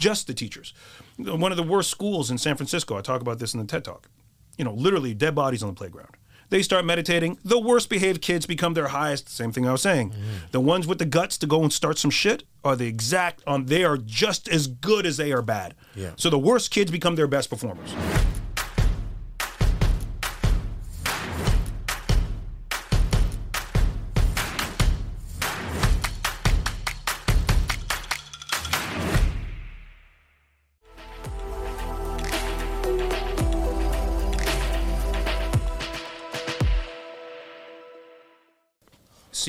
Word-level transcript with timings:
just 0.00 0.26
the 0.26 0.34
teachers. 0.34 0.74
One 1.18 1.52
of 1.52 1.56
the 1.56 1.62
worst 1.62 1.90
schools 1.90 2.30
in 2.30 2.38
San 2.38 2.56
Francisco. 2.56 2.96
I 2.96 3.02
talk 3.02 3.20
about 3.20 3.38
this 3.38 3.54
in 3.54 3.60
the 3.60 3.66
TED 3.66 3.84
Talk. 3.84 4.08
You 4.56 4.64
know, 4.64 4.74
literally 4.74 5.14
dead 5.14 5.34
bodies 5.36 5.62
on 5.62 5.68
the 5.68 5.74
playground. 5.74 6.16
They 6.48 6.62
start 6.62 6.84
meditating. 6.84 7.38
The 7.44 7.60
worst 7.60 7.88
behaved 7.88 8.20
kids 8.20 8.44
become 8.44 8.74
their 8.74 8.88
highest. 8.88 9.28
Same 9.28 9.52
thing 9.52 9.68
I 9.68 9.72
was 9.72 9.82
saying. 9.82 10.10
Mm. 10.10 10.50
The 10.50 10.60
ones 10.60 10.84
with 10.84 10.98
the 10.98 11.04
guts 11.04 11.38
to 11.38 11.46
go 11.46 11.62
and 11.62 11.72
start 11.72 11.96
some 11.96 12.10
shit 12.10 12.42
are 12.64 12.74
the 12.74 12.88
exact 12.88 13.44
on. 13.46 13.66
They 13.66 13.84
are 13.84 13.96
just 13.96 14.48
as 14.48 14.66
good 14.66 15.06
as 15.06 15.16
they 15.16 15.30
are 15.30 15.42
bad. 15.42 15.76
Yeah. 15.94 16.10
So 16.16 16.28
the 16.28 16.40
worst 16.40 16.72
kids 16.72 16.90
become 16.90 17.14
their 17.14 17.28
best 17.28 17.50
performers. 17.50 17.94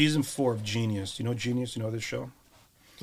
Season 0.02 0.24
four 0.24 0.52
of 0.52 0.64
Genius. 0.64 1.20
You 1.20 1.26
know 1.26 1.34
Genius? 1.36 1.76
You 1.76 1.84
know 1.84 1.92
this 1.92 2.04
show? 2.04 2.32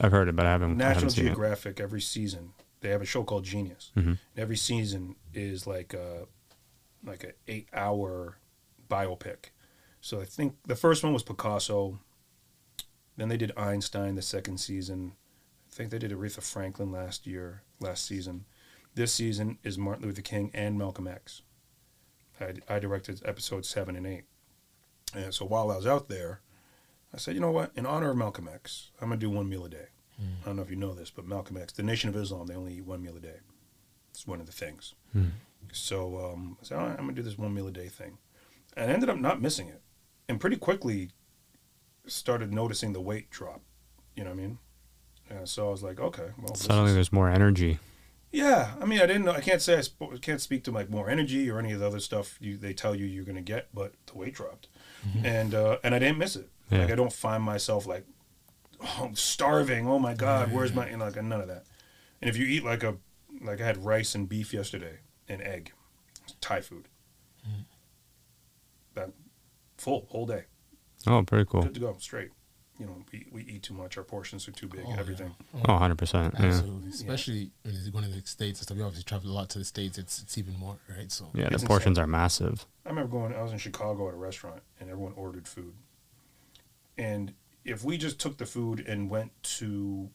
I've 0.01 0.11
heard 0.11 0.29
it, 0.29 0.35
but 0.35 0.47
I 0.47 0.51
haven't, 0.51 0.73
I 0.73 0.75
National 0.75 0.95
haven't 0.95 1.11
seen 1.11 1.25
it. 1.27 1.29
Geographic 1.29 1.81
every 1.81 2.01
season 2.01 2.55
they 2.81 2.91
have 2.91 3.03
a 3.03 3.07
show 3.07 3.25
called 3.25 3.45
Genius. 3.45 3.93
Mm-hmm. 3.97 4.15
Every 4.37 4.57
season 4.57 5.17
is 5.35 5.67
like 5.67 5.95
a 5.95 6.27
like 7.05 7.25
an 7.25 7.33
eight 7.47 7.69
hour 7.73 8.39
biopic. 8.89 9.51
So 10.01 10.21
I 10.21 10.25
think 10.25 10.57
the 10.67 10.77
first 10.77 11.03
one 11.03 11.13
was 11.13 11.23
Picasso. 11.23 11.99
Then 13.17 13.29
they 13.29 13.37
did 13.37 13.53
Einstein 13.57 14.15
the 14.15 14.23
second 14.23 14.59
season. 14.59 15.13
I 15.71 15.75
think 15.75 15.91
they 15.91 15.99
did 15.99 16.13
Aretha 16.13 16.43
Franklin 16.43 16.93
last 16.93 17.27
year, 17.27 17.63
last 17.81 18.07
season. 18.07 18.45
This 18.95 19.13
season 19.13 19.59
is 19.63 19.77
Martin 19.77 20.07
Luther 20.07 20.23
King 20.23 20.51
and 20.55 20.79
Malcolm 20.79 21.07
X. 21.07 21.43
I, 22.41 22.55
I 22.69 22.79
directed 22.79 23.23
episodes 23.25 23.69
seven 23.69 23.97
and 23.97 24.07
eight. 24.07 24.25
And 25.15 25.35
so 25.35 25.47
while 25.47 25.71
I 25.71 25.77
was 25.77 25.87
out 25.87 26.09
there, 26.09 26.41
I 27.15 27.17
said, 27.19 27.35
you 27.35 27.41
know 27.41 27.51
what? 27.51 27.73
In 27.75 27.87
honor 27.87 28.11
of 28.11 28.17
Malcolm 28.17 28.49
X, 28.53 28.91
I'm 29.01 29.09
going 29.09 29.19
to 29.21 29.27
do 29.27 29.31
one 29.31 29.49
meal 29.49 29.65
a 29.65 29.69
day. 29.69 29.87
I 30.21 30.47
don't 30.47 30.57
know 30.57 30.63
if 30.63 30.71
you 30.71 30.75
know 30.77 30.95
this, 30.95 31.11
but 31.11 31.27
Malcolm 31.27 31.57
X, 31.57 31.73
the 31.73 31.85
Nation 31.85 32.09
of 32.11 32.17
Islam, 32.17 32.49
they 32.49 32.55
only 32.57 32.75
eat 32.75 32.85
one 32.85 33.01
meal 33.03 33.17
a 33.17 33.21
day. 33.21 33.37
It's 34.11 34.27
one 34.27 34.41
of 34.41 34.47
the 34.47 34.53
things. 34.53 34.95
So 35.73 36.19
um, 36.33 36.57
I 36.61 36.65
said, 36.65 36.77
right, 36.79 36.91
I'm 36.91 37.05
going 37.05 37.15
to 37.15 37.15
do 37.15 37.23
this 37.23 37.39
one 37.39 37.55
meal 37.55 37.69
a 37.69 37.71
day 37.73 37.87
thing. 37.89 38.19
And 38.77 38.91
I 38.91 38.95
ended 38.95 39.09
up 39.11 39.19
not 39.19 39.41
missing 39.41 39.69
it. 39.69 39.81
And 40.29 40.41
pretty 40.41 40.57
quickly 40.57 41.11
started 42.07 42.53
noticing 42.53 42.93
the 42.93 43.01
weight 43.01 43.31
drop. 43.31 43.63
You 44.17 44.25
know 44.25 44.31
what 44.31 44.39
I 44.39 44.43
mean? 44.43 44.59
And 45.31 45.49
so 45.49 45.69
I 45.69 45.71
was 45.71 45.83
like, 45.83 46.01
okay, 46.01 46.31
well, 46.43 46.55
Suddenly 46.55 46.89
is- 46.91 46.95
there's 46.95 47.13
more 47.13 47.31
energy. 47.31 47.79
yeah, 48.33 48.73
I 48.81 48.87
mean, 48.87 49.01
I 49.01 49.07
didn't 49.07 49.25
know. 49.25 49.33
I 49.33 49.41
can't 49.41 49.63
say 49.63 49.77
I 49.79 49.83
sp- 49.87 50.19
can't 50.21 50.41
speak 50.41 50.65
to 50.65 50.71
like 50.73 50.91
more 50.91 51.09
energy 51.09 51.49
or 51.51 51.59
any 51.59 51.73
of 51.73 51.81
the 51.81 51.87
other 51.87 52.01
stuff 52.01 52.39
you 52.41 52.57
they 52.57 52.73
tell 52.73 52.95
you 52.95 53.07
you're 53.07 53.25
gonna 53.25 53.41
get, 53.43 53.69
but 53.75 53.93
the 54.07 54.17
weight 54.19 54.35
dropped, 54.35 54.69
and 55.23 55.55
uh, 55.55 55.79
and 55.85 55.95
I 55.95 55.99
didn't 55.99 56.19
miss 56.19 56.35
it. 56.37 56.49
Yeah. 56.71 56.81
Like 56.81 56.91
I 56.93 56.95
don't 56.95 57.13
find 57.13 57.43
myself 57.43 57.87
like, 57.87 58.05
oh, 58.83 59.05
I'm 59.05 59.15
starving. 59.17 59.87
Oh 59.89 59.99
my 59.99 60.15
god, 60.15 60.53
where's 60.53 60.75
my 60.75 60.87
and 60.87 61.01
like 61.01 61.17
none 61.23 61.41
of 61.41 61.49
that. 61.49 61.65
And 62.21 62.29
if 62.29 62.37
you 62.37 62.47
eat 62.47 62.65
like 62.65 62.83
a 62.83 62.97
like 63.41 63.61
I 63.61 63.67
had 63.67 63.85
rice 63.85 64.15
and 64.15 64.29
beef 64.29 64.53
yesterday 64.53 64.99
and 65.29 65.41
egg, 65.43 65.73
Thai 66.41 66.61
food. 66.61 66.89
Mm. 67.49 67.65
That 68.95 69.11
full 69.77 70.07
whole 70.11 70.27
day, 70.27 70.45
Oh, 71.07 71.23
pretty 71.23 71.45
cool. 71.49 71.63
good 71.63 71.75
to 71.75 71.81
go, 71.81 71.97
straight. 71.99 72.31
You 72.81 72.87
know, 72.87 72.97
we, 73.13 73.27
we 73.33 73.43
eat 73.43 73.65
too 73.65 73.75
much. 73.75 73.97
Our 73.97 74.05
portions 74.05 74.47
are 74.47 74.53
too 74.53 74.69
big. 74.69 74.83
Oh, 74.87 74.91
yeah. 74.91 75.01
everything. 75.01 75.35
Oh, 75.67 75.73
100%. 75.73 76.39
Yeah. 76.39 76.47
Absolutely, 76.47 76.91
especially 76.91 77.51
when 77.65 77.75
you're 77.75 77.91
going 77.91 78.05
to 78.05 78.11
the 78.11 78.25
states 78.25 78.61
and 78.61 78.67
stuff. 78.67 78.77
We 78.77 78.85
obviously 78.85 79.03
travel 79.03 79.31
a 79.31 79.33
lot 79.33 79.49
to 79.51 79.59
the 79.59 79.65
states. 79.65 79.99
It's 79.99 80.23
it's 80.23 80.39
even 80.39 80.57
more, 80.59 80.77
right? 80.97 81.11
So 81.11 81.27
Yeah, 81.35 81.49
the 81.49 81.55
It's 81.55 81.65
portions 81.65 81.99
are 81.99 82.07
massive. 82.07 82.67
I 82.87 82.91
remember 82.91 83.11
going. 83.11 83.35
I 83.35 83.43
was 83.43 83.51
in 83.53 83.59
Chicago 83.59 84.09
at 84.09 84.15
a 84.15 84.17
restaurant, 84.17 84.63
and 84.81 84.91
everyone 84.91 85.13
ordered 85.17 85.49
food. 85.49 85.75
And 86.99 87.33
if 87.65 87.85
we 87.85 87.97
just 87.97 88.19
took 88.19 88.37
the 88.39 88.47
food 88.47 88.85
and 88.87 89.09
went 89.09 89.31
to 89.59 90.11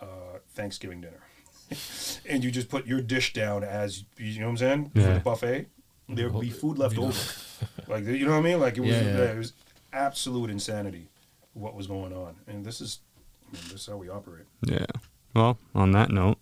uh, 0.00 0.38
Thanksgiving 0.54 1.00
dinner, 1.00 1.22
and 2.28 2.44
you 2.44 2.50
just 2.50 2.68
put 2.68 2.86
your 2.86 3.00
dish 3.00 3.32
down 3.32 3.64
as 3.64 4.04
you 4.18 4.38
know 4.40 4.46
what 4.46 4.50
I'm 4.52 4.56
saying 4.58 4.90
for 4.94 5.00
the 5.14 5.20
buffet, 5.20 5.66
there 6.08 6.28
would 6.28 6.40
be 6.42 6.50
food 6.50 6.78
left 6.78 6.96
We 6.96 7.02
know. 7.02 7.08
over. 7.08 7.18
like 7.88 8.04
you 8.04 8.26
know 8.26 8.32
what 8.32 8.38
I 8.38 8.42
mean? 8.42 8.60
Like 8.60 8.76
it 8.76 8.80
was, 8.80 8.90
Yeah, 8.90 9.02
yeah. 9.02 9.32
it 9.32 9.38
was 9.38 9.54
absolute 9.92 10.50
insanity 10.50 11.08
what 11.54 11.74
was 11.74 11.86
going 11.86 12.12
on. 12.12 12.36
And 12.46 12.64
this 12.64 12.80
is, 12.80 13.00
I 13.48 13.54
mean, 13.54 13.62
this 13.70 13.82
is 13.82 13.86
how 13.86 13.96
we 13.96 14.08
operate. 14.08 14.44
Yeah. 14.62 14.86
Well, 15.34 15.58
on 15.74 15.92
that 15.92 16.10
note, 16.10 16.38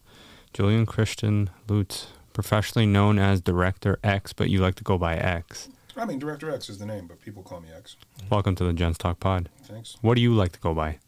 Julien 0.52 0.86
Christian 0.86 1.50
Lutz, 1.68 2.08
professionally 2.32 2.86
known 2.86 3.18
as 3.18 3.40
Director 3.40 3.98
X, 4.02 4.32
but 4.32 4.50
you 4.50 4.58
like 4.60 4.74
to 4.76 4.84
go 4.84 4.98
by 4.98 5.16
X. 5.16 5.68
I 6.00 6.06
mean, 6.06 6.18
Director 6.18 6.50
X 6.50 6.70
is 6.70 6.78
the 6.78 6.86
name, 6.86 7.06
but 7.06 7.20
people 7.20 7.42
call 7.42 7.60
me 7.60 7.68
X. 7.76 7.96
Welcome 8.30 8.54
to 8.54 8.64
the 8.64 8.72
Gents 8.72 8.96
Talk 8.96 9.20
Pod. 9.20 9.50
Thanks. 9.64 9.98
What 10.00 10.14
do 10.14 10.22
you 10.22 10.32
like 10.32 10.52
to 10.52 10.58
go 10.60 10.72
by? 10.72 10.98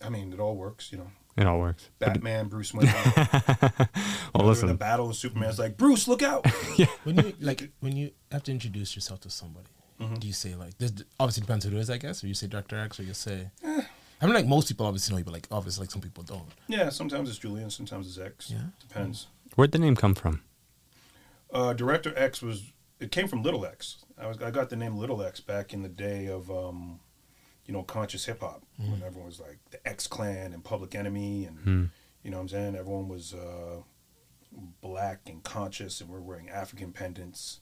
I 0.00 0.10
mean, 0.10 0.32
it 0.32 0.38
all 0.38 0.54
works. 0.54 0.92
You 0.92 0.98
know, 0.98 1.10
It 1.36 1.44
all 1.46 1.58
works. 1.58 1.90
But- 1.98 2.14
Batman, 2.14 2.46
Bruce 2.46 2.72
Wayne. 2.72 2.86
well, 2.94 3.08
listen. 3.16 3.88
the 4.36 4.44
listen. 4.44 4.76
battle, 4.76 5.12
Superman's 5.12 5.58
like, 5.58 5.76
Bruce, 5.76 6.06
look 6.06 6.22
out. 6.22 6.46
yeah. 6.76 6.86
when 7.02 7.16
you 7.16 7.32
like 7.40 7.70
when 7.80 7.96
you 7.96 8.12
have 8.30 8.44
to 8.44 8.52
introduce 8.52 8.94
yourself 8.94 9.20
to 9.22 9.30
somebody, 9.30 9.66
Mm-hmm. 10.00 10.14
do 10.14 10.28
you 10.28 10.32
say 10.32 10.54
like 10.54 10.78
this? 10.78 10.92
Obviously 11.18 11.40
depends 11.40 11.64
who 11.64 11.76
it 11.76 11.80
is, 11.80 11.90
I 11.90 11.96
guess. 11.98 12.22
Or 12.22 12.28
you 12.28 12.34
say 12.34 12.46
Director 12.46 12.78
X, 12.78 13.00
or 13.00 13.02
you 13.02 13.14
say. 13.14 13.50
I 13.66 14.26
mean, 14.26 14.32
like 14.34 14.46
most 14.46 14.68
people 14.68 14.86
obviously 14.86 15.12
know 15.12 15.18
you, 15.18 15.24
but 15.24 15.32
like 15.34 15.48
obviously, 15.50 15.82
like 15.82 15.90
some 15.90 16.00
people 16.00 16.22
don't. 16.22 16.46
Yeah, 16.68 16.90
sometimes 16.90 17.28
it's 17.28 17.38
Julien, 17.38 17.68
sometimes 17.70 18.06
it's 18.06 18.24
X. 18.24 18.48
Yeah. 18.52 18.58
Depends. 18.78 19.26
Where'd 19.56 19.72
the 19.72 19.80
name 19.80 19.96
come 19.96 20.14
from? 20.14 20.42
Uh, 21.52 21.72
Director 21.72 22.12
X 22.16 22.40
was 22.40 22.62
it 23.00 23.10
came 23.12 23.28
from 23.28 23.42
Little 23.42 23.64
X. 23.64 24.04
I 24.20 24.26
was 24.26 24.38
I 24.42 24.50
got 24.50 24.70
the 24.70 24.76
name 24.76 24.96
Little 24.96 25.22
X 25.22 25.40
back 25.40 25.72
in 25.72 25.82
the 25.82 25.88
day 25.88 26.26
of 26.26 26.50
um, 26.50 27.00
you 27.66 27.72
know, 27.74 27.82
conscious 27.82 28.24
hip 28.24 28.40
hop 28.40 28.62
when 28.78 29.02
everyone 29.04 29.26
was 29.26 29.40
like 29.40 29.58
the 29.70 29.86
X 29.88 30.06
Clan 30.06 30.52
and 30.52 30.64
Public 30.64 30.94
Enemy 30.94 31.44
and 31.44 31.58
Hmm. 31.58 31.84
you 32.22 32.30
know 32.30 32.38
what 32.38 32.42
I'm 32.44 32.48
saying? 32.48 32.76
Everyone 32.76 33.08
was 33.08 33.34
uh, 33.34 33.82
black 34.80 35.20
and 35.26 35.42
conscious 35.42 36.00
and 36.00 36.08
we're 36.10 36.20
wearing 36.20 36.48
African 36.48 36.92
pendants. 36.92 37.60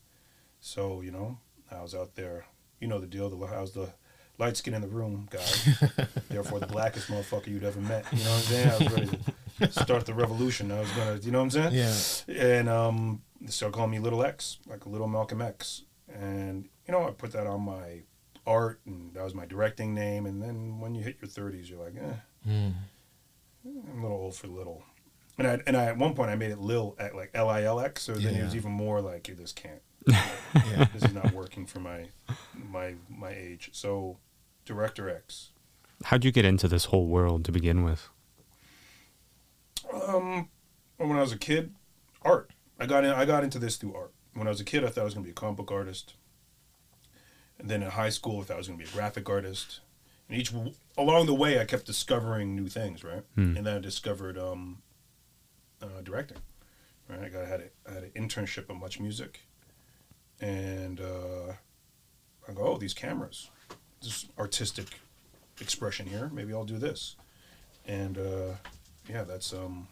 So, 0.61 1.01
you 1.01 1.11
know, 1.11 1.39
I 1.71 1.83
was 1.83 1.95
out 1.95 2.15
there, 2.15 2.47
you 2.81 2.89
know 2.89 2.99
the 3.01 3.07
deal, 3.07 3.29
the 3.29 3.37
I 3.47 3.61
was 3.61 3.73
the 3.73 3.93
light 4.39 4.57
skin 4.57 4.75
in 4.75 4.83
the 4.83 4.89
room 4.89 5.29
guy. 5.31 5.45
Therefore 6.29 6.61
the 6.61 6.67
blackest 6.67 7.09
motherfucker 7.09 7.49
you'd 7.49 7.65
ever 7.65 7.81
met. 7.81 8.05
You 8.13 8.25
know 8.25 8.31
what 8.31 8.37
I'm 8.37 8.43
saying? 8.43 8.69
I 8.69 8.79
was 8.85 8.93
ready 8.93 9.19
to 9.61 9.73
start 9.83 10.07
the 10.07 10.15
revolution. 10.15 10.71
I 10.71 10.81
was 10.81 10.91
gonna 10.93 11.19
you 11.23 11.31
know 11.33 11.39
what 11.43 11.57
I'm 11.57 11.73
saying? 11.73 11.75
Yeah. 12.29 12.43
and 12.43 12.69
um, 12.69 13.23
started 13.53 13.75
calling 13.75 13.91
me 13.91 13.99
Little 13.99 14.25
X, 14.25 14.59
like 14.67 14.84
a 14.84 14.89
little 14.89 15.09
Malcolm 15.09 15.41
X. 15.43 15.83
And 16.12 16.69
you 16.87 16.93
know, 16.93 17.07
I 17.07 17.11
put 17.11 17.33
that 17.33 17.47
on 17.47 17.62
my 17.62 18.03
art, 18.47 18.81
and 18.87 19.12
that 19.15 19.25
was 19.25 19.34
my 19.34 19.45
directing 19.47 19.95
name. 19.95 20.27
And 20.27 20.41
then 20.43 20.79
when 20.81 20.95
you 20.95 21.03
hit 21.03 21.17
your 21.21 21.29
thirties, 21.29 21.69
you're 21.71 21.83
like, 21.83 21.95
eh, 21.97 22.49
Mm. 22.49 22.75
I'm 23.65 23.99
a 23.99 24.03
little 24.03 24.19
old 24.19 24.37
for 24.37 24.47
little. 24.47 24.85
And 25.39 25.47
I 25.49 25.59
and 25.67 25.77
I 25.77 25.87
at 25.87 25.99
one 25.99 26.15
point 26.15 26.31
I 26.31 26.37
made 26.37 26.53
it 26.53 26.59
Lil 26.61 26.95
at 26.99 27.15
like 27.17 27.31
L 27.35 27.49
I 27.51 27.62
L 27.65 27.81
X, 27.81 28.03
so 28.05 28.15
then 28.15 28.35
it 28.37 28.43
was 28.45 28.55
even 28.55 28.71
more 28.73 29.01
like 29.01 29.25
this 29.37 29.53
can't, 29.53 29.83
Yeah. 30.06 30.87
this 30.95 31.03
is 31.03 31.12
not 31.12 31.33
working 31.33 31.67
for 31.67 31.81
my 31.81 32.06
my 32.55 32.95
my 33.09 33.31
age. 33.31 33.71
So, 33.73 34.19
Director 34.65 35.11
X. 35.11 35.51
How'd 36.05 36.25
you 36.25 36.31
get 36.31 36.45
into 36.45 36.69
this 36.69 36.87
whole 36.87 37.06
world 37.09 37.45
to 37.47 37.53
begin 37.53 37.83
with? 37.83 38.09
Um, 39.93 40.49
when 40.99 41.12
I 41.12 41.21
was 41.21 41.33
a 41.33 41.39
kid, 41.39 41.75
art. 42.23 42.51
I 42.78 42.87
got 42.87 43.04
in. 43.04 43.10
I 43.10 43.25
got 43.25 43.44
into 43.44 43.59
this 43.59 43.76
through 43.76 43.94
art. 43.94 44.12
When 44.34 44.47
I 44.47 44.50
was 44.50 44.60
a 44.60 44.64
kid, 44.64 44.84
I 44.84 44.88
thought 44.88 45.03
I 45.03 45.04
was 45.04 45.14
going 45.14 45.25
to 45.25 45.28
be 45.28 45.32
a 45.32 45.34
comic 45.34 45.56
book 45.56 45.72
artist. 45.72 46.14
And 47.59 47.70
then 47.70 47.82
in 47.82 47.91
high 47.91 48.10
school, 48.10 48.41
I 48.41 48.44
thought 48.44 48.54
I 48.54 48.59
was 48.59 48.69
going 48.69 48.78
to 48.78 48.84
be 48.84 48.91
a 48.91 48.92
graphic 48.92 49.28
artist. 49.31 49.81
And 50.28 50.38
each 50.38 50.53
along 50.98 51.26
the 51.26 51.34
way, 51.34 51.59
I 51.60 51.64
kept 51.64 51.87
discovering 51.87 52.54
new 52.54 52.69
things, 52.69 53.03
right? 53.03 53.22
Hmm. 53.34 53.56
And 53.56 53.66
then 53.66 53.76
I 53.76 53.81
discovered 53.81 54.37
um, 54.37 54.82
uh, 55.81 56.03
directing. 56.03 56.38
Right, 57.08 57.20
I 57.20 57.28
got 57.28 57.44
I 57.44 57.46
had 57.46 57.61
a, 57.61 57.90
I 57.90 57.94
had 57.94 58.02
an 58.02 58.11
internship 58.17 58.69
at 58.69 58.75
Much 58.75 58.99
Music, 58.99 59.46
and 60.40 61.00
uh, 61.00 61.52
I 62.49 62.52
go, 62.52 62.62
oh, 62.67 62.79
these 62.79 62.94
cameras, 62.94 63.49
this 64.02 64.26
artistic 64.37 64.99
expression 65.61 66.08
here. 66.08 66.29
Maybe 66.34 66.52
I'll 66.52 66.64
do 66.64 66.79
this, 66.79 67.14
and 67.87 68.19
uh, 68.19 68.55
yeah, 69.08 69.22
that's 69.22 69.52
um, 69.52 69.87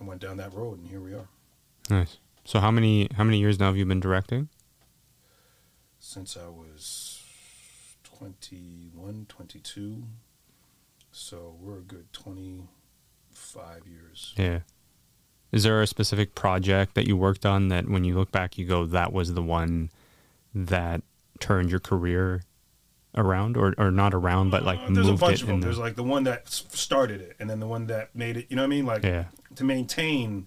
I 0.00 0.04
went 0.04 0.20
down 0.20 0.36
that 0.36 0.54
road, 0.54 0.78
and 0.78 0.88
here 0.88 1.00
we 1.00 1.14
are. 1.14 1.26
Nice. 1.90 2.18
So 2.44 2.60
how 2.60 2.70
many 2.70 3.08
how 3.16 3.24
many 3.24 3.38
years 3.38 3.58
now 3.58 3.66
have 3.66 3.76
you 3.76 3.84
been 3.84 4.00
directing? 4.00 4.48
Since 5.98 6.36
I 6.36 6.48
was 6.48 7.22
21, 8.18 9.26
22, 9.28 10.02
so 11.12 11.56
we're 11.60 11.78
a 11.78 11.82
good 11.82 12.12
twenty-five 12.12 13.86
years. 13.86 14.34
Yeah. 14.36 14.60
Is 15.52 15.64
there 15.64 15.82
a 15.82 15.86
specific 15.86 16.34
project 16.34 16.94
that 16.94 17.06
you 17.08 17.16
worked 17.16 17.44
on 17.44 17.68
that 17.68 17.88
when 17.88 18.04
you 18.04 18.14
look 18.14 18.30
back 18.30 18.56
you 18.56 18.64
go 18.66 18.86
that 18.86 19.12
was 19.12 19.34
the 19.34 19.42
one 19.42 19.90
that 20.54 21.02
turned 21.40 21.70
your 21.70 21.80
career 21.80 22.42
around 23.16 23.56
or, 23.56 23.74
or 23.76 23.90
not 23.90 24.14
around, 24.14 24.50
but 24.50 24.62
like 24.64 24.78
Uh, 24.78 24.90
there's 24.90 25.08
a 25.08 25.14
bunch 25.14 25.38
it 25.38 25.42
of 25.42 25.48
them. 25.48 25.60
the, 25.60 25.66
There's 25.66 25.78
like 25.78 25.96
the 25.96 26.04
one 26.04 26.22
that 26.24 26.48
started 26.48 27.20
it, 27.20 27.34
and 27.40 27.50
then 27.50 27.58
the 27.58 27.66
one 27.66 27.86
that 27.88 28.14
made 28.14 28.36
it. 28.36 28.46
You 28.48 28.56
know 28.56 28.62
what 28.62 28.66
I 28.66 28.70
mean? 28.70 28.86
Like 28.86 29.02
Yeah. 29.02 29.24
to 29.56 29.64
maintain, 29.64 30.46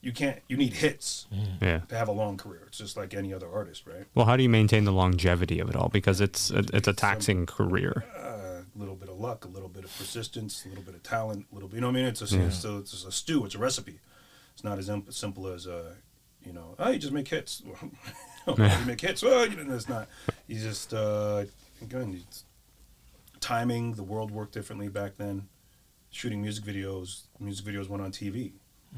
you 0.00 0.12
can't. 0.12 0.40
You 0.48 0.56
need 0.56 0.74
hits 0.74 1.26
yeah. 1.60 1.80
to 1.88 1.96
have 1.96 2.08
a 2.08 2.12
long 2.12 2.36
career. 2.36 2.64
It's 2.68 2.78
just 2.78 2.96
like 2.96 3.14
any 3.14 3.34
other 3.34 3.48
artist, 3.50 3.86
right? 3.86 4.06
Well, 4.14 4.26
how 4.26 4.36
do 4.36 4.42
you 4.42 4.48
maintain 4.48 4.84
the 4.84 4.92
longevity 4.92 5.58
of 5.58 5.68
it 5.68 5.76
all? 5.76 5.88
Because 5.88 6.20
it's 6.20 6.50
it, 6.50 6.70
it's 6.72 6.86
a 6.88 6.92
taxing 6.92 7.46
career. 7.46 8.04
A 8.16 8.62
little 8.76 8.94
bit 8.94 9.08
of 9.08 9.18
luck, 9.18 9.44
a 9.44 9.48
little 9.48 9.68
bit 9.68 9.84
of 9.84 9.96
persistence, 9.98 10.64
a 10.64 10.68
little 10.68 10.84
bit 10.84 10.94
of 10.94 11.02
talent, 11.02 11.46
a 11.50 11.54
little 11.54 11.68
bit. 11.68 11.76
You 11.76 11.80
know 11.80 11.88
what 11.88 11.96
I 11.96 12.00
mean? 12.00 12.06
It's 12.06 12.22
a, 12.22 12.36
Yeah. 12.36 12.46
it's, 12.46 12.64
a 12.64 12.78
it's 12.78 13.04
a 13.04 13.10
stew. 13.10 13.44
It's 13.44 13.56
a 13.56 13.58
recipe. 13.58 13.98
It's 14.54 14.62
not 14.62 14.78
as 14.78 14.88
imp- 14.88 15.12
simple 15.12 15.48
as 15.48 15.66
uh, 15.66 15.94
you 16.44 16.52
know. 16.52 16.76
Oh, 16.78 16.90
you 16.90 16.98
just 16.98 17.12
make 17.12 17.28
hits. 17.28 17.62
you 18.46 18.54
make 18.86 19.00
hits. 19.00 19.22
Well, 19.22 19.46
you 19.48 19.62
know, 19.62 19.74
it's 19.74 19.88
not. 19.88 20.08
You 20.46 20.60
just 20.60 20.94
uh, 20.94 21.44
again, 21.82 22.22
it's 22.28 22.44
timing. 23.40 23.94
The 23.94 24.04
world 24.04 24.30
worked 24.30 24.52
differently 24.54 24.88
back 24.88 25.16
then. 25.16 25.48
Shooting 26.10 26.40
music 26.40 26.64
videos. 26.64 27.22
Music 27.40 27.66
videos 27.66 27.88
went 27.88 28.02
on 28.02 28.12
TV. 28.12 28.52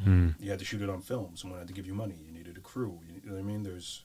Hmm. 0.05 0.31
You 0.39 0.51
had 0.51 0.59
to 0.61 0.65
shoot 0.65 0.83
it 0.83 0.89
on 0.91 1.01
film. 1.01 1.37
Someone 1.37 1.59
had 1.59 1.69
to 1.69 1.75
give 1.75 1.87
you 1.87 1.95
money. 1.95 2.15
You 2.27 2.33
needed 2.33 2.57
a 2.57 2.61
crew. 2.61 3.01
You 3.09 3.21
know 3.29 3.35
what 3.37 3.41
I 3.41 3.43
mean? 3.43 3.63
There's 3.63 4.03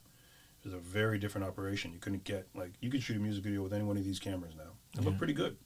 there's 0.63 0.73
a 0.73 0.79
very 0.79 1.19
different 1.19 1.45
operation. 1.47 1.93
You 1.93 1.99
couldn't 1.99 2.23
get 2.23 2.47
like 2.55 2.71
you 2.81 2.89
could 2.89 3.03
shoot 3.03 3.17
a 3.17 3.19
music 3.19 3.43
video 3.43 3.61
with 3.61 3.73
any 3.73 3.83
one 3.83 3.97
of 3.97 4.03
these 4.03 4.19
cameras 4.19 4.53
now. 4.57 4.71
It 4.97 5.03
looked 5.05 5.17
pretty 5.19 5.33
good. 5.33 5.57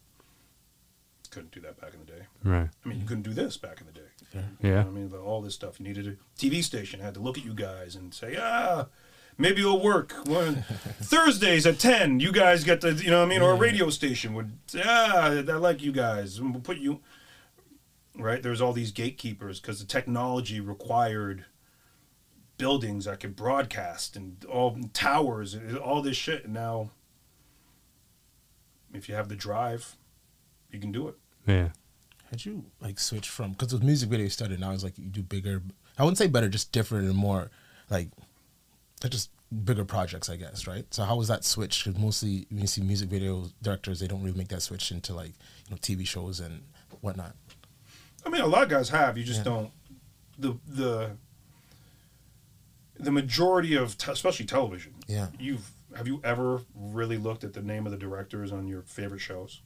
Couldn't 1.32 1.52
do 1.52 1.62
that 1.62 1.80
back 1.80 1.94
in 1.94 2.00
the 2.00 2.06
day. 2.08 2.22
Right. 2.44 2.70
I 2.84 2.90
mean, 2.90 3.00
you 3.00 3.06
couldn't 3.06 3.22
do 3.24 3.34
this 3.34 3.56
back 3.56 3.80
in 3.82 3.86
the 3.86 3.94
day. 3.94 4.02
Yeah. 4.34 4.42
You 4.62 4.70
know 4.70 4.76
Yeah. 4.76 4.84
what 4.84 4.88
I 4.88 4.92
mean, 4.92 5.08
but 5.10 5.20
all 5.20 5.42
this 5.44 5.54
stuff. 5.54 5.80
You 5.80 5.86
needed 5.86 6.08
a 6.08 6.16
TV 6.40 6.64
station 6.64 7.00
had 7.02 7.14
to 7.14 7.20
look 7.20 7.38
at 7.38 7.46
you 7.46 7.54
guys 7.54 7.96
and 7.96 8.12
say, 8.14 8.36
ah, 8.42 8.88
maybe 9.38 9.62
it'll 9.62 9.80
work. 9.80 10.14
One 10.26 10.64
Thursdays 11.02 11.68
at 11.68 11.78
ten, 11.78 12.20
you 12.20 12.32
guys 12.32 12.64
get 12.64 12.82
the, 12.82 12.94
you 12.94 13.12
know 13.12 13.20
what 13.20 13.26
I 13.28 13.30
mean, 13.30 13.44
or 13.44 13.52
a 13.52 13.56
radio 13.56 13.92
station 13.92 14.34
would 14.34 14.52
say, 14.66 14.82
ah, 14.84 15.28
I 15.28 15.42
like 15.42 15.84
you 15.84 15.92
guys. 15.92 16.42
We'll 16.42 16.62
put 16.62 16.78
you. 16.80 17.00
Right. 18.20 18.44
There's 18.44 18.62
all 18.62 18.74
these 18.74 18.92
gatekeepers 18.92 19.60
because 19.60 19.80
the 19.80 19.86
technology 19.86 20.60
required 20.60 21.46
buildings 22.58 23.06
that 23.06 23.22
could 23.22 23.36
broadcast 23.36 24.16
and 24.16 24.44
all 24.46 24.78
towers 24.94 25.54
and 25.54 25.78
all 25.78 26.02
this 26.02 26.18
shit. 26.18 26.46
And 26.46 26.54
now, 26.54 26.92
if 28.94 29.08
you 29.08 29.16
have 29.16 29.30
the 29.30 29.36
drive, 29.36 29.96
you 30.70 30.80
can 30.80 30.92
do 30.92 31.08
it. 31.08 31.16
Yeah. 31.48 31.70
How'd 32.30 32.46
you 32.46 32.66
like 32.80 33.00
switch 33.00 33.28
from 33.28 33.54
because 33.54 33.70
the 33.70 33.80
music 33.80 34.10
video 34.10 34.28
started 34.28 34.60
now 34.60 34.72
it's 34.72 34.84
like 34.84 35.00
you 35.00 35.06
do 35.06 35.24
bigger 35.24 35.64
I 35.98 36.04
wouldn't 36.04 36.18
say 36.18 36.28
better, 36.28 36.48
just 36.48 36.72
different 36.72 37.08
and 37.08 37.18
more 37.18 37.52
like 37.90 38.10
they're 39.02 39.10
just 39.10 39.30
bigger 39.66 39.84
projects, 39.84 40.30
I 40.30 40.38
guess, 40.38 40.68
right? 40.68 40.86
So 40.94 41.04
how 41.04 41.18
was 41.18 41.28
that 41.28 41.44
switch? 41.44 41.84
Because 41.84 42.00
mostly 42.00 42.46
when 42.50 42.62
you 42.62 42.68
see 42.68 42.82
music 42.82 43.10
video 43.10 43.46
directors, 43.62 44.00
they 44.00 44.08
don't 44.08 44.24
really 44.24 44.38
make 44.38 44.48
that 44.50 44.62
switch 44.62 44.92
into 44.92 45.14
like 45.14 45.34
you 45.68 45.72
know 45.72 45.78
TV 45.78 46.08
shows 46.08 46.40
and 46.40 46.62
whatnot. 47.02 47.36
I 48.26 48.30
mean, 48.30 48.42
a 48.42 48.48
lot 48.48 48.64
of 48.64 48.70
guys 48.70 48.90
have. 48.90 49.18
You 49.18 49.24
just 49.24 49.40
Yeah. 49.40 49.44
don't. 49.46 49.72
The 50.38 50.58
the 50.68 51.12
the 53.00 53.12
majority 53.12 53.76
of, 53.76 53.98
te- 53.98 54.12
especially 54.12 54.46
television. 54.46 54.94
Yeah. 55.08 55.28
You've 55.40 55.72
have 55.96 56.06
you 56.08 56.22
ever 56.24 56.62
really 56.76 57.18
looked 57.18 57.44
at 57.44 57.54
the 57.54 57.62
name 57.62 57.86
of 57.86 57.92
the 57.92 57.98
directors 57.98 58.52
on 58.52 58.68
your 58.68 58.82
favorite 58.84 59.20
shows? 59.22 59.62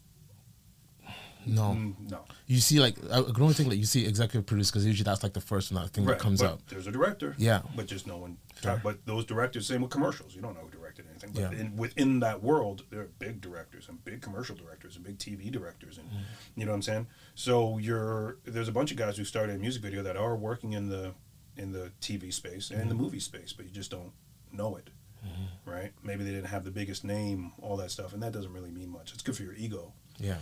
No, 1.46 1.62
Mm, 1.74 2.10
no. 2.10 2.24
you 2.48 2.62
see 2.62 2.80
like 2.80 2.96
I 3.12 3.18
I 3.20 3.22
don't 3.22 3.54
think 3.54 3.68
like 3.70 3.78
you 3.78 3.86
see 3.86 4.06
executive 4.06 4.46
produce 4.46 4.72
because 4.72 4.86
usually 4.86 5.04
that's 5.04 5.24
like 5.24 5.34
the 5.34 5.42
first 5.42 5.72
one 5.74 5.84
that 5.84 5.90
thing 5.92 6.06
that 6.06 6.18
comes 6.20 6.40
but 6.42 6.52
up. 6.52 6.68
There's 6.70 6.88
a 6.88 6.92
director. 6.92 7.36
Yeah. 7.38 7.64
But 7.76 7.88
just 7.88 8.08
no 8.08 8.16
one. 8.18 8.38
Fair. 8.56 8.80
But 8.82 9.06
those 9.06 9.26
directors, 9.26 9.68
same 9.68 9.82
with 9.82 9.92
commercials. 9.92 10.34
You 10.36 10.42
don't 10.42 10.54
know 10.54 10.62
who 10.62 10.70
directed 10.70 10.83
anything. 11.24 11.44
But 11.44 11.54
Yeah. 11.54 11.60
in, 11.62 11.76
within 11.78 12.20
that 12.20 12.44
world, 12.44 12.84
there 12.90 13.02
are 13.02 13.10
big 13.20 13.42
directors 13.42 13.88
and 13.90 14.04
big 14.04 14.22
commercial 14.22 14.56
directors 14.56 14.96
and 14.96 15.04
big 15.06 15.18
TV 15.18 15.52
directors, 15.52 15.98
and 15.98 16.08
Mm-hmm. 16.10 16.60
you 16.60 16.66
know 16.66 16.72
what 16.72 16.76
I'm 16.78 16.82
saying. 16.84 17.08
So 17.36 17.78
you're 17.78 18.38
there's 18.44 18.68
a 18.68 18.72
bunch 18.74 18.92
of 18.92 18.98
guys 18.98 19.18
who 19.18 19.26
started 19.26 19.56
a 19.56 19.60
music 19.60 19.82
video 19.82 20.04
that 20.04 20.18
are 20.18 20.36
working 20.36 20.74
in 20.74 20.90
the 20.90 21.14
in 21.56 21.72
the 21.72 21.92
TV 22.02 22.34
space 22.34 22.70
and 22.72 22.80
Mm-hmm. 22.82 22.90
the 22.90 22.96
movie 22.96 23.20
space, 23.20 23.54
but 23.54 23.66
you 23.66 23.72
just 23.72 23.92
don't 23.92 24.12
know 24.52 24.76
it, 24.76 24.90
right? 25.66 25.92
Maybe 26.04 26.24
they 26.24 26.32
didn't 26.32 26.48
have 26.50 26.64
the 26.64 26.72
biggest 26.72 27.04
name, 27.04 27.54
all 27.62 27.78
that 27.78 27.90
stuff, 27.92 28.14
and 28.14 28.22
that 28.24 28.34
doesn't 28.34 28.54
really 28.54 28.72
mean 28.72 28.90
much. 28.90 29.14
It's 29.14 29.24
good 29.24 29.36
for 29.38 29.44
your 29.44 29.54
ego, 29.56 29.94
Yeah, 30.20 30.38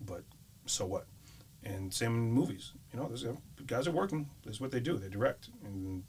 but 0.00 0.24
so 0.66 0.86
what? 0.86 1.06
And 1.62 1.92
same 1.92 2.14
in 2.14 2.32
movies. 2.32 2.72
You 2.92 3.00
know, 3.00 3.08
there's 3.08 3.24
guys 3.66 3.86
are 3.88 3.90
working. 3.92 4.30
That's 4.44 4.60
what 4.60 4.70
they 4.70 4.80
do. 4.80 4.98
They 4.98 5.08
direct, 5.08 5.48
and 5.64 6.04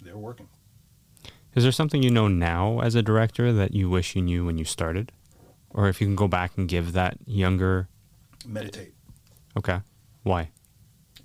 they're 0.00 0.16
working. 0.18 0.48
Is 1.54 1.62
there 1.62 1.72
something 1.72 2.02
you 2.02 2.10
know 2.10 2.28
now 2.28 2.80
as 2.80 2.94
a 2.94 3.02
director 3.02 3.52
that 3.52 3.74
you 3.74 3.90
wish 3.90 4.16
you 4.16 4.22
knew 4.22 4.44
when 4.46 4.58
you 4.58 4.64
started? 4.64 5.12
Or 5.70 5.88
if 5.88 6.00
you 6.00 6.06
can 6.06 6.16
go 6.16 6.28
back 6.28 6.52
and 6.56 6.68
give 6.68 6.92
that 6.92 7.16
younger 7.26 7.88
Meditate 8.46 8.92
okay. 9.56 9.80
Why? 10.22 10.50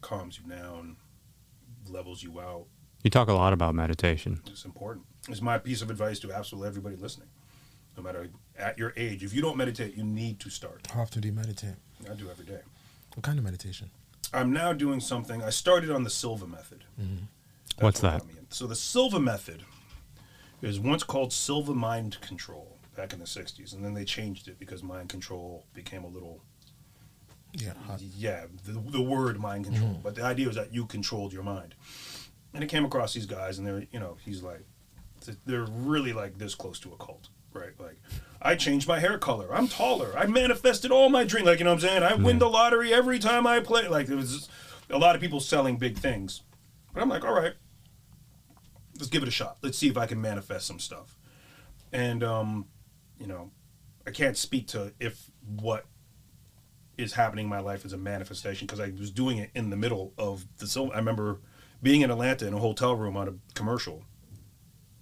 calms 0.02 0.40
you 0.40 0.50
down, 0.56 0.96
levels 1.90 2.24
you 2.24 2.40
out. 2.40 2.66
You 3.04 3.10
talk 3.10 3.28
a 3.28 3.34
lot 3.34 3.52
about 3.52 3.76
meditation. 3.76 4.42
It's 4.48 4.64
important. 4.64 5.06
It's 5.28 5.42
my 5.42 5.58
piece 5.58 5.82
of 5.82 5.90
advice 5.90 6.20
to 6.20 6.32
absolutely 6.32 6.70
everybody 6.70 6.96
listening. 6.96 7.28
No 7.98 8.04
matter 8.04 8.30
at 8.58 8.78
your 8.78 8.94
age, 8.96 9.24
if 9.24 9.34
you 9.34 9.42
don't 9.42 9.58
meditate, 9.58 9.98
you 9.98 10.04
need 10.04 10.40
to 10.42 10.50
start. 10.50 10.88
how 10.94 11.02
often 11.02 11.22
do 11.22 11.28
you 11.28 11.34
meditate? 11.34 11.76
I 12.10 12.14
do 12.14 12.30
every 12.30 12.46
day. 12.46 12.60
What 13.16 13.24
kind 13.24 13.38
of 13.40 13.44
meditation? 13.44 13.90
I'm 14.34 14.54
now 14.54 14.72
doing 14.72 15.00
something. 15.00 15.42
I 15.44 15.50
started 15.50 15.90
on 15.90 16.04
the 16.04 16.10
Silva 16.10 16.46
method. 16.48 16.84
Mm-hmm. 17.02 17.26
That's 17.70 17.82
What's 17.82 18.04
what 18.04 18.12
that? 18.12 18.20
got 18.20 18.28
me 18.28 18.34
in. 18.40 18.46
So 18.52 18.68
the 18.68 18.76
Silva 18.76 19.20
method 19.20 19.64
is 20.62 20.80
once 20.80 21.04
called 21.04 21.32
Silva 21.34 21.74
mind 21.74 22.20
control 22.22 22.78
back 22.96 23.14
in 23.14 23.20
the 23.20 23.26
60s, 23.26 23.74
and 23.74 23.84
then 23.86 23.94
they 23.94 24.04
changed 24.06 24.48
it 24.48 24.58
because 24.60 24.82
mind 24.84 25.10
control 25.10 25.66
became 25.74 26.04
a 26.04 26.08
little 26.08 26.42
Yeah, 27.54 27.74
hot. 27.86 28.02
yeah, 28.02 28.46
the, 28.66 28.72
the 28.74 29.02
word 29.02 29.40
mind 29.40 29.66
control. 29.66 29.92
Mm-hmm. 29.92 30.02
But 30.02 30.16
the 30.16 30.24
idea 30.24 30.48
was 30.48 30.56
that 30.56 30.74
you 30.74 30.86
controlled 30.86 31.32
your 31.32 31.44
mind. 31.44 31.76
And 32.54 32.64
it 32.64 32.68
came 32.68 32.86
across 32.86 33.14
these 33.14 33.28
guys, 33.28 33.58
and 33.60 33.68
they're, 33.68 33.86
you 33.92 34.00
know, 34.00 34.18
he's 34.26 34.42
like, 34.42 34.66
they're 35.46 35.66
really 35.70 36.14
like 36.14 36.38
this 36.40 36.56
close 36.56 36.80
to 36.80 36.92
a 36.94 36.98
cult, 36.98 37.30
right? 37.54 37.80
Like, 37.80 37.98
I 38.42 38.56
changed 38.56 38.88
my 38.88 39.00
hair 39.00 39.18
color. 39.20 39.54
I'm 39.54 39.68
taller. 39.68 40.14
I 40.18 40.26
manifested 40.26 40.90
all 40.92 41.10
my 41.10 41.24
dreams. 41.24 41.46
Like, 41.48 41.60
you 41.60 41.66
know 41.66 41.72
what 41.74 41.84
I'm 41.84 41.90
saying? 41.90 42.04
I 42.04 42.16
win 42.16 42.40
the 42.40 42.50
lottery 42.50 42.94
every 42.94 43.20
time 43.20 43.46
I 43.46 43.60
play. 43.60 43.88
Like, 43.88 44.08
there 44.08 44.18
was 44.18 44.48
a 44.90 44.98
lot 44.98 45.16
of 45.16 45.22
people 45.22 45.40
selling 45.40 45.78
big 45.78 45.98
things. 45.98 46.42
But 46.94 47.04
I'm 47.04 47.10
like, 47.10 47.26
all 47.26 47.34
right, 47.34 47.54
let's 48.98 49.10
give 49.10 49.22
it 49.24 49.28
a 49.28 49.32
shot. 49.32 49.58
Let's 49.62 49.78
see 49.78 49.88
if 49.90 49.98
I 49.98 50.06
can 50.06 50.20
manifest 50.22 50.68
some 50.68 50.80
stuff. 50.80 51.18
And, 51.92 52.24
um, 52.24 52.66
you 53.20 53.28
know, 53.28 53.52
I 54.06 54.12
can't 54.12 54.36
speak 54.38 54.68
to 54.70 54.94
if 55.00 55.30
what 55.46 55.86
is 56.98 57.14
happening 57.14 57.46
in 57.46 57.50
my 57.50 57.60
life 57.60 57.86
is 57.86 57.94
a 57.94 57.98
manifestation 57.98 58.66
because 58.66 58.80
I 58.80 58.92
was 58.98 59.12
doing 59.12 59.38
it 59.38 59.52
in 59.54 59.70
the 59.70 59.78
middle 59.78 60.14
of 60.18 60.46
the 60.58 60.68
Silva. 60.68 60.94
I 60.94 60.98
remember 60.98 61.40
being 61.84 62.02
in 62.02 62.10
Atlanta 62.12 62.48
in 62.48 62.54
a 62.54 62.60
hotel 62.60 62.96
room 62.96 63.16
on 63.16 63.28
a 63.28 63.34
commercial 63.54 64.04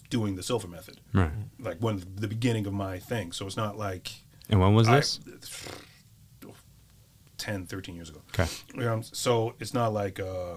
doing 0.10 0.36
the 0.36 0.44
Silva 0.44 0.68
method, 0.68 1.00
Right. 1.14 1.32
like 1.60 1.82
one 1.82 2.04
the 2.16 2.28
beginning 2.28 2.68
of 2.68 2.74
my 2.74 3.00
thing. 3.00 3.32
So 3.32 3.48
it's 3.48 3.58
not 3.58 3.78
like 3.78 4.12
And 4.50 4.60
when 4.60 4.74
was 4.76 4.88
I- 4.88 4.96
this? 5.00 5.20
10, 7.38 7.66
13 7.66 7.96
years 7.96 8.10
ago. 8.10 8.22
Okay. 8.30 8.48
Know, 8.74 9.02
so 9.02 9.56
it's 9.60 9.74
not 9.74 9.94
like 9.94 10.20
uh, 10.20 10.56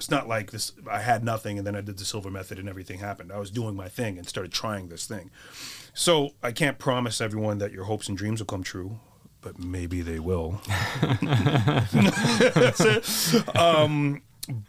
it's 0.00 0.10
not 0.10 0.26
like 0.26 0.50
this. 0.50 0.72
I 0.90 1.00
had 1.00 1.22
nothing, 1.22 1.58
and 1.58 1.66
then 1.66 1.76
I 1.76 1.82
did 1.82 1.98
the 1.98 2.06
Silva 2.06 2.30
method, 2.30 2.58
and 2.58 2.70
everything 2.70 3.00
happened. 3.00 3.30
I 3.30 3.38
was 3.38 3.50
doing 3.50 3.76
my 3.76 3.86
thing 3.86 4.16
and 4.16 4.26
started 4.26 4.50
trying 4.50 4.88
this 4.88 5.04
thing. 5.06 5.30
So 5.92 6.30
I 6.42 6.52
can't 6.52 6.78
promise 6.78 7.20
everyone 7.20 7.58
that 7.58 7.70
your 7.70 7.84
hopes 7.84 8.08
and 8.08 8.16
dreams 8.16 8.40
will 8.40 8.46
come 8.46 8.62
true, 8.62 8.98
but 9.42 9.58
maybe 9.58 10.00
they 10.00 10.18
will. 10.18 10.62
That's 11.20 12.80
it. 12.80 13.56
Um, 13.58 14.22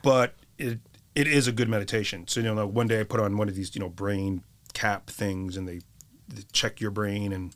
but 0.04 0.36
it 0.58 0.80
it 1.16 1.28
is 1.28 1.48
a 1.48 1.54
good 1.54 1.70
meditation. 1.70 2.28
So 2.28 2.42
you 2.42 2.54
know, 2.54 2.68
one 2.68 2.88
day 2.88 3.00
I 3.00 3.04
put 3.04 3.22
on 3.22 3.38
one 3.38 3.48
of 3.48 3.56
these 3.56 3.74
you 3.74 3.80
know 3.80 3.88
brain 3.88 4.44
cap 4.74 5.10
things, 5.10 5.56
and 5.56 5.66
they, 5.66 5.80
they 6.28 6.42
check 6.52 6.82
your 6.82 6.92
brain 6.92 7.32
and. 7.32 7.56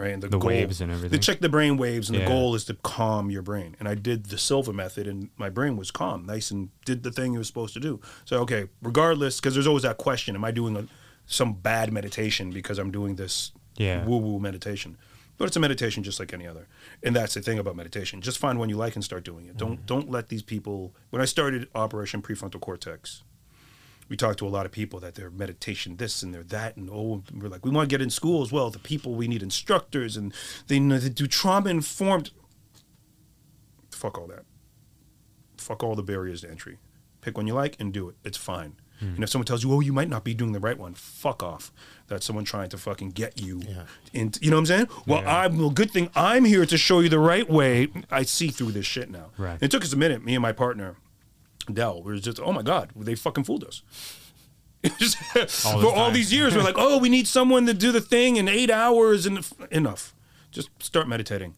Right, 0.00 0.14
and 0.14 0.22
the, 0.22 0.28
The 0.28 0.38
goal- 0.38 0.48
waves 0.48 0.80
and 0.80 0.90
everything. 0.90 1.10
They 1.10 1.18
check 1.18 1.40
the 1.40 1.48
brain 1.50 1.76
waves, 1.76 2.08
and 2.08 2.18
Yeah. 2.18 2.24
the 2.24 2.30
goal 2.30 2.54
is 2.54 2.64
to 2.64 2.74
calm 2.74 3.30
your 3.30 3.42
brain. 3.42 3.76
And 3.78 3.86
I 3.86 3.94
did 3.94 4.26
the 4.26 4.38
Silva 4.38 4.72
method, 4.72 5.06
and 5.06 5.28
my 5.36 5.50
brain 5.50 5.76
was 5.76 5.90
calm, 5.90 6.24
nice, 6.24 6.50
and 6.50 6.70
did 6.86 7.02
the 7.02 7.12
thing 7.12 7.34
it 7.34 7.38
was 7.38 7.48
supposed 7.48 7.74
to 7.74 7.80
do. 7.80 8.00
So 8.24 8.38
okay, 8.40 8.68
regardless, 8.80 9.38
because 9.40 9.52
there's 9.54 9.66
always 9.66 9.82
that 9.82 9.98
question: 9.98 10.34
Am 10.34 10.44
I 10.44 10.52
doing 10.52 10.74
a, 10.76 10.86
some 11.26 11.52
bad 11.52 11.92
meditation 11.92 12.50
because 12.50 12.78
I'm 12.78 12.90
doing 12.90 13.16
this 13.16 13.52
Yeah. 13.76 14.04
woo-woo 14.06 14.40
meditation? 14.40 14.96
But 15.36 15.46
it's 15.46 15.56
a 15.56 15.60
meditation 15.60 16.02
just 16.02 16.18
like 16.20 16.32
any 16.34 16.46
other, 16.46 16.66
and 17.02 17.14
that's 17.16 17.34
the 17.34 17.40
thing 17.42 17.58
about 17.58 17.74
meditation. 17.76 18.20
Just 18.20 18.38
find 18.38 18.58
one 18.58 18.68
you 18.68 18.76
like 18.76 18.94
and 18.94 19.02
start 19.04 19.24
doing 19.24 19.46
it. 19.46 19.56
Don't 19.56 19.80
mm. 19.80 19.86
don't 19.86 20.10
let 20.10 20.28
these 20.28 20.42
people. 20.42 20.94
When 21.10 21.20
I 21.22 21.24
started 21.26 21.68
Operation 21.74 22.20
Prefrontal 22.22 22.60
Cortex, 22.60 23.22
we 24.10 24.16
talked 24.16 24.38
to 24.40 24.46
a 24.46 24.50
lot 24.50 24.66
of 24.66 24.72
people 24.72 25.00
that 25.00 25.14
they're 25.14 25.30
meditation 25.30 25.96
this 25.96 26.22
and 26.22 26.34
they're 26.34 26.42
that 26.42 26.76
and 26.76 26.90
oh 26.92 27.22
we're 27.32 27.48
like 27.48 27.64
we 27.64 27.70
want 27.70 27.88
to 27.88 27.94
get 27.94 28.02
in 28.02 28.10
school 28.10 28.42
as 28.42 28.52
well 28.52 28.68
the 28.68 28.78
people 28.78 29.14
we 29.14 29.26
need 29.28 29.42
instructors 29.42 30.16
and 30.18 30.34
they, 30.66 30.78
know- 30.78 30.98
they 30.98 31.08
do 31.08 31.26
trauma 31.26 31.70
informed 31.70 32.30
fuck 33.90 34.18
all 34.18 34.26
that 34.26 34.44
fuck 35.56 35.82
all 35.82 35.94
the 35.94 36.02
barriers 36.02 36.40
to 36.42 36.50
entry 36.50 36.78
pick 37.20 37.36
one 37.36 37.46
you 37.46 37.54
like 37.54 37.76
and 37.80 37.92
do 37.92 38.08
it 38.08 38.16
it's 38.24 38.36
fine 38.38 38.72
hmm. 38.98 39.14
And 39.14 39.22
if 39.24 39.30
someone 39.30 39.46
tells 39.46 39.64
you, 39.64 39.72
"Oh, 39.72 39.80
you 39.80 39.94
might 39.94 40.10
not 40.10 40.24
be 40.24 40.34
doing 40.34 40.52
the 40.52 40.60
right 40.60 40.76
one," 40.78 40.92
fuck 40.92 41.42
off. 41.42 41.72
That's 42.08 42.26
someone 42.26 42.44
trying 42.44 42.68
to 42.68 42.76
fucking 42.76 43.12
get 43.12 43.40
you. 43.40 43.62
Yeah. 43.66 43.84
In, 44.12 44.32
you 44.42 44.50
know 44.50 44.56
what 44.56 44.60
I'm 44.60 44.66
saying? 44.66 44.88
Well, 45.06 45.22
Yeah. 45.22 45.38
I'm 45.38 45.56
well. 45.58 45.70
Good 45.70 45.90
thing 45.90 46.10
I'm 46.14 46.44
here 46.44 46.66
to 46.66 46.76
show 46.76 47.00
you 47.00 47.08
the 47.08 47.18
right 47.18 47.48
way. 47.48 47.88
I 48.10 48.24
see 48.24 48.48
through 48.48 48.72
this 48.72 48.84
shit 48.84 49.08
now. 49.10 49.30
Right. 49.38 49.56
It 49.62 49.70
took 49.70 49.84
us 49.84 49.94
a 49.94 49.96
minute. 49.96 50.22
Me 50.22 50.34
and 50.34 50.42
my 50.42 50.52
partner, 50.52 50.96
Dell, 51.72 52.02
we 52.02 52.12
were 52.12 52.18
just, 52.18 52.40
oh 52.40 52.52
my 52.52 52.62
god, 52.62 52.90
they 52.96 53.14
fucking 53.14 53.44
fooled 53.44 53.64
us. 53.64 53.82
Just- 54.98 55.18
All 55.66 55.80
for 55.82 55.88
all 55.88 56.06
time. 56.06 56.14
these 56.14 56.32
years, 56.32 56.56
we're 56.56 56.62
like, 56.62 56.76
oh, 56.78 56.96
we 56.98 57.08
need 57.10 57.28
someone 57.28 57.66
to 57.66 57.74
do 57.74 57.92
the 57.92 58.00
thing 58.00 58.36
in 58.36 58.48
eight 58.48 58.70
hours 58.70 59.26
and 59.26 59.46
enough. 59.70 60.14
Just 60.50 60.70
start 60.82 61.06
meditating. 61.06 61.54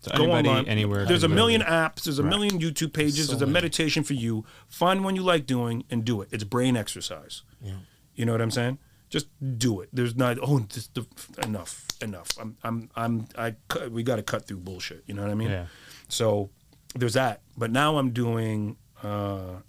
So 0.00 0.10
Go 0.16 0.24
anybody, 0.24 0.48
online. 0.48 0.66
anywhere. 0.66 1.04
There's 1.06 1.22
a 1.22 1.28
million 1.28 1.62
apps. 1.62 2.02
There's 2.04 2.18
a 2.18 2.22
Right. 2.24 2.28
million 2.30 2.58
YouTube 2.58 2.92
pages. 2.92 3.26
So 3.26 3.32
there's 3.32 3.42
a 3.42 3.46
meditation 3.46 4.02
for 4.02 4.14
you. 4.14 4.44
Find 4.68 5.04
one 5.04 5.14
you 5.16 5.22
like 5.22 5.46
doing 5.46 5.84
and 5.90 6.04
do 6.04 6.20
it. 6.22 6.28
It's 6.32 6.44
brain 6.44 6.76
exercise. 6.76 7.42
Yeah. 7.62 7.74
You 8.14 8.24
know 8.26 8.32
what 8.32 8.40
I'm 8.42 8.50
saying? 8.50 8.78
Just 9.10 9.28
do 9.58 9.80
it. 9.80 9.88
There's 9.92 10.16
not. 10.16 10.36
Oh, 10.42 10.58
this, 10.58 10.88
the, 10.88 11.06
enough, 11.44 11.86
enough. 12.02 12.28
I'm, 12.40 12.56
I'm, 12.64 12.90
I'm. 12.96 13.26
I. 13.38 13.54
We 13.90 14.02
got 14.02 14.16
to 14.16 14.22
cut 14.22 14.46
through 14.46 14.58
bullshit. 14.58 15.04
You 15.06 15.14
know 15.14 15.22
what 15.22 15.30
I 15.30 15.34
mean? 15.34 15.50
Yeah. 15.50 15.66
So 16.08 16.50
there's 16.96 17.14
that. 17.14 17.42
But 17.56 17.70
now 17.70 17.98
I'm 17.98 18.10
doing 18.10 18.76
uh, 19.02 19.60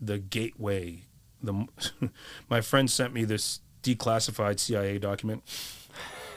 the 0.00 0.18
gateway. 0.18 1.04
The 1.42 1.66
my 2.50 2.60
friend 2.60 2.90
sent 2.90 3.14
me 3.14 3.24
this 3.24 3.60
declassified 3.82 4.60
CIA 4.60 4.98
document. 4.98 5.42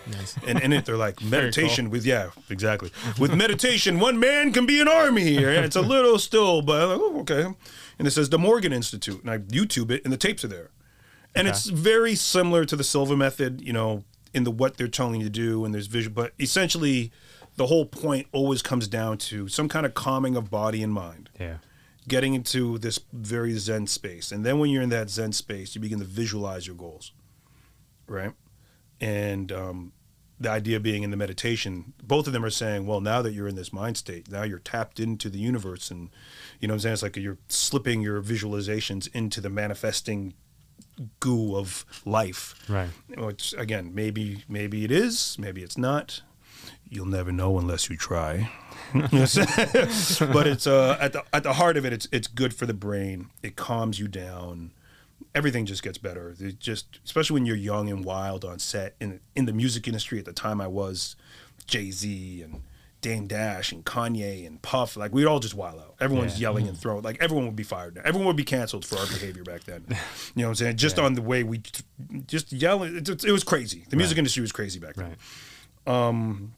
Nice. 0.06 0.36
And 0.46 0.60
in 0.60 0.74
it, 0.74 0.86
they're 0.86 0.98
like 0.98 1.22
meditation 1.24 1.90
with 1.90 2.06
yeah, 2.06 2.32
exactly. 2.50 2.92
With 3.20 3.34
meditation, 3.34 4.00
one 4.00 4.20
man 4.20 4.52
can 4.52 4.66
be 4.66 4.82
an 4.82 4.88
army. 4.88 5.38
And 5.38 5.66
it's 5.66 5.76
a 5.76 5.82
little 5.82 6.20
still, 6.20 6.62
but 6.62 6.90
like, 6.90 7.00
oh, 7.00 7.20
okay. 7.22 7.56
And 8.00 8.08
it 8.08 8.12
says 8.12 8.30
the 8.30 8.40
Monroe 8.40 8.60
Institute, 8.60 9.22
and 9.22 9.30
I 9.30 9.38
YouTube 9.38 9.92
it, 9.92 10.04
and 10.04 10.12
the 10.12 10.18
tapes 10.18 10.44
are 10.44 10.50
there. 10.50 10.72
And 11.36 11.48
it's 11.48 11.66
very 11.66 12.16
similar 12.16 12.64
to 12.66 12.76
the 12.76 12.84
Silva 12.84 13.18
method, 13.18 13.62
you 13.62 13.74
know, 13.74 14.04
in 14.34 14.44
the 14.44 14.52
what 14.52 14.78
they're 14.78 14.88
telling 14.88 15.22
you 15.22 15.26
to 15.26 15.32
do, 15.32 15.66
and 15.66 15.74
there's 15.74 15.88
visual. 15.88 16.14
But 16.14 16.34
essentially, 16.40 17.12
the 17.56 17.68
whole 17.68 17.86
point 17.86 18.28
always 18.32 18.62
comes 18.62 18.88
down 18.88 19.18
to 19.20 19.48
some 19.48 19.70
kind 19.70 19.86
of 19.86 19.94
calming 19.94 20.36
of 20.36 20.50
body 20.50 20.84
and 20.84 20.92
mind 20.92 21.30
Yeah. 21.40 21.58
Getting 22.08 22.34
into 22.34 22.78
this 22.78 23.00
very 23.12 23.58
zen 23.58 23.88
space. 23.88 24.32
And 24.32 24.46
then 24.46 24.60
when 24.60 24.70
you're 24.70 24.84
in 24.84 24.90
that 24.90 25.10
zen 25.10 25.32
space 25.32 25.76
you 25.76 25.82
begin 25.82 26.00
to 26.00 26.06
visualize 26.06 26.68
your 26.68 26.76
goals 26.76 27.12
right? 28.08 28.34
And 29.00 29.52
um, 29.52 29.94
the 30.40 30.50
idea 30.50 30.80
being 30.80 31.04
in 31.04 31.12
the 31.12 31.18
meditation 31.18 31.94
both 32.02 32.28
of 32.28 32.34
them 32.34 32.44
are 32.44 32.50
saying 32.50 32.86
well 32.86 33.00
now 33.02 33.22
that 33.22 33.32
you're 33.34 33.48
in 33.48 33.56
this 33.56 33.72
mind 33.72 33.98
state 33.98 34.30
now 34.30 34.44
you're 34.44 34.60
tapped 34.60 35.00
into 35.00 35.30
the 35.30 35.40
universe 35.40 35.90
and 35.92 36.10
you 36.60 36.68
know 36.68 36.74
what 36.74 36.78
i'm 36.78 36.80
saying? 36.82 36.94
It's 36.94 37.04
like 37.04 37.16
you're 37.18 37.38
slipping 37.48 38.02
your 38.02 38.22
visualizations 38.22 39.08
into 39.14 39.40
the 39.42 39.50
manifesting 39.50 40.34
goo 41.20 41.56
of 41.56 41.86
life. 42.06 42.56
Right. 42.70 42.90
which 43.18 43.54
again 43.58 43.94
maybe 43.94 44.44
maybe 44.48 44.84
it 44.84 44.92
is 44.92 45.38
maybe 45.40 45.64
it's 45.64 45.78
not. 45.78 46.22
You'll 46.90 47.06
never 47.08 47.32
know 47.32 47.58
unless 47.58 47.90
you 47.90 47.98
try 47.98 48.52
but 50.34 50.48
it's 50.48 50.68
uh, 50.68 50.98
at 51.00 51.14
the 51.14 51.24
at 51.34 51.44
the 51.44 51.54
heart 51.54 51.78
of 51.78 51.86
it 51.86 51.94
it's 51.94 52.08
it's 52.12 52.28
good 52.28 52.54
for 52.54 52.66
the 52.66 52.74
brain. 52.74 53.30
It 53.42 53.56
calms 53.56 54.00
you 54.00 54.08
down. 54.08 54.72
Everything 55.36 55.66
just 55.66 55.82
gets 55.84 55.98
better. 55.98 56.36
It 56.40 56.60
just 56.60 57.00
especially 57.06 57.36
when 57.36 57.46
you're 57.46 57.56
young 57.56 57.90
and 57.90 58.06
wild 58.06 58.46
on 58.46 58.60
set 58.60 58.96
in 59.00 59.20
in 59.36 59.46
the 59.46 59.54
music 59.54 59.88
industry 59.88 60.20
at 60.20 60.26
the 60.26 60.34
time 60.34 60.62
I 60.62 60.68
was 60.68 61.16
Jay-Z 61.66 62.42
and 62.44 62.62
Dame 63.02 63.28
Dash 63.28 63.72
and 63.72 63.84
Kanye 63.84 64.46
and 64.48 64.62
Puff 64.62 64.96
like 64.96 65.12
we'd 65.14 65.26
all 65.26 65.40
just 65.40 65.56
wild 65.56 65.80
out. 65.80 65.96
Everyone's 66.00 66.40
Yeah. 66.40 66.50
yelling 66.50 66.68
and 66.68 66.78
throwing 66.78 67.02
like 67.04 67.18
everyone 67.22 67.46
would 67.48 67.56
be 67.56 67.64
fired 67.64 67.96
now 67.96 68.02
everyone 68.06 68.28
would 68.28 68.36
be 68.38 68.44
canceled 68.46 68.86
for 68.86 68.98
our 68.98 69.08
behavior 69.08 69.44
back 69.44 69.64
then. 69.66 69.86
You 70.36 70.42
know 70.44 70.46
what 70.46 70.50
I'm 70.52 70.56
saying? 70.56 70.78
Just 70.78 70.98
Yeah. 70.98 71.04
on 71.06 71.14
the 71.16 71.22
way 71.22 71.44
we 71.44 71.62
just 72.28 72.52
yelling 72.54 72.96
it, 72.96 73.10
it 73.10 73.32
was 73.32 73.44
crazy. 73.44 73.86
The 73.90 73.96
music 73.98 74.16
Right. 74.16 74.20
industry 74.20 74.42
was 74.42 74.52
crazy 74.52 74.80
back 74.80 74.96
then. 74.96 75.16
Right. 75.88 76.50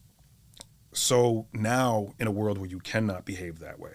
So 0.96 1.48
now 1.54 2.14
in 2.20 2.28
a 2.28 2.32
world 2.32 2.58
where 2.58 2.70
you 2.70 2.80
cannot 2.80 3.26
behave 3.26 3.60
that 3.60 3.80
way 3.80 3.92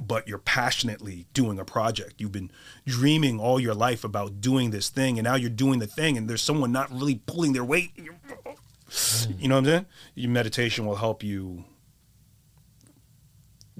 but 0.00 0.28
you're 0.28 0.38
passionately 0.38 1.26
doing 1.34 1.58
a 1.58 1.64
project 1.64 2.14
you've 2.18 2.32
been 2.32 2.50
dreaming 2.86 3.40
all 3.40 3.58
your 3.58 3.74
life 3.74 4.04
about 4.04 4.40
doing 4.40 4.70
this 4.70 4.88
thing 4.88 5.18
and 5.18 5.24
now 5.24 5.34
you're 5.34 5.50
doing 5.50 5.78
the 5.78 5.86
thing 5.86 6.16
and 6.16 6.28
there's 6.28 6.42
someone 6.42 6.72
not 6.72 6.90
really 6.90 7.16
pulling 7.26 7.52
their 7.52 7.64
weight 7.64 7.90
and 7.96 8.06
you're- 8.06 8.18
hmm. 8.26 9.48
know 9.48 9.54
what 9.56 9.58
i'm 9.58 9.64
saying? 9.64 9.86
Your 10.14 10.30
meditation 10.30 10.86
will 10.86 10.96
help 10.96 11.22
you 11.22 11.64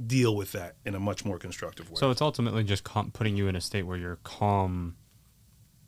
deal 0.07 0.37
with 0.37 0.53
that 0.53 0.77
in 0.85 0.95
a 0.95 1.01
much 1.01 1.25
more 1.25 1.39
constructive 1.39 1.91
way. 1.91 1.97
So 1.99 2.11
it's 2.11 2.23
ultimately 2.23 2.65
just 2.65 2.85
cal- 2.85 3.11
putting 3.13 3.37
you 3.37 3.49
in 3.49 3.57
a 3.57 3.61
state 3.61 3.83
where 3.85 3.97
you're 3.97 4.19
calm, 4.23 4.97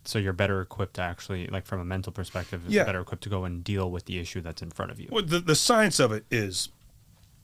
so 0.04 0.18
you're 0.18 0.32
better 0.32 0.60
equipped 0.60 0.94
to 0.94 1.02
actually, 1.02 1.46
like 1.48 1.66
from 1.66 1.80
a 1.80 1.84
mental 1.84 2.12
perspective, 2.12 2.62
Yeah. 2.68 2.84
better 2.84 3.00
equipped 3.00 3.22
to 3.24 3.28
go 3.28 3.44
and 3.44 3.62
deal 3.62 3.90
with 3.90 4.06
the 4.06 4.18
issue 4.18 4.40
that's 4.40 4.62
in 4.62 4.70
front 4.70 4.90
of 4.90 4.98
you. 5.00 5.08
Well, 5.10 5.24
the, 5.24 5.40
the 5.40 5.54
science 5.54 5.98
of 6.00 6.10
it 6.12 6.24
is 6.30 6.70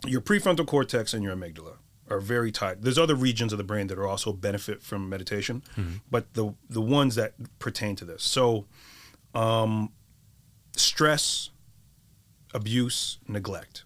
your 0.05 0.21
prefrontal 0.21 0.65
cortex 0.67 1.13
and 1.13 1.23
your 1.23 1.35
amygdala 1.35 1.77
are 2.09 2.19
very 2.19 2.51
tied. 2.51 2.81
There's 2.83 2.97
other 2.97 3.15
regions 3.15 3.51
of 3.51 3.57
the 3.57 3.63
brain 3.63 3.87
that 3.87 3.97
are 3.99 4.07
also 4.07 4.31
benefit 4.33 4.81
from 4.81 5.09
meditation, 5.09 5.61
but 6.09 6.33
the 6.35 6.53
the 6.69 6.81
ones 6.81 7.15
that 7.15 7.33
pertain 7.59 7.95
to 7.97 8.05
this. 8.05 8.23
So, 8.23 8.65
um, 9.35 9.91
stress, 10.75 11.49
abuse, 12.53 13.17
neglect, 13.27 13.83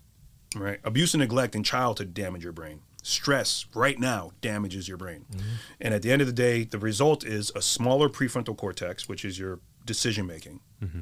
right? 0.55 0.79
Abuse 0.83 1.13
and 1.13 1.21
neglect 1.21 1.55
in 1.55 1.63
childhood 1.63 2.13
damage 2.13 2.43
your 2.43 2.53
brain. 2.53 2.81
Stress 3.01 3.65
right 3.73 3.99
now 3.99 4.31
damages 4.41 4.87
your 4.87 4.97
brain. 4.97 5.25
Mm-hmm. 5.31 5.49
And 5.79 5.93
at 5.93 6.01
the 6.01 6.11
end 6.11 6.21
of 6.21 6.27
the 6.27 6.33
day, 6.33 6.63
the 6.63 6.77
result 6.77 7.25
is 7.25 7.51
a 7.55 7.61
smaller 7.61 8.09
prefrontal 8.09 8.55
cortex, 8.55 9.09
which 9.09 9.25
is 9.25 9.39
your 9.39 9.59
decision 9.85 10.27
making, 10.27 10.59
mm-hmm. 10.83 11.01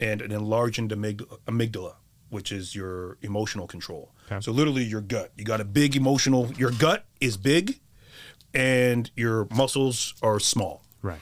and 0.00 0.22
an 0.22 0.32
enlarged 0.32 0.80
amygdala, 0.80 1.94
which 2.30 2.50
is 2.50 2.74
your 2.74 3.16
emotional 3.22 3.66
control. 3.66 4.10
Okay. 4.26 4.40
So 4.40 4.50
literally 4.50 4.82
your 4.82 5.00
gut. 5.00 5.32
You 5.36 5.44
got 5.44 5.60
a 5.60 5.64
big 5.64 5.94
emotional 5.94 6.52
your 6.56 6.72
gut 6.72 7.04
is 7.20 7.36
big 7.36 7.80
and 8.52 9.10
your 9.14 9.46
muscles 9.54 10.14
are 10.22 10.40
small. 10.40 10.82
Right. 11.02 11.20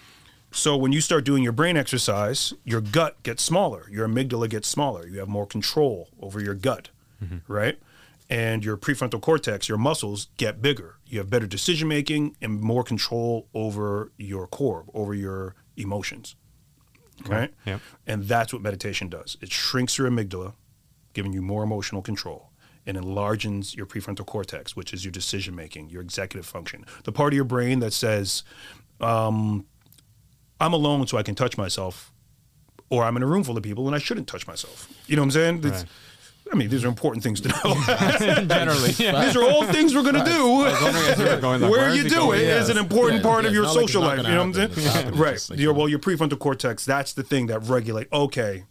So 0.52 0.76
when 0.76 0.93
you 0.93 1.00
start 1.00 1.25
doing 1.25 1.43
your 1.43 1.52
brain 1.52 1.76
exercise, 1.76 2.54
your 2.62 2.81
gut 2.81 3.21
gets 3.25 3.43
smaller, 3.43 3.87
your 3.90 4.07
amygdala 4.07 4.49
gets 4.49 4.69
smaller. 4.69 5.07
You 5.07 5.19
have 5.19 5.28
more 5.28 5.47
control 5.47 6.11
over 6.21 6.40
your 6.40 6.54
gut, 6.54 6.90
mm-hmm. 7.23 7.52
right? 7.52 7.78
And 8.31 8.64
your 8.64 8.76
prefrontal 8.76 9.21
cortex, 9.21 9.69
your 9.69 9.76
muscles 9.76 10.28
get 10.38 10.62
bigger. 10.62 10.97
You 11.07 11.19
have 11.19 11.28
better 11.28 11.47
decision 11.47 11.88
making 11.88 12.37
and 12.40 12.61
more 12.61 12.83
control 12.83 13.49
over 13.52 14.12
your 14.16 14.47
core, 14.47 14.87
over 14.95 15.14
your 15.14 15.54
emotions. 15.76 16.35
Right? 17.26 17.52
Yep. 17.66 17.81
And 18.07 18.25
that's 18.25 18.52
what 18.52 18.62
meditation 18.62 19.09
does. 19.09 19.37
It 19.40 19.52
shrinks 19.52 19.99
your 19.99 20.11
amygdala, 20.11 20.54
giving 21.12 21.33
you 21.33 21.43
more 21.43 21.62
emotional 21.62 22.02
control, 22.02 22.50
and 22.87 22.97
enlarges 22.97 23.75
your 23.75 23.87
prefrontal 23.87 24.26
cortex, 24.26 24.75
which 24.75 24.93
is 24.93 25.04
your 25.04 25.12
decision 25.12 25.54
making, 25.54 25.90
your 25.90 26.02
executive 26.02 26.47
function. 26.47 26.85
The 27.04 27.12
part 27.12 27.33
of 27.33 27.37
your 27.37 27.45
brain 27.45 27.78
that 27.81 27.93
says, 27.93 28.43
um, 29.00 29.66
I'm 30.61 30.73
alone 30.73 31.07
so 31.07 31.19
I 31.19 31.23
can 31.23 31.35
touch 31.35 31.57
myself, 31.57 32.12
or 32.90 33.04
I'm 33.04 33.16
in 33.16 33.23
a 33.23 33.26
room 33.26 33.45
full 33.45 33.57
of 33.57 33.62
people 33.62 33.87
and 33.87 33.95
I 33.95 33.99
shouldn't 33.99 34.28
touch 34.28 34.47
myself. 34.47 34.88
You 35.07 35.16
know 35.16 35.23
what 35.23 35.26
I'm 35.26 35.31
saying? 35.31 35.61
Right. 35.61 35.85
I 36.53 36.57
mean, 36.57 36.69
these 36.69 36.85
are 36.85 36.89
important 36.89 37.23
things 37.25 37.41
to 37.41 37.49
know. 37.49 37.75
Generally, 38.47 38.91
yeah. 38.99 39.25
these 39.25 39.35
are 39.37 39.43
all 39.45 39.65
things 39.65 39.95
we're 39.95 40.03
going 40.03 40.15
to 40.15 40.25
do. 40.25 40.63
like, 40.63 41.71
Where 41.71 41.95
you 41.95 42.09
do 42.09 42.33
it 42.33 42.41
is 42.43 42.69
an 42.69 42.79
important 42.79 43.23
Yeah, 43.25 43.31
part 43.31 43.45
of 43.47 43.53
your 43.53 43.63
not 43.65 43.75
like 43.77 43.81
social 43.89 44.03
life. 44.03 44.19
You 44.19 44.23
know 44.25 44.47
what 44.49 44.59
I'm 44.59 44.73
saying? 44.73 45.15
Right. 45.15 45.47
Like, 45.51 45.59
Your- 45.59 45.73
well, 45.73 45.89
your 45.89 45.99
prefrontal 45.99 46.39
cortex, 46.39 46.85
that's 46.85 47.13
the 47.15 47.23
thing 47.23 47.47
that 47.47 47.61
regulate, 47.61 48.09
okay, 48.13 48.65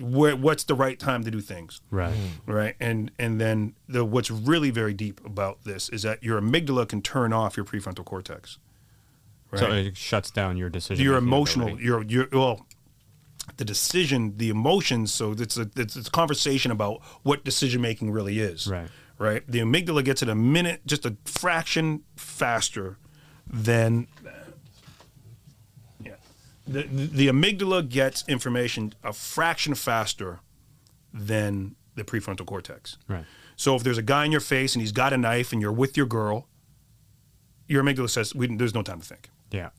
wh- 0.00 0.34
what's 0.40 0.64
the 0.64 0.74
right 0.74 0.98
time 0.98 1.22
to 1.24 1.30
do 1.30 1.40
things? 1.40 1.80
Right. 1.90 2.12
Mm-hmm. 2.14 2.50
right 2.52 2.74
and 2.80 3.10
and 3.18 3.40
then 3.40 3.74
the 3.88 4.04
what's 4.04 4.30
really 4.30 4.70
very 4.70 4.94
deep 4.94 5.24
about 5.24 5.64
this 5.64 5.88
is 5.90 6.02
that 6.02 6.22
your 6.22 6.40
amygdala 6.40 6.88
can 6.88 7.02
turn 7.02 7.32
off 7.32 7.56
your 7.56 7.64
prefrontal 7.66 8.04
cortex 8.04 8.58
right 9.50 9.60
So 9.60 9.70
it 9.72 9.96
shuts 9.96 10.30
down 10.30 10.56
your 10.56 10.68
decision. 10.70 11.04
your 11.04 11.16
emotional 11.16 11.68
ability. 11.68 11.84
your 11.84 12.02
your 12.04 12.28
well 12.32 12.66
the 13.56 13.64
decision 13.64 14.36
the 14.36 14.48
emotions 14.50 15.12
so 15.12 15.32
it's 15.32 15.56
a 15.56 15.70
it's, 15.76 15.96
it's 15.96 16.08
a 16.08 16.10
conversation 16.10 16.70
about 16.70 17.00
what 17.22 17.44
decision 17.44 17.80
making 17.80 18.10
really 18.10 18.38
is 18.40 18.66
Right. 18.66 18.88
right 19.18 19.42
the 19.48 19.60
amygdala 19.60 20.04
gets 20.04 20.22
it 20.22 20.28
a 20.28 20.34
minute 20.34 20.82
just 20.86 21.06
a 21.06 21.16
fraction 21.24 22.02
faster 22.16 22.98
than 23.46 24.08
yeah 26.04 26.14
the, 26.66 26.82
the 26.82 27.28
amygdala 27.28 27.88
gets 27.88 28.24
information 28.28 28.92
a 29.04 29.12
fraction 29.12 29.74
faster 29.74 30.40
than 31.12 31.76
the 31.94 32.04
prefrontal 32.04 32.44
cortex 32.46 32.98
Right. 33.08 33.24
so 33.56 33.74
if 33.76 33.82
there's 33.82 33.98
a 33.98 34.02
guy 34.02 34.24
in 34.24 34.32
your 34.32 34.40
face 34.40 34.74
and 34.74 34.82
he's 34.82 34.92
got 34.92 35.12
a 35.12 35.16
knife 35.18 35.52
and 35.52 35.62
you're 35.62 35.72
with 35.72 35.96
your 35.96 36.06
girl 36.06 36.48
your 37.68 37.82
amygdala 37.82 38.10
says 38.10 38.34
we, 38.34 38.54
there's 38.54 38.74
no 38.74 38.82
time 38.82 39.00
to 39.00 39.06
think 39.06 39.30
Yeah. 39.50 39.70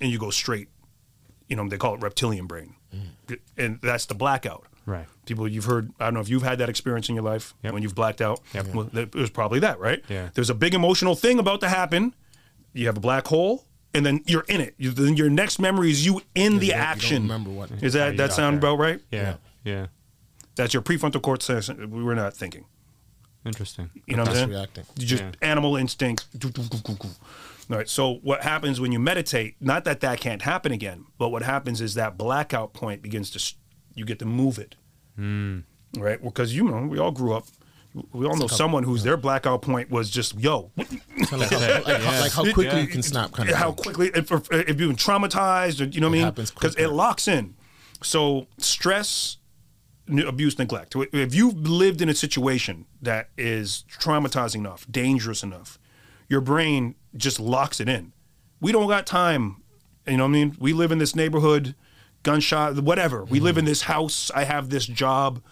and 0.00 0.10
you 0.10 0.18
go 0.18 0.30
straight. 0.30 0.68
You 1.48 1.56
know, 1.56 1.68
they 1.68 1.76
call 1.78 1.94
it 1.94 2.00
reptilian 2.00 2.46
brain, 2.46 2.74
mm. 2.94 3.38
and 3.56 3.78
that's 3.82 4.06
the 4.06 4.14
blackout. 4.14 4.66
Right. 4.84 5.06
People, 5.26 5.46
you've 5.46 5.64
heard. 5.66 5.92
I 6.00 6.06
don't 6.06 6.14
know 6.14 6.20
if 6.20 6.28
you've 6.28 6.42
had 6.42 6.58
that 6.58 6.68
experience 6.68 7.08
in 7.08 7.14
your 7.14 7.22
life 7.24 7.54
Yep. 7.62 7.72
when 7.74 7.82
you've 7.82 7.94
blacked 7.94 8.20
out. 8.20 8.40
Yep. 8.52 8.66
Well, 8.74 8.90
it 8.96 9.14
was 9.14 9.30
probably 9.30 9.60
that, 9.60 9.78
right? 9.78 10.02
Yeah. 10.08 10.30
There's 10.34 10.50
a 10.50 10.54
big 10.54 10.74
emotional 10.74 11.14
thing 11.14 11.38
about 11.38 11.60
to 11.60 11.68
happen. 11.68 12.14
You 12.72 12.86
have 12.86 12.96
a 12.96 13.00
black 13.00 13.26
hole, 13.28 13.64
and 13.94 14.04
then 14.04 14.22
you're 14.26 14.44
in 14.48 14.60
it. 14.60 14.74
You, 14.78 14.90
then 14.90 15.16
your 15.16 15.30
next 15.30 15.58
memory 15.60 15.90
is 15.92 16.04
you 16.04 16.22
in 16.34 16.58
the 16.58 16.66
you 16.68 16.72
action. 16.72 17.22
remember 17.22 17.50
what- 17.50 17.70
is 17.82 17.92
that 17.92 18.16
that 18.16 18.32
sound 18.32 18.60
there. 18.60 18.70
about 18.70 18.78
right? 18.82 19.00
Yeah. 19.10 19.34
Yeah. 19.64 19.86
That's 20.56 20.74
your 20.74 20.82
prefrontal 20.82 21.22
cortex. 21.22 21.68
Uh, 21.70 21.74
we 21.88 22.02
were 22.02 22.14
not 22.16 22.34
thinking. 22.34 22.64
Interesting. 23.46 23.90
You 24.06 24.16
know 24.16 24.22
what 24.22 24.30
I'm 24.30 24.34
saying? 24.36 24.50
reacting. 24.50 24.84
You 24.98 25.06
just 25.06 25.22
Yeah. 25.22 25.30
animal 25.42 25.76
instinct. 25.76 26.26
All 27.72 27.78
right. 27.78 27.88
So 27.88 28.16
what 28.22 28.42
happens 28.42 28.80
when 28.80 28.92
you 28.92 28.98
meditate? 28.98 29.56
Not 29.58 29.84
that 29.84 30.00
that 30.00 30.20
can't 30.20 30.42
happen 30.42 30.72
again, 30.72 31.06
but 31.16 31.30
what 31.30 31.42
happens 31.42 31.80
is 31.80 31.94
that 31.94 32.18
blackout 32.18 32.74
point 32.74 33.00
begins 33.00 33.30
to 33.30 33.54
you 33.94 34.04
get 34.04 34.18
to 34.18 34.26
move 34.26 34.58
it. 34.58 34.74
Hmm. 35.16 35.60
Right. 35.96 36.22
Because 36.22 36.54
you 36.54 36.64
know 36.64 36.86
we 36.86 36.98
all 36.98 37.10
grew 37.10 37.32
up. 37.32 37.46
We 38.12 38.26
all 38.26 38.36
know 38.36 38.46
someone 38.46 38.84
whose 38.84 39.02
their 39.02 39.16
blackout 39.16 39.62
point 39.62 39.90
was 39.90 40.10
just 40.10 40.38
yo. 40.38 40.70
Like, 41.32 41.50
how, 41.50 41.82
like, 41.84 42.02
how, 42.02 42.20
like 42.20 42.32
how 42.32 42.52
quickly 42.52 42.80
you 42.82 42.86
can 42.88 43.02
snap, 43.02 43.32
kind 43.32 43.48
of. 43.48 43.54
how 43.54 43.72
quickly 43.72 44.10
if, 44.14 44.30
if, 44.30 44.68
you've 44.68 44.76
been 44.76 44.96
traumatized 44.96 45.80
or 45.80 45.84
you 45.84 46.00
know 46.00 46.08
what 46.08 46.14
I 46.14 46.18
mean 46.18 46.24
happens 46.24 46.50
because 46.50 46.74
it 46.74 46.88
locks 46.88 47.26
in 47.26 47.54
so 48.02 48.48
stress 48.58 49.38
abuse 50.26 50.58
neglect 50.58 50.94
if 50.94 51.34
you've 51.34 51.56
lived 51.56 52.02
in 52.02 52.10
a 52.10 52.14
situation 52.14 52.84
that 53.00 53.30
is 53.38 53.84
traumatizing 53.98 54.56
enough 54.56 54.84
dangerous 54.90 55.42
enough 55.42 55.78
your 56.32 56.40
brain 56.40 56.94
just 57.16 57.38
locks 57.38 57.78
it 57.78 57.88
in. 57.88 58.12
We 58.60 58.72
don't 58.72 58.88
got 58.88 59.06
time 59.06 59.44
you 60.06 60.16
know 60.16 60.24
what 60.24 60.30
i 60.30 60.32
mean? 60.32 60.56
We 60.58 60.72
live 60.72 60.90
in 60.90 60.98
this 60.98 61.14
neighborhood 61.14 61.74
gunshot 62.24 62.76
whatever. 62.82 63.18
We 63.24 63.38
Mm-hmm. 63.38 63.44
live 63.44 63.58
in 63.58 63.64
this 63.66 63.82
house. 63.82 64.30
I 64.34 64.44
have 64.44 64.68
this 64.70 64.86
job. 64.86 65.42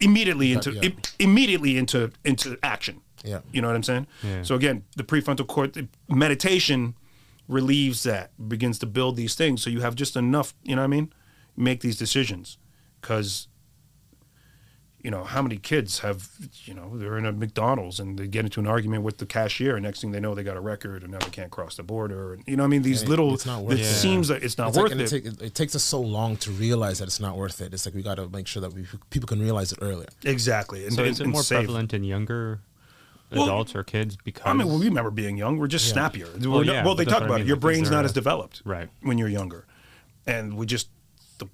Immediately 0.00 0.52
into 0.52 0.72
yeah. 0.72 0.82
im- 0.82 0.96
immediately 1.18 1.76
into 1.78 2.12
into 2.24 2.58
action. 2.62 3.00
Yeah. 3.24 3.40
you 3.52 3.60
know 3.60 3.68
what 3.68 3.76
i'm 3.76 3.82
saying? 3.82 4.06
Yeah. 4.22 4.42
so 4.42 4.54
again 4.54 4.84
the 4.96 5.04
prefrontal 5.04 5.46
cortex 5.46 5.86
meditation 6.08 6.94
relieves 7.48 8.02
that 8.04 8.30
begins 8.48 8.78
to 8.80 8.86
build 8.86 9.16
these 9.16 9.34
things. 9.34 9.62
So 9.62 9.68
you 9.70 9.80
have 9.80 9.94
just 9.94 10.16
enough 10.16 10.54
you 10.62 10.74
know 10.76 10.82
what 10.82 10.92
i 10.92 10.96
mean? 10.96 11.12
Make 11.56 11.80
these 11.80 11.96
decisions. 11.96 12.58
Because 13.00 13.48
you 15.02 15.10
know 15.10 15.24
how 15.24 15.40
many 15.40 15.56
kids 15.56 16.00
have 16.00 16.28
you 16.64 16.74
know 16.74 16.96
they're 16.98 17.16
in 17.16 17.24
a 17.24 17.32
mcdonald's 17.32 17.98
and 18.00 18.18
they 18.18 18.26
get 18.26 18.44
into 18.44 18.60
an 18.60 18.66
argument 18.66 19.02
with 19.02 19.16
the 19.18 19.24
cashier 19.26 19.74
and 19.76 19.82
next 19.84 20.00
thing 20.02 20.10
they 20.12 20.20
know 20.20 20.34
they 20.34 20.42
got 20.42 20.56
a 20.56 20.60
record 20.60 21.02
and 21.02 21.12
now 21.12 21.18
they 21.18 21.30
can't 21.30 21.50
cross 21.50 21.76
the 21.76 21.82
border 21.82 22.34
and 22.34 22.44
you 22.46 22.54
know 22.56 22.64
i 22.64 22.66
mean 22.66 22.82
these 22.82 23.00
And 23.00 23.08
it- 23.08 23.10
little 23.10 23.32
it's 23.34 23.46
not 23.46 23.60
it 23.60 23.64
worth 23.66 23.78
it. 23.80 23.84
seems 23.84 24.28
like 24.30 24.42
it's 24.42 24.58
not 24.58 24.68
It's 24.68 24.78
worth 24.78 24.92
and 24.92 25.00
it 25.00 25.10
it, 25.12 25.22
take, 25.24 25.42
it 25.42 25.54
takes 25.54 25.74
us 25.74 25.82
so 25.82 26.00
long 26.00 26.36
to 26.38 26.50
realize 26.50 26.98
that 26.98 27.08
it's 27.08 27.20
not 27.20 27.36
worth 27.36 27.60
it. 27.62 27.72
It's 27.72 27.86
like 27.86 27.94
we 27.94 28.02
got 28.02 28.16
to 28.16 28.28
make 28.28 28.46
sure 28.46 28.60
that 28.60 28.72
we 28.74 28.86
people 29.10 29.26
can 29.26 29.40
realize 29.40 29.72
it 29.72 29.78
earlier. 29.80 30.08
exactly 30.24 30.84
and, 30.84 30.92
So 30.94 31.02
and- 31.02 31.10
is 31.12 31.20
it 31.20 31.24
and 31.24 31.32
more 31.32 31.42
save. 31.42 31.60
prevalent 31.60 31.94
in 31.94 32.04
younger 32.04 32.60
Well, 33.32 33.44
adults 33.44 33.74
or 33.74 33.82
kids 33.84 34.16
because 34.22 34.42
I 34.44 34.52
mean, 34.52 34.66
well, 34.68 34.78
we 34.78 34.84
remember 34.86 35.10
being 35.10 35.38
young. 35.38 35.56
We're 35.56 35.66
just 35.68 35.86
Yeah. 35.86 35.92
snappier. 35.94 36.28
Well, 36.40 36.50
We're 36.58 36.64
not- 36.64 36.72
yeah, 36.74 36.84
well, 36.84 36.94
they 36.94 37.04
talk 37.06 37.14
what 37.14 37.22
I 37.22 37.26
about 37.26 37.34
mean, 37.36 37.44
it. 37.44 37.46
Your 37.48 37.56
like, 37.56 37.62
brain's 37.62 37.90
not 37.90 38.02
a- 38.04 38.06
as 38.06 38.12
developed 38.12 38.60
Right. 38.66 38.88
when 39.02 39.16
you're 39.18 39.28
younger, 39.28 39.66
and 40.26 40.56
we 40.58 40.66
just 40.66 40.88
the, 41.38 41.46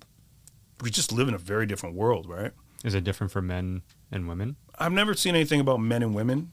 we 0.83 0.91
just 0.91 1.13
live 1.13 1.29
in 1.29 1.35
a 1.35 1.39
very 1.39 1.67
different 1.67 1.95
world, 1.95 2.27
right? 2.29 2.53
Is 2.87 2.95
it 2.95 3.05
different 3.05 3.31
for 3.33 3.43
men 3.43 3.83
and 4.11 4.27
women? 4.29 4.57
I've 4.79 4.93
never 4.93 5.13
seen 5.15 5.35
anything 5.35 5.61
about 5.61 5.81
men 5.81 6.03
and 6.03 6.15
women, 6.15 6.53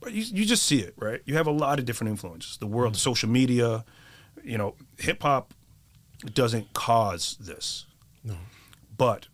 but 0.00 0.12
you, 0.12 0.22
you 0.22 0.44
just 0.44 0.64
see 0.64 0.80
it, 0.80 0.92
right? 0.98 1.20
You 1.24 1.34
have 1.36 1.46
a 1.46 1.50
lot 1.52 1.78
of 1.78 1.84
different 1.86 2.10
influences. 2.10 2.58
The 2.58 2.66
world, 2.66 2.96
social 2.96 3.28
media, 3.28 3.84
you 4.42 4.58
know, 4.58 4.74
hip 4.98 5.22
hop 5.22 5.54
doesn't 6.34 6.72
cause 6.74 7.36
this, 7.40 7.86
No. 8.24 8.36
but 8.96 9.28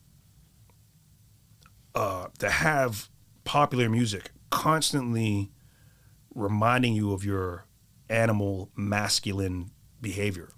uh, 1.95 2.27
to 2.41 2.51
have 2.51 3.09
popular 3.45 3.89
music 3.89 4.31
constantly 4.51 5.51
reminding 6.35 6.95
you 6.95 7.13
of 7.13 7.25
your 7.25 7.65
animal 8.09 8.71
masculine 8.77 9.71
behavior, 10.01 10.51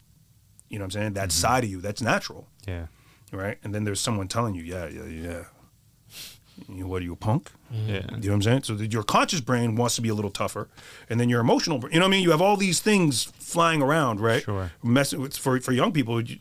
you 0.68 0.78
know 0.78 0.82
what 0.84 0.86
I'm 0.96 1.00
saying? 1.02 1.12
That 1.14 1.30
side 1.32 1.64
of 1.64 1.70
you, 1.70 1.80
that's 1.80 2.02
natural 2.02 2.48
Yeah. 2.66 2.86
right? 3.32 3.58
And 3.62 3.74
then 3.74 3.84
there's 3.84 4.00
someone 4.00 4.28
telling 4.28 4.54
you, 4.54 4.62
yeah, 4.64 4.88
yeah, 4.88 5.04
yeah. 5.04 5.44
You 6.68 6.82
know, 6.82 6.86
what 6.88 7.02
are 7.02 7.04
you 7.04 7.12
a 7.12 7.16
punk? 7.16 7.50
Mm-hmm. 7.72 7.88
Yeah. 7.88 7.94
You 7.94 8.00
know 8.00 8.28
what 8.28 8.34
I'm 8.34 8.42
saying? 8.42 8.62
So 8.64 8.74
your 8.74 9.02
conscious 9.02 9.40
brain 9.40 9.76
wants 9.76 9.96
to 9.96 10.02
be 10.02 10.08
a 10.08 10.14
little 10.14 10.30
tougher, 10.30 10.68
and 11.08 11.20
then 11.20 11.28
your 11.28 11.40
emotional, 11.40 11.78
you 11.90 11.98
know 11.98 12.06
what 12.06 12.08
I 12.08 12.10
mean? 12.10 12.22
You 12.22 12.30
have 12.30 12.40
all 12.40 12.56
these 12.56 12.80
things 12.80 13.24
flying 13.24 13.82
around, 13.82 14.20
right? 14.20 14.42
Sure. 14.42 14.72
Messing 14.82 15.20
with 15.20 15.36
for 15.36 15.60
for 15.60 15.72
young 15.72 15.92
people. 15.92 16.20
You, 16.20 16.38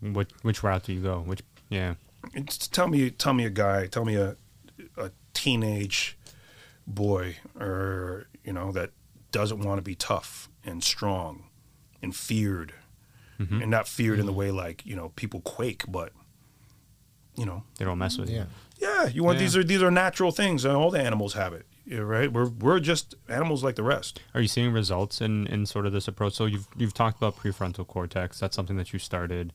Which 0.00 0.30
which 0.42 0.62
route 0.62 0.84
do 0.84 0.92
you 0.92 1.00
go? 1.00 1.20
Which 1.20 1.42
yeah. 1.68 1.94
it's- 2.34 2.66
tell 2.68 2.88
me, 2.88 3.10
tell 3.10 3.34
me 3.34 3.44
a 3.44 3.50
guy, 3.50 3.86
tell 3.86 4.04
me 4.04 4.16
a 4.16 4.36
a 4.96 5.10
teenage 5.34 6.16
boy, 6.86 7.36
or 7.58 8.26
you 8.44 8.52
know 8.52 8.72
that 8.72 8.90
doesn't 9.30 9.60
want 9.60 9.78
to 9.78 9.82
be 9.82 9.94
tough 9.94 10.48
and 10.64 10.82
strong 10.82 11.44
and 12.00 12.14
feared, 12.16 12.74
mm-hmm. 13.38 13.62
and 13.62 13.70
not 13.70 13.86
feared 13.88 14.18
in 14.18 14.26
the 14.26 14.32
mm-hmm. 14.32 14.38
way 14.38 14.50
like 14.50 14.84
you 14.86 14.96
know 14.96 15.10
people 15.16 15.40
quake, 15.40 15.84
but 15.88 16.12
you 17.36 17.46
know 17.46 17.62
They 17.78 17.84
don't 17.84 17.98
mess 17.98 18.18
with 18.18 18.28
Yeah. 18.30 18.40
you. 18.40 18.46
Yeah, 18.78 19.06
you 19.08 19.22
want 19.24 19.36
Yeah. 19.38 19.42
these 19.44 19.56
are 19.56 19.64
these 19.64 19.82
are 19.82 19.90
natural 19.90 20.32
things. 20.32 20.64
and 20.64 20.74
All 20.76 20.90
the 20.90 21.00
animals 21.00 21.34
have 21.34 21.52
it, 21.52 21.66
right? 21.90 22.32
We're 22.32 22.48
we're 22.48 22.80
just 22.80 23.14
animals 23.28 23.62
like 23.64 23.76
the 23.76 23.82
rest. 23.84 24.20
Are 24.34 24.40
you 24.40 24.48
seeing 24.48 24.72
results 24.72 25.20
in, 25.20 25.46
in 25.46 25.66
sort 25.66 25.86
of 25.86 25.92
this 25.92 26.08
approach? 26.08 26.34
So 26.34 26.46
you've 26.46 26.66
you've 26.76 26.94
talked 26.94 27.16
about 27.16 27.36
prefrontal 27.36 27.86
cortex. 27.86 28.40
That's 28.40 28.56
something 28.56 28.76
that 28.76 28.92
you 28.92 28.98
started. 28.98 29.52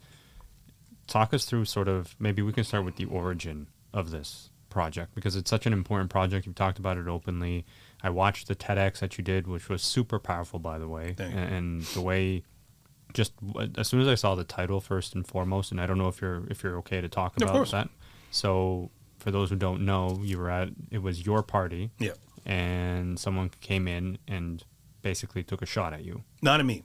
Talk 1.08 1.34
us 1.34 1.46
through 1.46 1.66
sort 1.66 1.88
of 1.88 2.16
maybe 2.20 2.42
we 2.42 2.52
can 2.54 2.63
start 2.63 2.84
with 2.86 2.96
the 2.98 3.06
origin 3.06 3.68
of 3.94 4.12
this 4.12 4.50
project 4.70 5.16
because 5.16 5.36
it's 5.36 5.50
such 5.50 5.66
an 5.66 5.74
important 5.74 6.10
project. 6.10 6.46
You've 6.46 6.56
talked 6.56 6.80
about 6.80 6.98
it 6.98 7.08
openly. 7.08 7.66
I 8.04 8.10
watched 8.10 8.48
the 8.48 8.56
TEDx 8.56 9.00
that 9.00 9.18
you 9.18 9.24
did, 9.24 9.48
which 9.48 9.70
was 9.70 9.82
super 9.82 10.20
powerful, 10.20 10.60
by 10.60 10.78
the 10.78 10.88
way, 10.88 11.13
Thank 11.18 11.34
and, 11.34 11.54
and 11.54 11.82
the 11.84 12.02
way. 12.02 12.44
Just 13.17 13.34
as 13.80 13.88
soon 13.88 13.99
as 14.01 14.08
I 14.08 14.13
saw 14.13 14.36
the 14.36 14.43
title 14.43 14.80
first 14.80 15.15
and 15.15 15.25
foremost, 15.25 15.71
and 15.71 15.82
I 15.82 15.88
don't 15.88 15.97
know 15.97 16.08
if 16.08 16.21
you're 16.21 16.43
if 16.51 16.62
you're 16.62 16.77
okay 16.77 17.01
to 17.01 17.10
talk 17.10 17.36
about 17.41 17.67
that. 17.71 17.89
So 18.30 18.91
for 19.17 19.32
those 19.32 19.49
who 19.49 19.56
don't 19.56 19.82
know, 19.82 20.19
you 20.23 20.38
were 20.38 20.51
at 20.51 20.69
it 20.91 20.99
was 21.01 21.25
your 21.25 21.41
party 21.41 21.89
Yeah, 21.97 22.12
and 22.45 23.17
someone 23.19 23.49
came 23.60 23.88
in 23.88 24.19
and 24.27 24.63
basically 25.01 25.41
took 25.41 25.63
a 25.63 25.65
shot 25.65 25.93
at 25.93 26.06
you. 26.06 26.23
not 26.43 26.60
at 26.60 26.65
me. 26.67 26.84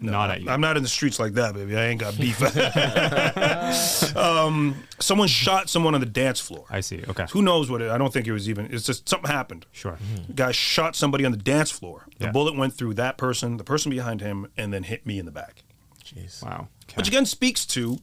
Not 0.00 0.30
at 0.30 0.40
you. 0.42 0.50
I'm 0.50 0.60
not 0.60 0.76
in 0.76 0.82
the 0.82 0.88
streets 0.88 1.18
like 1.18 1.34
that, 1.34 1.54
baby. 1.54 1.76
I 1.76 1.86
ain't 1.86 2.00
got 2.00 2.16
beef. 2.18 2.40
um, 4.16 4.76
someone 4.98 5.28
shot 5.28 5.68
someone 5.68 5.94
on 5.94 6.00
the 6.00 6.06
dance 6.06 6.40
floor. 6.40 6.64
I 6.70 6.80
see. 6.80 7.02
Okay. 7.08 7.26
Who 7.32 7.42
knows 7.42 7.70
what 7.70 7.82
it? 7.82 7.90
I 7.90 7.98
don't 7.98 8.12
think 8.12 8.26
it 8.26 8.32
was 8.32 8.48
even. 8.48 8.72
It's 8.72 8.84
just 8.84 9.08
something 9.08 9.30
happened. 9.30 9.66
Sure. 9.72 9.98
Guy 10.34 10.52
shot 10.52 10.96
somebody 10.96 11.24
on 11.24 11.32
the 11.32 11.38
dance 11.38 11.70
floor. 11.70 12.06
The 12.18 12.26
Yeah. 12.26 12.32
bullet 12.32 12.56
went 12.56 12.74
through 12.74 12.94
that 12.94 13.18
person, 13.18 13.56
the 13.56 13.64
person 13.64 13.90
behind 13.90 14.20
him, 14.20 14.46
and 14.56 14.72
then 14.72 14.82
hit 14.84 15.06
me 15.06 15.18
in 15.18 15.26
the 15.26 15.32
back. 15.32 15.64
Jeez. 16.04 16.42
Wow. 16.42 16.68
Okay. 16.84 16.96
which 16.96 17.08
again 17.08 17.26
speaks 17.26 17.66
to 17.66 17.98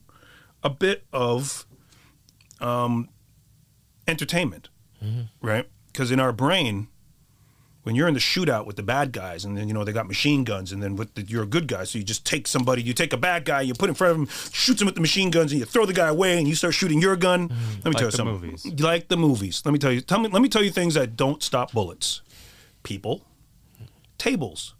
a 0.62 0.70
bit 0.70 1.04
of 1.12 1.66
um, 2.60 3.08
entertainment, 4.06 4.68
right? 5.42 5.68
Because 5.92 6.10
in 6.10 6.20
our 6.20 6.32
brain, 6.32 6.88
when 7.86 7.94
you're 7.94 8.08
in 8.08 8.14
the 8.14 8.20
shootout 8.20 8.66
with 8.66 8.74
the 8.74 8.82
bad 8.82 9.12
guys, 9.12 9.44
and 9.44 9.56
then 9.56 9.68
you 9.68 9.72
know 9.74 9.84
they 9.84 9.92
got 9.92 10.08
machine 10.08 10.42
guns, 10.42 10.72
and 10.72 10.82
then 10.82 10.96
with 10.96 11.14
the, 11.14 11.22
you're 11.22 11.44
a 11.44 11.46
good 11.46 11.68
guy, 11.68 11.84
so 11.84 11.98
you 11.98 12.04
just 12.04 12.26
take 12.26 12.48
somebody, 12.48 12.82
you 12.82 12.92
take 12.92 13.12
a 13.12 13.16
bad 13.16 13.44
guy, 13.44 13.60
you 13.60 13.74
put 13.74 13.88
in 13.88 13.94
front 13.94 14.10
of 14.10 14.16
him, 14.18 14.26
shoots 14.52 14.80
him 14.82 14.86
with 14.86 14.96
the 14.96 15.00
machine 15.00 15.30
guns, 15.30 15.52
and 15.52 15.60
you 15.60 15.64
throw 15.64 15.86
the 15.86 15.92
guy 15.92 16.08
away, 16.08 16.36
and 16.36 16.48
you 16.48 16.56
start 16.56 16.74
shooting 16.74 17.00
your 17.00 17.14
gun. 17.14 17.48
Mm-hmm. 17.48 17.54
Let 17.54 17.84
me 17.84 17.90
Like 17.92 17.96
tell 17.98 18.06
you 18.08 18.10
something. 18.10 18.34
movies. 18.40 18.66
Like 18.80 19.06
the 19.06 19.16
movies. 19.16 19.62
Let 19.64 19.70
me 19.72 19.78
tell 19.78 19.92
you. 19.92 20.00
Tell 20.00 20.18
me. 20.18 20.28
Let 20.28 20.42
me 20.42 20.48
tell 20.48 20.64
you 20.64 20.70
things 20.72 20.94
that 20.94 21.16
don't 21.16 21.44
stop 21.44 21.70
bullets. 21.72 22.22
People, 22.82 23.22
tables, 24.18 24.74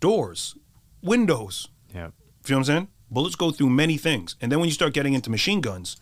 doors, 0.00 0.56
windows. 1.02 1.68
yeah. 1.94 2.08
You 2.46 2.54
know 2.54 2.56
what 2.56 2.58
I'm 2.58 2.64
saying? 2.64 2.88
Bullets 3.10 3.34
go 3.34 3.50
through 3.50 3.70
many 3.70 3.96
things, 3.96 4.36
and 4.40 4.52
then 4.52 4.60
when 4.60 4.68
you 4.68 4.72
start 4.72 4.94
getting 4.94 5.14
into 5.14 5.30
machine 5.30 5.60
guns, 5.60 5.96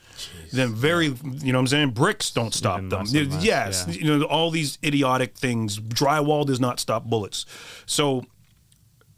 then 0.53 0.75
very, 0.75 1.07
you 1.07 1.53
know 1.53 1.59
what 1.59 1.62
I'm 1.62 1.66
saying? 1.68 1.90
Bricks 1.90 2.31
don't 2.31 2.53
stop 2.53 2.79
Even 2.79 2.88
them. 2.90 2.99
less 3.01 3.14
less, 3.14 3.44
yes, 3.44 3.85
yeah. 3.88 3.94
you 3.94 4.18
know 4.18 4.25
all 4.27 4.51
these 4.51 4.79
idiotic 4.85 5.37
things. 5.37 5.79
Drywall 5.79 6.44
does 6.47 6.61
not 6.61 6.79
stop 6.79 7.05
bullets. 7.05 7.47
So, 7.87 8.25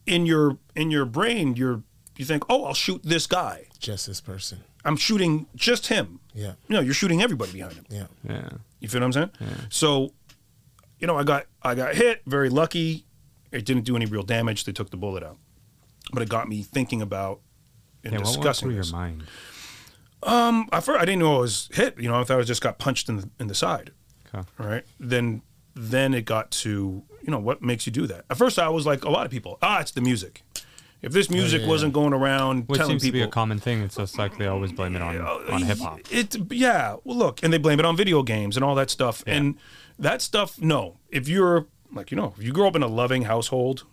in 0.06 0.24
your 0.24 0.58
in 0.76 0.90
your 0.92 1.04
brain, 1.04 1.56
you're 1.56 1.82
you 2.16 2.24
think, 2.24 2.44
oh, 2.48 2.64
I'll 2.64 2.74
shoot 2.74 3.00
this 3.02 3.26
guy. 3.26 3.66
Just 3.78 4.06
this 4.06 4.20
person. 4.20 4.60
I'm 4.84 4.96
shooting 4.96 5.46
just 5.56 5.86
him. 5.86 6.20
Yeah. 6.34 6.52
You 6.68 6.76
No, 6.76 6.80
you're 6.80 6.94
shooting 6.94 7.22
everybody 7.22 7.52
behind 7.52 7.74
him. 7.74 7.86
Yeah. 7.88 8.06
Yeah. 8.28 8.48
You 8.78 8.88
feel 8.88 9.00
what 9.00 9.06
I'm 9.06 9.12
saying? 9.12 9.30
So, 9.70 10.12
you 10.98 11.06
know, 11.06 11.16
I 11.16 11.24
got 11.24 11.46
I 11.62 11.74
got 11.74 11.94
hit. 11.94 12.22
Very 12.26 12.50
lucky. 12.50 13.06
It 13.50 13.64
didn't 13.64 13.84
do 13.84 13.96
any 13.96 14.06
real 14.06 14.22
damage. 14.22 14.64
They 14.64 14.72
took 14.72 14.90
the 14.90 14.96
bullet 14.96 15.22
out, 15.22 15.38
but 16.12 16.22
it 16.22 16.28
got 16.28 16.48
me 16.48 16.62
thinking 16.62 17.02
about 17.02 17.40
and 18.04 18.12
Yeah. 18.12 18.18
What 18.18 18.26
went 18.26 18.36
discussing 18.36 18.68
through 18.68 18.76
your 18.76 18.92
mind? 18.92 19.24
At 20.22 20.80
first, 20.80 21.00
I 21.00 21.04
didn't 21.04 21.20
know 21.20 21.36
I 21.36 21.40
was 21.40 21.68
hit. 21.72 21.98
You 21.98 22.08
know, 22.08 22.20
I 22.20 22.24
thought 22.24 22.40
I 22.40 22.42
just 22.42 22.62
got 22.62 22.78
punched 22.78 23.08
in 23.08 23.16
the 23.16 23.30
in 23.38 23.46
the 23.46 23.54
side. 23.54 23.92
Okay. 24.32 24.46
Right. 24.58 24.84
Then 24.98 25.42
then 25.74 26.14
it 26.14 26.24
got 26.24 26.50
to 26.50 27.02
you 27.22 27.30
know 27.30 27.38
what 27.38 27.62
makes 27.62 27.86
you 27.86 27.92
do 27.92 28.06
that. 28.06 28.24
At 28.30 28.36
first, 28.36 28.58
I 28.58 28.68
was 28.68 28.86
like 28.86 29.04
a 29.04 29.10
lot 29.10 29.24
of 29.26 29.32
people. 29.32 29.58
Ah, 29.62 29.80
it's 29.80 29.90
the 29.90 30.00
music. 30.00 30.42
If 31.02 31.12
this 31.12 31.30
music 31.30 31.60
yeah, 31.60 31.64
yeah. 31.64 31.70
wasn't 31.70 31.92
going 31.94 32.12
around 32.12 32.68
Which 32.68 32.78
telling 32.78 32.98
seems 32.98 33.04
to 33.04 33.12
be 33.12 33.22
a 33.22 33.28
common 33.28 33.58
thing. 33.58 33.80
It's 33.80 33.96
just 33.96 34.18
like 34.18 34.36
they 34.36 34.46
always 34.46 34.70
blame 34.70 34.94
it 34.96 35.02
on 35.02 35.18
on 35.18 35.62
hip 35.62 35.78
hop. 35.78 36.00
It 36.10 36.36
yeah. 36.52 36.96
Well, 37.04 37.16
look, 37.16 37.42
and 37.42 37.52
they 37.52 37.58
blame 37.58 37.78
it 37.78 37.86
on 37.86 37.96
video 37.96 38.22
games 38.22 38.56
and 38.56 38.64
all 38.64 38.74
that 38.74 38.90
stuff. 38.90 39.24
And 39.26 39.56
that 39.98 40.20
stuff, 40.20 40.60
no. 40.60 40.98
If 41.08 41.26
you're 41.28 41.66
like 41.92 42.10
you 42.10 42.16
know, 42.16 42.34
if 42.36 42.44
you 42.44 42.52
grow 42.52 42.68
up 42.68 42.76
in 42.76 42.82
a 42.82 42.86
loving 42.86 43.22
household, 43.22 43.84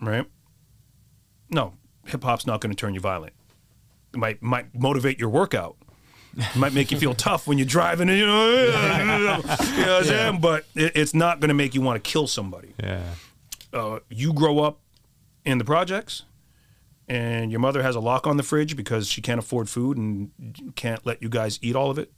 right, 0.00 0.26
No, 1.50 1.74
hip 2.06 2.22
hop's 2.24 2.46
not 2.46 2.60
going 2.60 2.70
to 2.74 2.76
turn 2.76 2.94
you 2.94 3.00
violent. 3.00 3.32
It 4.12 4.18
might 4.18 4.42
might 4.42 4.74
motivate 4.78 5.18
your 5.18 5.28
workout. 5.30 5.76
It 6.36 6.56
might 6.56 6.72
make 6.72 6.90
you 6.90 6.98
feel 6.98 7.14
tough 7.28 7.46
when 7.46 7.58
you're 7.58 7.66
driving. 7.66 8.08
You 8.08 8.26
know, 8.26 8.50
you 8.50 8.72
know 8.72 9.38
what 9.42 9.60
I'm 9.78 10.04
saying? 10.04 10.40
But 10.40 10.64
it, 10.74 10.92
it's 10.96 11.14
not 11.14 11.40
going 11.40 11.48
to 11.48 11.54
make 11.54 11.74
you 11.74 11.80
want 11.82 12.02
to 12.02 12.10
kill 12.10 12.26
somebody. 12.26 12.74
Yeah. 12.82 13.02
Uh, 13.72 13.98
you 14.08 14.32
grow 14.32 14.58
up 14.60 14.78
in 15.44 15.58
the 15.58 15.64
projects, 15.64 16.24
and 17.08 17.50
your 17.50 17.60
mother 17.60 17.82
has 17.82 17.96
a 17.96 18.00
lock 18.00 18.26
on 18.26 18.36
the 18.36 18.42
fridge 18.42 18.76
because 18.76 19.08
she 19.08 19.20
can't 19.22 19.38
afford 19.38 19.68
food 19.68 19.96
and 19.96 20.30
can't 20.76 21.04
let 21.06 21.22
you 21.22 21.28
guys 21.28 21.58
eat 21.62 21.74
all 21.76 21.90
of 21.90 21.98
it. 21.98 22.12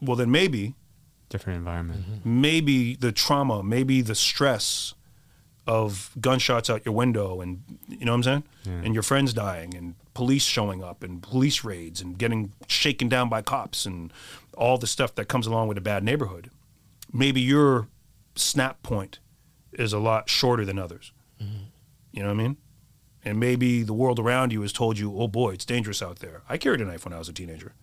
Well, 0.00 0.16
then 0.16 0.30
maybe 0.30 0.74
Different 1.28 1.58
environment. 1.58 2.24
maybe 2.24 2.94
the 2.96 3.12
trauma, 3.12 3.62
maybe 3.62 4.00
the 4.00 4.14
stress 4.14 4.94
of 5.68 6.10
gunshots 6.18 6.70
out 6.70 6.84
your 6.86 6.94
window 6.94 7.40
and 7.42 7.62
you 7.88 8.04
know 8.06 8.12
what 8.12 8.16
I'm 8.16 8.22
saying? 8.22 8.44
Yeah. 8.64 8.72
And 8.86 8.94
your 8.94 9.02
friends 9.02 9.34
dying 9.34 9.74
and 9.76 9.94
police 10.14 10.42
showing 10.44 10.82
up 10.82 11.02
and 11.02 11.22
police 11.22 11.62
raids 11.62 12.00
and 12.00 12.16
getting 12.18 12.52
shaken 12.66 13.08
down 13.08 13.28
by 13.28 13.42
cops 13.42 13.84
and 13.84 14.10
all 14.56 14.78
the 14.78 14.86
stuff 14.86 15.14
that 15.16 15.26
comes 15.28 15.46
along 15.46 15.68
with 15.68 15.76
a 15.76 15.82
bad 15.82 16.02
neighborhood. 16.02 16.50
Maybe 17.12 17.40
your 17.42 17.86
snap 18.34 18.82
point 18.82 19.18
is 19.72 19.92
a 19.92 19.98
lot 19.98 20.30
shorter 20.30 20.64
than 20.64 20.78
others. 20.78 21.12
Mm-hmm. 21.40 21.64
You 22.12 22.22
know 22.22 22.28
what 22.28 22.34
I 22.40 22.42
mean? 22.42 22.56
And 23.24 23.38
maybe 23.38 23.82
the 23.82 23.92
world 23.92 24.18
around 24.18 24.52
you 24.54 24.62
has 24.62 24.72
told 24.72 24.98
you, 24.98 25.14
"Oh 25.20 25.28
boy, 25.28 25.50
it's 25.52 25.66
dangerous 25.66 26.00
out 26.00 26.20
there." 26.20 26.42
I 26.48 26.56
carried 26.56 26.80
a 26.80 26.84
knife 26.86 27.04
when 27.04 27.12
I 27.12 27.18
was 27.18 27.28
a 27.28 27.32
teenager 27.32 27.74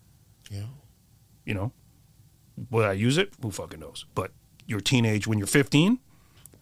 Yeah. 0.50 0.63
you 1.45 1.54
know. 1.54 1.71
Will 2.71 2.86
I 2.86 2.93
use 2.93 3.17
it? 3.19 3.34
Who 3.43 3.52
fucking 3.52 3.80
knows? 3.80 4.06
But 4.15 4.32
your 4.65 4.80
teenage 4.80 5.28
when 5.28 5.38
you're 5.38 5.45
15, 5.48 6.00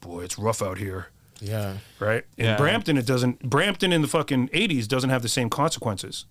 boy, 0.01 0.23
it's 0.23 0.37
rough 0.37 0.61
out 0.61 0.77
here, 0.79 1.07
Yeah. 1.43 1.77
right? 1.99 2.23
In 2.37 2.45
Yeah. 2.45 2.57
Brampton, 2.57 2.97
it 2.97 3.05
doesn't. 3.05 3.41
Brampton 3.49 3.91
in 3.91 4.01
the 4.01 4.07
fucking 4.07 4.49
80s 4.53 4.87
doesn't 4.87 5.09
have 5.09 5.21
the 5.21 5.29
same 5.29 5.49
consequences, 5.49 6.25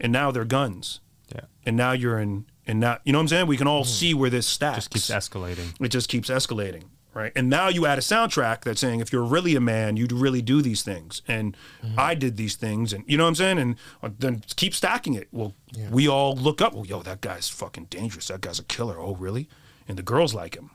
and 0.00 0.12
now 0.12 0.30
they're 0.30 0.44
guns, 0.44 1.00
Yeah. 1.34 1.42
and 1.66 1.76
now 1.76 1.92
you're 1.92 2.18
in, 2.18 2.46
and 2.66 2.78
now 2.80 2.98
you 3.04 3.12
know 3.12 3.18
what 3.18 3.22
I'm 3.24 3.28
saying. 3.28 3.46
We 3.46 3.56
can 3.56 3.66
all 3.66 3.84
see 3.84 4.14
where 4.14 4.30
this 4.30 4.46
stacks. 4.46 4.86
Just 4.86 4.90
keeps 4.90 5.10
escalating. 5.10 5.74
It 5.80 5.88
just 5.88 6.08
keeps 6.08 6.28
escalating, 6.30 6.84
right? 7.14 7.32
And 7.34 7.50
now 7.50 7.68
you 7.68 7.86
add 7.86 7.98
a 7.98 8.02
soundtrack 8.02 8.62
that's 8.62 8.80
saying 8.80 9.00
if 9.00 9.12
you're 9.12 9.24
really 9.24 9.56
a 9.56 9.60
man, 9.60 9.96
you'd 9.96 10.12
really 10.12 10.42
do 10.42 10.62
these 10.62 10.82
things, 10.82 11.22
and 11.26 11.56
I 11.96 12.14
did 12.14 12.36
these 12.36 12.54
things, 12.54 12.92
and 12.92 13.04
you 13.06 13.16
know 13.16 13.24
what 13.24 13.28
I'm 13.30 13.34
saying, 13.34 13.58
and 13.58 13.76
uh, 14.02 14.10
then 14.18 14.42
keep 14.56 14.74
stacking 14.74 15.14
it. 15.14 15.28
Well, 15.32 15.54
Yeah. 15.72 15.88
we 15.90 16.06
all 16.08 16.36
look 16.36 16.60
up. 16.62 16.72
Well, 16.74 16.86
yo, 16.86 17.02
that 17.02 17.20
guy's 17.20 17.48
fucking 17.48 17.86
dangerous. 17.86 18.28
That 18.28 18.40
guy's 18.42 18.58
a 18.60 18.64
killer. 18.64 18.98
Oh, 19.00 19.14
really? 19.16 19.48
And 19.88 19.98
the 19.98 20.02
girls 20.02 20.32
like 20.34 20.54
him, 20.54 20.70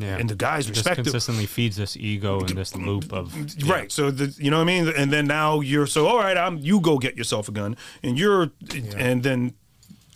Yeah. 0.00 0.16
and 0.16 0.28
the 0.28 0.34
guys 0.34 0.64
It 0.66 0.72
just 0.72 0.78
respect 0.86 0.98
him. 0.98 1.04
consistently 1.04 1.46
feeds 1.46 1.76
this 1.76 1.96
ego 1.96 2.40
and 2.40 2.56
this 2.56 2.74
loop 2.74 3.12
of 3.12 3.34
Right. 3.68 3.92
So 3.92 4.10
the 4.10 4.34
you 4.42 4.50
know 4.50 4.56
what 4.58 4.62
I 4.70 4.72
mean, 4.74 4.88
and 4.96 5.12
then 5.12 5.26
now 5.26 5.60
you're 5.60 5.86
so 5.86 6.06
all 6.08 6.18
right. 6.18 6.36
I'm 6.36 6.58
you 6.58 6.80
go 6.80 6.98
get 6.98 7.16
yourself 7.16 7.48
a 7.48 7.52
gun, 7.52 7.76
and 8.02 8.18
you're 8.18 8.50
and 8.96 9.22
then 9.22 9.52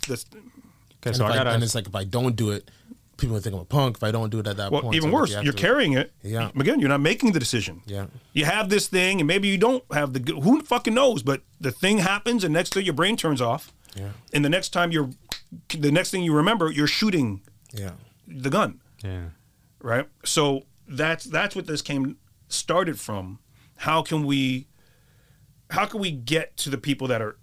this. 0.09 0.25
Okay, 0.33 1.11
And, 1.11 1.17
so 1.17 1.25
I 1.27 1.31
I- 1.31 1.35
gotta. 1.37 1.51
and 1.51 1.63
it's 1.63 1.75
like 1.75 1.87
if 1.87 1.95
I 1.95 2.05
don't 2.05 2.35
do 2.35 2.51
it, 2.51 2.71
people 3.19 3.35
will 3.35 3.43
think 3.43 3.55
I'm 3.55 3.61
a 3.61 3.65
punk. 3.67 3.97
If 3.99 4.03
I 4.03 4.11
don't 4.11 4.31
do 4.31 4.39
it 4.41 4.47
at 4.47 4.57
that 4.57 4.73
Well, 4.73 4.81
point, 4.83 4.95
even 4.97 5.11
so, 5.11 5.15
worse, 5.15 5.31
you 5.33 5.41
you're 5.43 5.53
to- 5.53 5.63
carrying 5.67 5.93
it. 5.93 6.13
Yeah. 6.23 6.51
Again, 6.59 6.81
you're 6.81 6.89
not 6.89 7.03
making 7.03 7.33
the 7.33 7.39
decision. 7.39 7.83
Yeah. 7.87 8.07
You 8.33 8.47
have 8.47 8.71
this 8.71 8.89
thing, 8.89 9.21
and 9.21 9.29
maybe 9.29 9.49
you 9.49 9.59
don't 9.59 9.85
have 9.93 10.15
the. 10.15 10.21
Who 10.33 10.63
fucking 10.63 10.95
knows? 10.95 11.23
But 11.23 11.43
the 11.61 11.71
thing 11.73 11.99
happens, 11.99 12.43
and 12.43 12.53
next 12.55 12.73
thing 12.75 12.85
your 12.87 12.95
brain 12.95 13.17
turns 13.17 13.41
off. 13.43 13.73
Yeah. 13.95 14.09
And 14.33 14.45
the 14.45 14.49
next 14.49 14.71
time 14.71 14.91
you're, 14.93 15.11
the 15.69 15.93
next 15.93 16.11
thing 16.11 16.23
you 16.25 16.35
remember, 16.35 16.71
you're 16.73 16.89
shooting 16.89 17.43
Yeah. 17.73 17.93
the 18.27 18.51
gun, 18.51 18.81
yeah. 19.05 19.27
Right? 19.85 20.09
So 20.25 20.63
that's 20.89 21.25
that's 21.25 21.55
what 21.55 21.67
this 21.67 21.83
came 21.83 22.17
started 22.49 22.99
from. 22.99 23.39
How 23.77 24.03
can 24.03 24.25
we, 24.25 24.67
how 25.71 25.85
can 25.85 26.01
we 26.01 26.11
get 26.11 26.57
to 26.59 26.71
the 26.71 26.79
people 26.79 27.07
that 27.09 27.21
are 27.21 27.37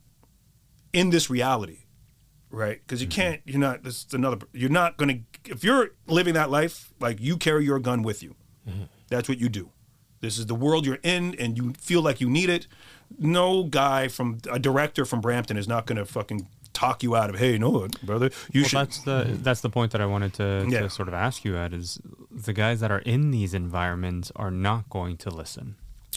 in 0.92 1.12
this 1.12 1.30
reality, 1.30 1.86
right? 2.50 2.82
Because 2.82 3.02
you 3.02 3.08
mm-hmm. 3.08 3.22
can't. 3.22 3.42
You're 3.46 3.60
not. 3.60 3.84
This 3.84 4.06
is 4.06 4.14
another. 4.14 4.40
You're 4.54 4.70
not 4.70 4.98
gonna. 4.98 5.20
If 5.46 5.64
you're 5.64 5.92
living 6.08 6.34
that 6.34 6.50
life, 6.50 6.92
like 7.00 7.22
you 7.22 7.38
carry 7.38 7.64
your 7.64 7.80
gun 7.80 8.02
with 8.02 8.24
you. 8.24 8.36
Mm-hmm. 8.68 8.84
That's 9.10 9.30
what 9.30 9.38
you 9.38 9.48
do. 9.48 9.70
This 10.20 10.38
is 10.38 10.48
the 10.48 10.56
world 10.56 10.86
you're 10.86 11.00
in, 11.04 11.36
and 11.36 11.58
you 11.58 11.74
feel 11.80 12.02
like 12.02 12.22
you 12.22 12.30
need 12.30 12.50
it. 12.50 12.68
No 13.20 13.64
guy 13.64 14.08
from 14.08 14.40
a 14.50 14.58
director 14.58 15.06
from 15.06 15.22
Brampton 15.22 15.58
is 15.58 15.68
not 15.68 15.86
going 15.86 15.98
to 15.98 16.06
fucking 16.06 16.48
talk 16.82 17.04
you 17.04 17.16
out 17.16 17.30
of. 17.30 17.36
Hey, 17.38 17.58
no, 17.58 17.88
brother, 18.04 18.30
you 18.52 18.62
well, 18.62 18.70
should. 18.70 18.78
that's 18.80 19.00
the 19.04 19.38
that's 19.42 19.62
the 19.62 19.70
point 19.70 19.92
that 19.92 20.02
I 20.02 20.06
wanted 20.06 20.34
to, 20.36 20.66
Yeah. 20.68 20.82
to 20.82 20.90
sort 20.90 21.08
of 21.08 21.14
ask 21.14 21.46
you 21.46 21.56
at 21.58 21.74
is 21.74 22.00
the 22.30 22.54
guys 22.54 22.80
that 22.80 22.92
are 22.92 23.00
in 23.00 23.32
these 23.32 23.54
environments 23.54 24.32
are 24.36 24.52
not 24.52 24.90
going 24.90 25.18
to 25.18 25.30
listen. 25.30 25.76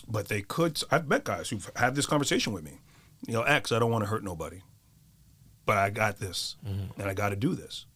but 0.09 0.29
they 0.29 0.43
could. 0.43 0.83
I've 0.91 1.07
met 1.09 1.25
guys 1.25 1.49
who've 1.51 1.71
had 1.77 1.95
this 1.95 2.07
conversation 2.07 2.53
with 2.53 2.65
me. 2.65 2.79
You 3.27 3.35
know, 3.35 3.43
X, 3.43 3.73
I 3.73 3.79
don't 3.79 3.91
want 3.91 4.05
to 4.05 4.11
hurt 4.11 4.23
nobody, 4.25 4.61
but 5.65 5.79
I 5.79 5.89
got 5.91 6.19
this, 6.19 6.57
mm-hmm. 6.67 7.01
and 7.01 7.09
I 7.09 7.15
got 7.15 7.31
to 7.31 7.37
do 7.37 7.55
this. 7.55 7.87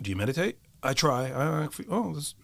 Do 0.00 0.10
you 0.10 0.16
meditate? 0.16 0.56
I 0.82 0.94
try. 0.94 1.30
I, 1.30 1.64
I 1.64 1.68
oh, 1.90 2.14
this 2.14 2.34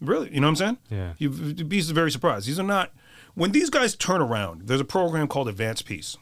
really, 0.00 0.32
you 0.34 0.40
know 0.40 0.48
what 0.48 0.60
I'm 0.60 0.78
saying? 0.78 0.78
Yeah. 0.90 1.12
You'd 1.18 1.68
be 1.68 1.80
very 1.80 2.10
surprised. 2.10 2.46
These 2.46 2.58
are 2.60 2.70
not 2.76 2.92
when 3.34 3.52
these 3.52 3.70
guys 3.70 3.96
turn 3.96 4.20
around. 4.20 4.62
There's 4.68 4.80
a 4.80 4.84
program 4.84 5.28
called 5.28 5.48
Advance 5.48 5.82
Peace, 5.82 6.16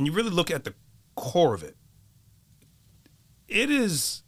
and 0.00 0.06
you 0.06 0.12
really 0.12 0.30
look 0.30 0.50
at 0.50 0.64
the 0.64 0.74
core 1.14 1.54
of 1.54 1.62
it. 1.62 1.76
It 3.46 3.70
is 3.70 4.22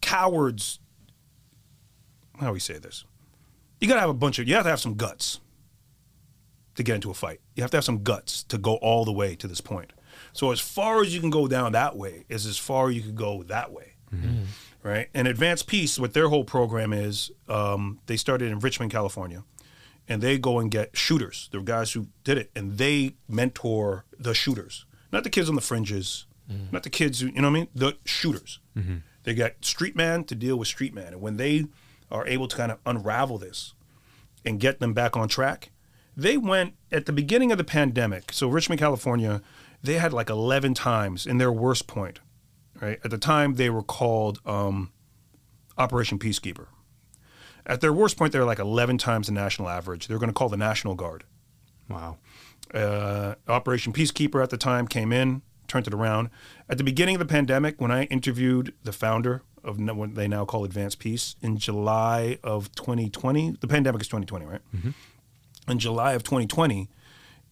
cowards 0.00 0.78
how 2.38 2.48
do 2.48 2.52
we 2.52 2.60
say 2.60 2.78
this? 2.78 3.04
You 3.80 3.88
gotta 3.88 4.00
have 4.00 4.10
a 4.10 4.14
bunch 4.14 4.38
of 4.38 4.48
you 4.48 4.54
have 4.54 4.64
to 4.64 4.70
have 4.70 4.80
some 4.80 4.94
guts 4.94 5.40
to 6.74 6.82
get 6.82 6.96
into 6.96 7.10
a 7.10 7.14
fight. 7.14 7.40
You 7.54 7.62
have 7.62 7.70
to 7.70 7.78
have 7.78 7.84
some 7.84 8.02
guts 8.02 8.42
to 8.44 8.58
go 8.58 8.74
all 8.76 9.04
the 9.04 9.12
way 9.12 9.34
to 9.36 9.46
this 9.46 9.60
point. 9.60 9.92
So 10.32 10.50
as 10.50 10.60
far 10.60 11.00
as 11.00 11.14
you 11.14 11.20
can 11.20 11.30
go 11.30 11.48
down 11.48 11.72
that 11.72 11.96
way 11.96 12.24
is 12.28 12.46
as 12.46 12.58
far 12.58 12.90
you 12.90 13.02
could 13.02 13.16
go 13.16 13.42
that 13.44 13.72
way. 13.72 13.94
Right? 14.82 15.08
And 15.14 15.26
Advance 15.26 15.62
Peace, 15.62 15.98
what 15.98 16.12
their 16.14 16.28
whole 16.28 16.44
program 16.44 16.92
is, 16.92 17.30
um, 17.48 17.98
they 18.06 18.16
started 18.16 18.52
in 18.52 18.60
Richmond, 18.60 18.92
California. 18.92 19.42
And 20.08 20.22
they 20.22 20.38
go 20.38 20.58
and 20.60 20.70
get 20.70 20.96
shooters. 20.96 21.50
Are 21.52 21.60
guys 21.60 21.92
who 21.92 22.08
did 22.22 22.38
it, 22.38 22.50
and 22.54 22.78
they 22.78 23.16
mentor 23.28 24.04
the 24.18 24.34
shooters, 24.34 24.86
not 25.12 25.24
the 25.24 25.30
kids 25.30 25.48
on 25.48 25.56
the 25.56 25.60
fringes, 25.60 26.26
not 26.70 26.84
the 26.84 26.90
kids 26.90 27.20
who 27.20 27.26
you 27.26 27.40
know 27.40 27.50
what 27.50 27.56
I 27.56 27.60
mean, 27.60 27.68
the 27.74 27.96
shooters. 28.04 28.60
They 29.24 29.34
got 29.34 29.64
street 29.64 29.96
man 29.96 30.22
to 30.24 30.34
deal 30.36 30.56
with 30.56 30.68
street 30.68 30.94
man, 30.94 31.08
and 31.12 31.20
when 31.20 31.36
they 31.36 31.66
are 32.10 32.24
able 32.28 32.46
to 32.46 32.56
kind 32.56 32.70
of 32.70 32.78
unravel 32.86 33.38
this 33.38 33.74
and 34.44 34.60
get 34.60 34.78
them 34.78 34.94
back 34.94 35.16
on 35.16 35.26
track, 35.26 35.70
they 36.16 36.36
went 36.36 36.74
at 36.92 37.06
the 37.06 37.12
beginning 37.12 37.50
of 37.50 37.58
the 37.58 37.64
pandemic. 37.64 38.32
So 38.32 38.48
Richmond, 38.48 38.78
California, 38.78 39.42
they 39.82 39.94
had 39.94 40.12
like 40.12 40.30
11 40.30 40.74
times 40.74 41.26
in 41.26 41.38
their 41.38 41.50
worst 41.52 41.88
point. 41.88 42.20
Right 42.80 43.00
at 43.04 43.10
the 43.10 43.18
time, 43.18 43.54
they 43.54 43.70
were 43.70 43.82
called 43.82 44.38
um, 44.46 44.92
Operation 45.78 46.18
Peacekeeper. 46.18 46.66
At 47.66 47.80
their 47.80 47.92
worst 47.92 48.16
point, 48.16 48.32
they 48.32 48.38
were 48.38 48.44
like 48.44 48.60
11 48.60 48.98
times 48.98 49.26
the 49.26 49.32
national 49.32 49.68
average. 49.68 50.06
They 50.06 50.14
were 50.14 50.20
going 50.20 50.30
to 50.30 50.34
call 50.34 50.48
the 50.48 50.56
National 50.56 50.94
Guard. 50.94 51.24
Wow. 51.88 52.18
Uh, 52.72 53.34
Operation 53.48 53.92
Peacekeeper 53.92 54.42
at 54.42 54.50
the 54.50 54.56
time 54.56 54.86
came 54.86 55.12
in, 55.12 55.42
turned 55.66 55.86
it 55.86 55.94
around. 55.94 56.30
At 56.68 56.78
the 56.78 56.84
beginning 56.84 57.16
of 57.16 57.18
the 57.18 57.26
pandemic, 57.26 57.80
when 57.80 57.90
I 57.90 58.04
interviewed 58.04 58.72
the 58.84 58.92
founder 58.92 59.42
of 59.64 59.80
what 59.80 60.14
they 60.14 60.28
now 60.28 60.44
call 60.44 60.64
Advance 60.64 60.94
Peace 60.94 61.34
in 61.42 61.58
July 61.58 62.38
of 62.44 62.72
2020, 62.76 63.56
the 63.60 63.66
pandemic 63.66 64.00
is 64.00 64.06
2020, 64.08 64.46
right? 64.46 64.60
In 65.68 65.78
July 65.80 66.12
of 66.12 66.22
2020, 66.22 66.88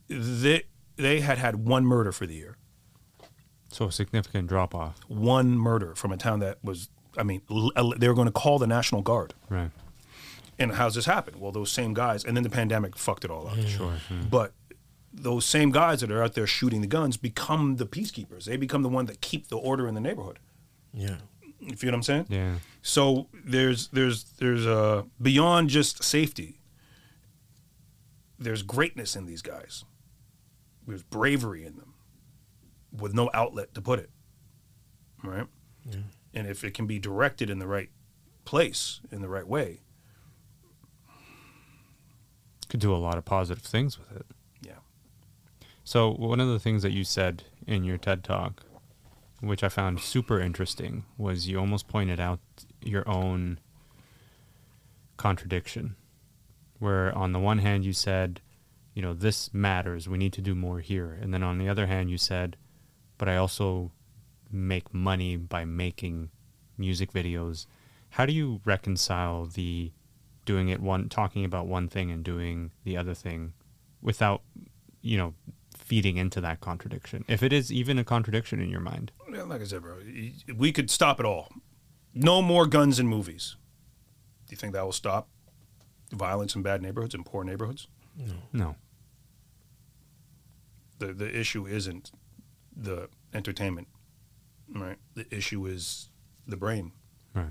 they 0.09 0.63
they 0.97 1.21
had 1.21 1.39
had 1.39 1.67
one 1.67 1.85
murder 1.85 2.13
for 2.13 2.25
the 2.25 2.35
year. 2.35 2.57
So 3.69 3.87
a 3.87 3.93
significant 3.93 4.47
drop 4.49 4.73
off. 4.77 5.01
One 5.09 5.59
murder 5.59 5.97
from 5.97 6.13
a 6.13 6.17
town 6.17 6.39
that 6.39 6.59
was, 6.63 6.89
I 7.19 7.25
mean, 7.25 7.43
they 7.97 8.07
were 8.07 8.15
going 8.15 8.27
to 8.29 8.33
call 8.33 8.61
the 8.61 8.69
National 8.69 9.03
Guard. 9.03 9.35
Right. 9.49 9.71
And 10.59 10.73
how's 10.73 10.95
this 10.95 11.07
happen? 11.07 11.41
Well, 11.41 11.53
those 11.53 11.71
same 11.71 11.95
guys, 11.95 12.25
and 12.25 12.37
then 12.37 12.45
the 12.45 12.51
pandemic 12.51 12.97
fucked 12.97 13.25
it 13.25 13.31
all 13.31 13.49
up. 13.49 13.57
Sure. 13.67 13.95
yeah. 14.11 14.17
But 14.31 14.53
those 15.13 15.45
same 15.45 15.71
guys 15.71 16.01
that 16.01 16.11
are 16.11 16.23
out 16.23 16.35
there 16.35 16.47
shooting 16.47 16.81
the 16.81 16.87
guns 16.87 17.17
become 17.17 17.77
the 17.77 17.87
peacekeepers. 17.87 18.45
They 18.45 18.57
become 18.57 18.83
the 18.83 18.89
one 18.89 19.07
that 19.07 19.21
keep 19.21 19.49
the 19.49 19.57
order 19.57 19.87
in 19.89 19.95
the 19.95 20.01
neighborhood. 20.01 20.39
Yeah. 20.93 21.17
You 21.61 21.77
feel 21.77 21.91
what 21.91 21.95
I'm 21.97 22.03
saying? 22.03 22.27
Yeah. 22.29 22.55
So 22.83 23.29
there's 23.33 23.89
there's 23.89 24.25
there's 24.39 24.67
uh 24.67 25.05
beyond 25.21 25.71
just 25.71 26.03
safety. 26.05 26.61
There's 28.39 28.63
greatness 28.63 29.17
in 29.17 29.27
these 29.27 29.43
guys. 29.43 29.85
There's 30.87 31.03
bravery 31.03 31.65
in 31.65 31.77
them, 31.77 31.95
with 32.93 33.15
no 33.15 33.31
outlet 33.33 33.73
to 33.75 33.81
put 33.81 33.99
it. 33.99 34.11
Right. 35.23 35.47
Yeah. 35.89 35.99
And 36.35 36.47
if 36.47 36.65
it 36.65 36.75
can 36.75 36.87
be 36.87 36.99
directed 36.99 37.49
in 37.49 37.59
the 37.59 37.67
right 37.67 37.89
place, 38.45 39.01
in 39.11 39.23
the 39.23 39.29
right 39.29 39.47
way, 39.47 39.81
Could 42.75 42.81
do 42.81 42.93
a 42.93 42.97
lot 42.97 43.17
of 43.17 43.25
positive 43.25 43.63
things 43.63 44.01
with 44.01 44.11
it. 44.11 44.27
yeah. 44.61 44.79
So 45.85 46.11
one 46.11 46.41
of 46.41 46.49
the 46.49 46.59
things 46.59 46.83
that 46.83 46.91
you 46.91 47.05
said 47.05 47.45
in 47.69 47.85
your 47.85 47.99
TED 47.99 48.25
talk, 48.25 48.65
which 49.41 49.63
I 49.63 49.69
found 49.69 50.01
super 50.01 50.41
interesting, 50.41 51.05
was 51.17 51.47
you 51.47 51.61
almost 51.61 51.87
pointed 51.87 52.19
out 52.19 52.41
your 52.83 53.09
own 53.09 53.61
contradiction 55.17 55.95
where 56.81 57.17
on 57.17 57.31
the 57.31 57.39
one 57.39 57.59
hand 57.59 57.85
you 57.85 57.93
said, 57.93 58.41
you 58.93 59.03
know, 59.03 59.15
this 59.15 59.55
matters, 59.55 60.09
we 60.09 60.19
need 60.19 60.33
to 60.33 60.43
do 60.43 60.57
more 60.57 60.81
here. 60.81 61.17
And 61.23 61.33
then 61.33 61.45
on 61.45 61.59
the 61.59 61.69
other 61.69 61.87
hand 61.87 62.11
you 62.11 62.19
said, 62.19 62.57
but 63.19 63.29
I 63.29 63.37
also 63.37 63.93
make 64.51 64.93
money 64.93 65.37
by 65.37 65.65
making 65.65 66.31
music 66.77 67.13
videos. 67.13 67.67
How 68.11 68.27
do 68.27 68.33
you 68.33 68.61
reconcile 68.65 69.47
the 69.47 69.93
doing 70.45 70.69
it 70.69 70.81
one 70.81 71.09
talking 71.09 71.45
about 71.45 71.67
one 71.67 71.89
thing 71.89 72.11
and 72.11 72.23
doing 72.25 72.71
the 72.85 72.97
other 72.97 73.15
thing 73.15 73.53
without, 74.03 74.43
you 75.03 75.17
know, 75.17 75.35
feeding 75.77 76.17
into 76.17 76.41
that 76.41 76.61
contradiction? 76.61 77.25
If 77.29 77.43
it 77.43 77.53
is 77.53 77.73
even 77.73 77.99
a 77.99 78.05
contradiction 78.05 78.61
in 78.61 78.69
your 78.71 78.81
mind. 78.81 79.13
Yeah, 79.33 79.43
like 79.43 79.61
I 79.61 79.65
said, 79.65 79.83
bro, 79.83 79.99
we 80.57 80.73
could 80.73 80.91
stop 80.91 81.19
it 81.21 81.27
all. 81.27 81.51
No 82.15 82.41
more 82.43 82.67
guns 82.67 82.99
in 83.01 83.09
movies. 83.09 83.57
Do 84.47 84.53
you 84.53 84.57
think 84.57 84.73
that 84.75 84.85
will 84.85 84.93
stop 84.93 85.29
violence 86.13 86.55
in 86.55 86.63
bad 86.63 86.81
neighborhoods 86.83 87.15
and 87.15 87.25
poor 87.27 87.43
neighborhoods? 87.45 87.89
No. 88.53 88.77
The 90.99 91.13
the 91.13 91.37
issue 91.39 91.67
isn't 91.67 92.13
the 92.77 93.09
entertainment, 93.33 93.89
right? 94.73 94.99
The 95.15 95.27
issue 95.35 95.67
is 95.67 96.09
the 96.47 96.57
brain, 96.57 96.93
Right. 97.35 97.51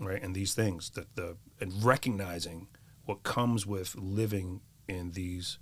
right? 0.00 0.22
And 0.22 0.34
these 0.34 0.54
things 0.54 0.90
that 0.90 1.16
the 1.16 1.36
and 1.60 1.84
recognizing 1.84 2.68
what 3.04 3.22
comes 3.22 3.66
with 3.66 3.94
living 3.96 4.60
in 4.88 5.12
these 5.12 5.58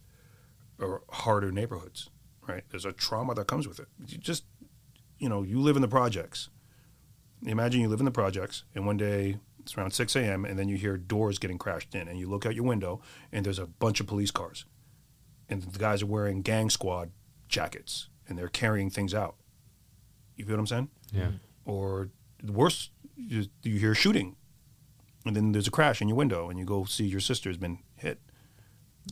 or 0.78 1.02
harder 1.10 1.50
neighborhoods, 1.52 2.10
right? 2.46 2.64
There's 2.70 2.84
a 2.84 2.92
trauma 2.92 3.34
that 3.34 3.46
comes 3.46 3.68
with 3.68 3.78
it. 3.78 3.88
You 4.06 4.18
just, 4.18 4.44
you 5.18 5.28
know, 5.28 5.42
you 5.42 5.60
live 5.60 5.76
in 5.76 5.82
the 5.82 5.88
projects. 5.88 6.48
Imagine 7.44 7.80
you 7.80 7.88
live 7.88 8.00
in 8.00 8.04
the 8.04 8.10
projects, 8.12 8.64
and 8.74 8.86
one 8.86 8.96
day 8.96 9.38
it's 9.60 9.76
around 9.76 9.92
6 9.92 10.16
a.m., 10.16 10.44
and 10.44 10.58
then 10.58 10.68
you 10.68 10.76
hear 10.76 10.96
doors 10.96 11.38
getting 11.38 11.58
crashed 11.58 11.94
in, 11.94 12.08
and 12.08 12.18
you 12.18 12.28
look 12.28 12.46
out 12.46 12.54
your 12.54 12.64
window, 12.64 13.00
and 13.32 13.44
there's 13.44 13.58
a 13.58 13.66
bunch 13.66 14.00
of 14.00 14.06
police 14.06 14.30
cars, 14.30 14.64
and 15.48 15.62
the 15.62 15.78
guys 15.78 16.02
are 16.02 16.06
wearing 16.06 16.42
gang 16.42 16.70
squad 16.70 17.10
jackets, 17.48 18.08
and 18.28 18.38
they're 18.38 18.48
carrying 18.48 18.90
things 18.90 19.12
out. 19.14 19.36
You 20.36 20.44
feel 20.44 20.54
what 20.56 20.60
I'm 20.60 20.66
saying? 20.66 20.90
Yeah. 21.12 21.30
or 21.64 22.10
worse, 22.44 22.90
you, 23.16 23.46
you 23.62 23.78
hear 23.78 23.94
shooting, 23.94 24.36
and 25.24 25.34
then 25.36 25.52
there's 25.52 25.68
a 25.68 25.70
crash 25.70 26.00
in 26.02 26.08
your 26.08 26.16
window, 26.16 26.48
and 26.50 26.58
you 26.58 26.64
go 26.64 26.84
see 26.84 27.04
your 27.04 27.20
sister's 27.20 27.56
been 27.56 27.78
hit. 27.96 28.20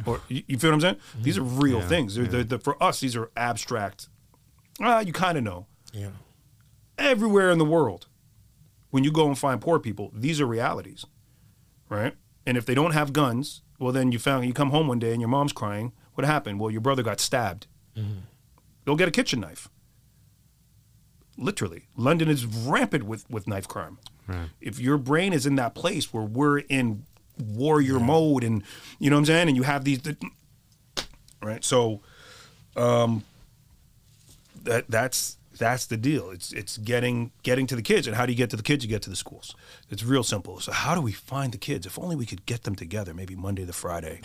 Or 0.06 0.20
you, 0.28 0.42
you 0.46 0.58
feel 0.58 0.70
what 0.70 0.74
I'm 0.74 0.80
saying? 0.80 0.96
These 1.20 1.36
are 1.38 1.42
real 1.42 1.78
Yeah, 1.80 1.86
things. 1.88 2.14
They're, 2.14 2.24
they're, 2.26 2.44
they're- 2.44 2.58
for 2.58 2.80
us, 2.82 3.00
these 3.00 3.16
are 3.16 3.30
abstract. 3.36 4.08
Ah, 4.80 5.00
you 5.00 5.12
kind 5.12 5.36
of 5.36 5.44
know. 5.44 5.66
Yeah. 5.92 6.10
Everywhere 6.98 7.50
in 7.50 7.58
the 7.58 7.64
world, 7.64 8.06
when 8.90 9.04
you 9.04 9.10
go 9.12 9.26
and 9.26 9.38
find 9.38 9.60
poor 9.60 9.78
people, 9.78 10.10
these 10.14 10.40
are 10.40 10.46
realities, 10.46 11.04
right? 11.88 12.14
And 12.46 12.56
if 12.56 12.66
they 12.66 12.74
don't 12.74 12.92
have 12.92 13.12
guns, 13.12 13.62
well, 13.78 13.92
then 13.92 14.12
you 14.12 14.18
found 14.18 14.46
you 14.46 14.52
come 14.52 14.70
home 14.70 14.86
one 14.88 14.98
day 14.98 15.12
and 15.12 15.20
your 15.20 15.28
mom's 15.28 15.52
crying. 15.52 15.92
What 16.14 16.26
happened? 16.26 16.60
Well, 16.60 16.70
your 16.70 16.80
brother 16.80 17.02
got 17.02 17.20
stabbed. 17.20 17.66
Go 18.86 18.96
get 18.96 19.08
a 19.08 19.10
kitchen 19.10 19.40
knife. 19.40 19.68
Literally, 21.40 21.86
London 21.96 22.28
is 22.28 22.46
rampant 22.46 23.04
with 23.04 23.28
with 23.30 23.46
knife 23.48 23.66
crime. 23.66 23.98
Right. 24.28 24.50
If 24.60 24.78
your 24.78 24.98
brain 24.98 25.32
is 25.32 25.46
in 25.46 25.56
that 25.56 25.74
place 25.74 26.12
where 26.12 26.22
we're 26.22 26.58
in 26.58 27.04
warrior 27.38 27.98
mode, 27.98 28.44
and 28.44 28.62
you 28.98 29.10
know 29.10 29.16
what 29.16 29.20
I'm 29.20 29.26
saying, 29.26 29.48
and 29.48 29.56
you 29.56 29.62
have 29.64 29.84
these, 29.84 30.00
right? 31.42 31.64
So, 31.64 32.02
um, 32.76 33.24
that 34.62 34.84
that's 34.88 35.38
that's 35.60 35.86
the 35.86 35.96
deal. 35.96 36.30
It's 36.30 36.52
it's 36.52 36.76
getting 36.78 37.30
getting 37.44 37.66
to 37.68 37.76
the 37.76 37.82
kids, 37.82 38.06
and 38.08 38.16
how 38.16 38.26
do 38.26 38.32
you 38.32 38.36
get 38.38 38.50
to 38.50 38.56
the 38.56 38.62
kids? 38.64 38.84
You 38.84 38.90
get 38.90 39.02
to 39.02 39.10
the 39.10 39.16
schools. 39.16 39.54
It's 39.90 40.02
real 40.02 40.24
simple. 40.24 40.58
So 40.58 40.72
how 40.72 40.94
do 40.96 41.00
we 41.00 41.12
find 41.12 41.52
the 41.52 41.58
kids? 41.58 41.86
If 41.86 41.98
only 41.98 42.16
we 42.16 42.26
could 42.26 42.44
get 42.46 42.64
them 42.64 42.74
together, 42.74 43.14
maybe 43.14 43.36
Monday 43.36 43.64
to 43.66 43.72
Friday, 43.72 44.20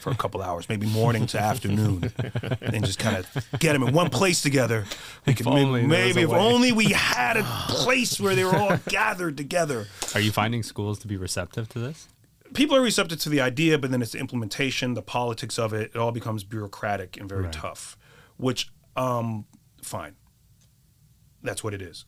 for 0.00 0.10
a 0.10 0.14
couple 0.14 0.42
hours, 0.42 0.68
maybe 0.68 0.86
morning 0.86 1.26
to 1.28 1.38
afternoon, 1.40 2.12
and 2.60 2.84
just 2.84 2.98
kind 2.98 3.16
of 3.16 3.26
get 3.58 3.72
them 3.72 3.82
in 3.84 3.94
one 3.94 4.10
place 4.10 4.42
together. 4.42 4.84
We 5.26 5.34
could 5.34 5.46
may- 5.46 5.64
only 5.64 5.80
there 5.80 5.88
maybe 5.88 6.22
if 6.22 6.28
way. 6.30 6.38
only 6.38 6.72
we 6.72 6.86
had 6.92 7.36
a 7.38 7.44
place 7.68 8.20
where 8.20 8.34
they 8.34 8.44
were 8.44 8.56
all 8.56 8.76
gathered 8.88 9.36
together. 9.38 9.86
Are 10.14 10.20
you 10.20 10.32
finding 10.32 10.62
schools 10.62 10.98
to 11.00 11.06
be 11.06 11.16
receptive 11.16 11.68
to 11.70 11.78
this? 11.78 12.08
People 12.52 12.76
are 12.76 12.80
receptive 12.82 13.20
to 13.20 13.28
the 13.28 13.40
idea, 13.40 13.78
but 13.78 13.92
then 13.92 14.02
it's 14.02 14.10
the 14.12 14.18
implementation, 14.18 14.94
the 14.94 15.02
politics 15.02 15.56
of 15.56 15.72
it. 15.72 15.92
It 15.94 15.96
all 15.96 16.10
becomes 16.10 16.42
bureaucratic 16.42 17.16
and 17.16 17.28
very 17.28 17.44
Right. 17.44 17.52
tough. 17.52 17.96
Which, 18.38 18.72
um, 18.96 19.44
fine, 19.82 20.16
that's 21.42 21.64
what 21.64 21.74
it 21.74 21.82
is. 21.82 22.04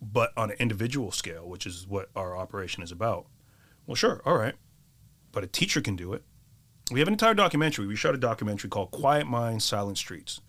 But 0.00 0.32
on 0.36 0.50
an 0.50 0.56
individual 0.58 1.10
scale, 1.10 1.48
which 1.48 1.66
is 1.66 1.86
what 1.86 2.10
our 2.14 2.36
operation 2.36 2.82
is 2.82 2.92
about, 2.92 3.26
well, 3.86 3.94
sure, 3.94 4.20
all 4.24 4.36
right. 4.36 4.54
But 5.32 5.44
a 5.44 5.46
teacher 5.46 5.80
can 5.80 5.96
do 5.96 6.12
it. 6.12 6.22
We 6.90 7.00
have 7.00 7.08
an 7.08 7.14
entire 7.14 7.34
documentary. 7.34 7.86
We 7.86 7.96
shot 7.96 8.14
a 8.14 8.18
documentary 8.18 8.70
called 8.70 8.90
Quiet 8.90 9.26
Minds, 9.26 9.64
Silent 9.64 9.98
Streets 9.98 10.40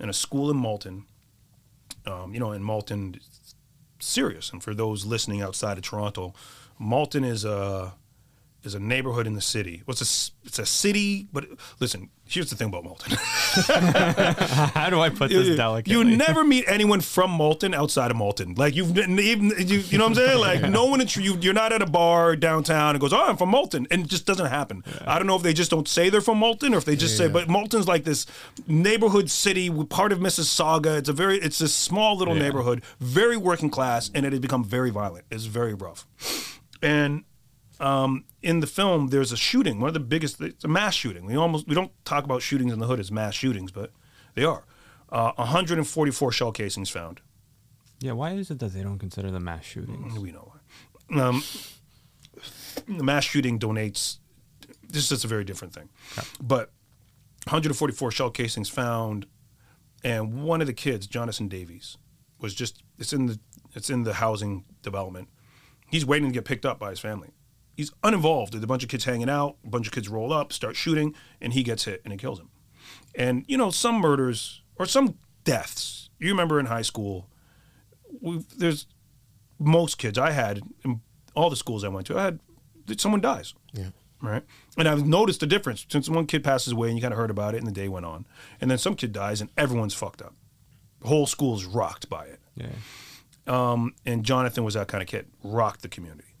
in 0.00 0.08
a 0.08 0.12
school 0.12 0.50
in 0.50 0.56
Malton. 0.56 1.06
Um, 2.06 2.34
you 2.34 2.40
know, 2.40 2.52
in 2.52 2.62
Malton, 2.62 3.18
serious. 4.00 4.50
And 4.52 4.62
for 4.62 4.74
those 4.74 5.04
listening 5.04 5.40
outside 5.40 5.78
of 5.78 5.84
Toronto, 5.84 6.34
Malton 6.78 7.24
is 7.24 7.44
a 7.44 7.94
is 8.62 8.74
a 8.74 8.80
neighborhood 8.80 9.26
in 9.26 9.34
the 9.34 9.40
city. 9.40 9.82
Well, 9.86 9.92
it's 9.92 10.32
a 10.42 10.46
it's 10.46 10.58
a 10.58 10.66
city, 10.66 11.28
but 11.32 11.46
listen. 11.80 12.10
Here's 12.26 12.48
the 12.48 12.56
thing 12.56 12.68
about 12.68 12.84
Malton. 12.84 13.12
How 14.74 14.88
do 14.88 14.98
I 14.98 15.10
put 15.10 15.30
this 15.30 15.56
delicately? 15.56 15.92
You 15.94 16.04
never 16.16 16.42
meet 16.42 16.64
anyone 16.66 17.02
from 17.02 17.30
Malton 17.30 17.74
outside 17.74 18.10
of 18.10 18.16
Malton. 18.16 18.54
Like 18.54 18.74
you've 18.74 18.96
even 18.96 19.52
you, 19.58 19.78
you 19.80 19.98
know 19.98 20.04
what 20.04 20.10
I'm 20.10 20.14
saying? 20.14 20.38
Like 20.40 20.62
no 20.70 20.86
one 20.86 21.04
you, 21.06 21.36
you're 21.40 21.52
not 21.52 21.72
at 21.72 21.82
a 21.82 21.86
bar 21.86 22.34
downtown 22.34 22.94
and 22.94 23.00
goes, 23.00 23.12
"Oh, 23.12 23.22
I'm 23.22 23.36
from 23.36 23.50
Malton," 23.50 23.86
and 23.90 24.04
it 24.04 24.08
just 24.08 24.24
doesn't 24.24 24.46
happen. 24.46 24.82
I 25.06 25.18
don't 25.18 25.26
know 25.26 25.36
if 25.36 25.42
they 25.42 25.52
just 25.52 25.70
don't 25.70 25.86
say 25.86 26.08
they're 26.08 26.22
from 26.22 26.38
Malton 26.38 26.74
or 26.74 26.78
if 26.78 26.86
they 26.86 26.96
just 26.96 27.16
say. 27.18 27.24
Yeah. 27.26 27.32
But 27.32 27.48
Malton's 27.48 27.86
like 27.86 28.04
this 28.04 28.24
neighborhood 28.66 29.30
city, 29.30 29.70
part 29.84 30.10
of 30.10 30.18
Mississauga. 30.18 30.96
It's 30.96 31.10
a 31.10 31.12
very 31.12 31.38
it's 31.38 31.60
a 31.60 31.68
small 31.68 32.16
little 32.16 32.34
Yeah. 32.34 32.42
neighborhood, 32.44 32.82
very 33.00 33.36
working 33.36 33.68
class, 33.68 34.10
and 34.14 34.24
it 34.24 34.32
has 34.32 34.40
become 34.40 34.64
very 34.64 34.90
violent. 34.90 35.26
It's 35.30 35.44
very 35.44 35.74
rough, 35.74 36.06
and 36.82 37.24
um, 37.80 38.24
in 38.42 38.60
the 38.60 38.66
film, 38.66 39.08
there's 39.08 39.32
a 39.32 39.36
shooting. 39.36 39.80
One 39.80 39.88
of 39.88 39.94
the 39.94 40.00
biggest. 40.00 40.40
It's 40.40 40.64
a 40.64 40.68
mass 40.68 40.94
shooting. 40.94 41.26
We 41.26 41.36
almost 41.36 41.66
we 41.66 41.74
don't 41.74 41.92
talk 42.04 42.24
about 42.24 42.42
shootings 42.42 42.72
in 42.72 42.78
the 42.78 42.86
hood 42.86 43.00
as 43.00 43.10
mass 43.10 43.34
shootings, 43.34 43.70
but 43.70 43.90
they 44.34 44.44
are. 44.44 44.64
Uh, 45.10 45.32
144 45.36 46.32
shell 46.32 46.52
casings 46.52 46.90
found. 46.90 47.20
Yeah, 48.00 48.12
why 48.12 48.32
is 48.32 48.50
it 48.50 48.58
that 48.58 48.72
they 48.72 48.82
don't 48.82 48.98
consider 48.98 49.30
the 49.30 49.40
mass 49.40 49.64
shootings? 49.64 50.18
We 50.18 50.32
know 50.32 50.52
why. 51.08 51.20
Um, 51.20 51.42
the 52.88 53.04
mass 53.04 53.24
shooting 53.24 53.58
donates. 53.58 54.18
This 54.88 55.10
is 55.10 55.24
a 55.24 55.28
very 55.28 55.44
different 55.44 55.74
thing, 55.74 55.88
but 56.40 56.70
144 57.46 58.10
shell 58.10 58.30
casings 58.30 58.68
found, 58.68 59.26
and 60.02 60.42
one 60.42 60.60
of 60.60 60.66
the 60.66 60.72
kids, 60.72 61.06
Jonathan 61.06 61.48
Davies, 61.48 61.98
was 62.40 62.54
just. 62.54 62.82
It's 62.98 63.12
in 63.12 63.26
the. 63.26 63.38
It's 63.74 63.90
in 63.90 64.04
the 64.04 64.14
housing 64.14 64.64
development. 64.82 65.28
He's 65.90 66.06
waiting 66.06 66.28
to 66.28 66.32
get 66.32 66.44
picked 66.44 66.64
up 66.64 66.78
by 66.78 66.90
his 66.90 67.00
family. 67.00 67.30
He's 67.76 67.92
uninvolved. 68.04 68.52
There's 68.52 68.62
a 68.64 68.68
bunch 68.68 68.82
of 68.84 68.88
kids 68.88 69.04
hanging 69.04 69.28
out. 69.28 69.56
A 69.64 69.68
bunch 69.68 69.86
of 69.86 69.92
kids 69.92 70.08
roll 70.08 70.32
up, 70.32 70.52
start 70.52 70.76
shooting, 70.76 71.14
and 71.40 71.52
he 71.52 71.62
gets 71.62 71.84
hit 71.84 72.00
and 72.04 72.12
it 72.12 72.18
kills 72.18 72.38
him. 72.38 72.48
And 73.14 73.44
you 73.48 73.56
know, 73.56 73.70
some 73.70 73.96
murders 73.96 74.62
or 74.76 74.86
some 74.86 75.18
deaths. 75.44 76.08
You 76.18 76.28
remember 76.28 76.60
in 76.60 76.66
high 76.66 76.82
school, 76.82 77.28
there's 78.56 78.86
most 79.58 79.98
kids 79.98 80.18
I 80.18 80.30
had 80.32 80.60
in 80.84 81.00
all 81.34 81.50
the 81.50 81.56
schools 81.56 81.84
I 81.84 81.88
went 81.88 82.06
to. 82.08 82.18
I 82.18 82.22
had 82.24 82.40
someone 82.96 83.20
dies, 83.20 83.54
Yeah. 83.72 83.90
right? 84.22 84.42
And 84.78 84.88
I've 84.88 85.06
noticed 85.06 85.40
the 85.40 85.46
difference 85.46 85.84
since 85.88 86.08
one 86.08 86.26
kid 86.26 86.44
passes 86.44 86.72
away 86.72 86.88
and 86.88 86.96
you 86.96 87.02
kind 87.02 87.12
of 87.12 87.18
heard 87.18 87.30
about 87.30 87.54
it, 87.54 87.58
and 87.58 87.66
the 87.66 87.72
day 87.72 87.88
went 87.88 88.06
on, 88.06 88.26
and 88.60 88.70
then 88.70 88.78
some 88.78 88.94
kid 88.94 89.12
dies 89.12 89.40
and 89.40 89.50
everyone's 89.56 89.94
fucked 89.94 90.22
up. 90.22 90.34
The 91.00 91.08
whole 91.08 91.26
school's 91.26 91.64
rocked 91.64 92.08
by 92.08 92.26
it. 92.26 92.40
Yeah. 92.56 92.68
Um, 93.46 93.94
and 94.06 94.24
Jonathan 94.24 94.64
was 94.64 94.74
that 94.74 94.88
kind 94.88 95.02
of 95.02 95.08
kid, 95.08 95.26
rocked 95.42 95.82
the 95.82 95.88
community. 95.88 96.33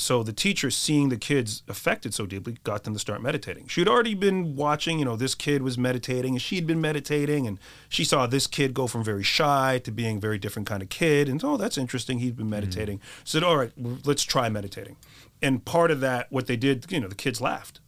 So 0.00 0.22
the 0.22 0.32
teacher, 0.32 0.70
seeing 0.70 1.10
the 1.10 1.16
kids 1.16 1.62
affected 1.68 2.14
so 2.14 2.24
deeply, 2.24 2.56
got 2.64 2.84
them 2.84 2.94
to 2.94 2.98
start 2.98 3.22
meditating. 3.22 3.68
She'd 3.68 3.86
already 3.86 4.14
been 4.14 4.56
watching, 4.56 4.98
you 4.98 5.04
know, 5.04 5.14
this 5.14 5.34
kid 5.34 5.62
was 5.62 5.76
meditating, 5.76 6.32
and 6.34 6.42
she'd 6.42 6.66
been 6.66 6.80
meditating, 6.80 7.46
and 7.46 7.58
she 7.88 8.04
saw 8.04 8.26
this 8.26 8.46
kid 8.46 8.72
go 8.72 8.86
from 8.86 9.04
very 9.04 9.22
shy 9.22 9.80
to 9.84 9.90
being 9.90 10.16
a 10.16 10.20
very 10.20 10.38
different 10.38 10.66
kind 10.66 10.82
of 10.82 10.88
kid. 10.88 11.28
And 11.28 11.42
oh, 11.44 11.56
that's 11.56 11.76
interesting. 11.76 12.18
He'd 12.18 12.36
been 12.36 12.46
mm-hmm. 12.46 12.50
meditating. 12.50 13.00
Said, 13.24 13.42
all 13.42 13.56
right, 13.56 13.72
let's 14.04 14.22
try 14.22 14.48
meditating. 14.48 14.96
And 15.42 15.64
part 15.64 15.90
of 15.90 16.00
that, 16.00 16.30
what 16.30 16.46
they 16.46 16.56
did, 16.56 16.86
you 16.90 17.00
know, 17.00 17.08
the 17.08 17.14
kids 17.14 17.40
laughed. 17.40 17.80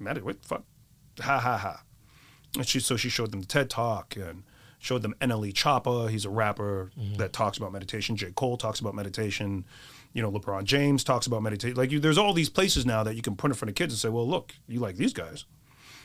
Medit, 0.00 0.22
what 0.22 0.42
the 0.42 0.48
fuck? 0.48 0.64
Ha 1.20 1.38
ha 1.38 1.56
ha. 1.56 1.82
And 2.56 2.66
she 2.66 2.80
so 2.80 2.96
she 2.96 3.08
showed 3.08 3.30
them 3.30 3.40
the 3.40 3.46
TED 3.46 3.70
Talk 3.70 4.16
and 4.16 4.42
showed 4.78 5.02
them 5.02 5.14
NLE 5.20 5.52
Choppa. 5.52 6.08
He's 6.08 6.24
a 6.24 6.30
rapper 6.30 6.90
that 7.16 7.32
talks 7.32 7.58
about 7.58 7.72
meditation. 7.72 8.16
J. 8.16 8.32
Cole 8.32 8.56
talks 8.56 8.80
about 8.80 8.94
meditation. 8.94 9.64
You 10.12 10.22
know, 10.22 10.30
LeBron 10.30 10.64
James 10.64 11.04
talks 11.04 11.26
about 11.26 11.42
meditation. 11.42 11.76
Like, 11.76 11.90
you, 11.90 12.00
there's 12.00 12.18
all 12.18 12.32
these 12.32 12.48
places 12.48 12.86
now 12.86 13.02
that 13.02 13.14
you 13.14 13.22
can 13.22 13.36
put 13.36 13.50
in 13.50 13.54
front 13.54 13.70
of 13.70 13.74
kids 13.74 13.92
and 13.92 13.98
say, 13.98 14.08
"Well, 14.08 14.28
look, 14.28 14.54
you 14.66 14.80
like 14.80 14.96
these 14.96 15.12
guys." 15.12 15.44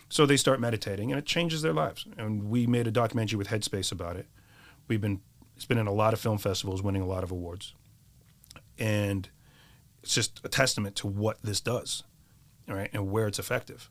So 0.10 0.26
they 0.26 0.38
start 0.38 0.60
meditating, 0.60 1.12
and 1.12 1.20
it 1.20 1.26
changes 1.26 1.62
their 1.62 1.74
lives. 1.74 2.06
And 2.18 2.50
we 2.50 2.68
made 2.68 2.88
a 2.88 2.92
documentary 2.92 3.38
with 3.38 3.48
Headspace 3.48 3.92
about 3.92 4.16
it. 4.16 4.28
We've 4.88 5.02
been 5.02 5.22
it's 5.56 5.66
been 5.66 5.78
in 5.78 5.88
a 5.88 5.94
lot 5.94 6.14
of 6.14 6.20
film 6.20 6.38
festivals, 6.38 6.82
winning 6.82 7.02
a 7.02 7.08
lot 7.08 7.24
of 7.24 7.32
awards, 7.32 7.74
and 8.78 9.30
it's 10.02 10.16
just 10.16 10.42
a 10.44 10.50
testament 10.50 10.96
to 10.98 11.08
what 11.08 11.38
this 11.44 11.62
does. 11.62 12.04
all 12.68 12.76
right, 12.76 12.90
and 12.94 13.12
where 13.12 13.28
it's 13.28 13.40
effective. 13.40 13.90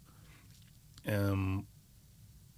Um, 1.07 1.67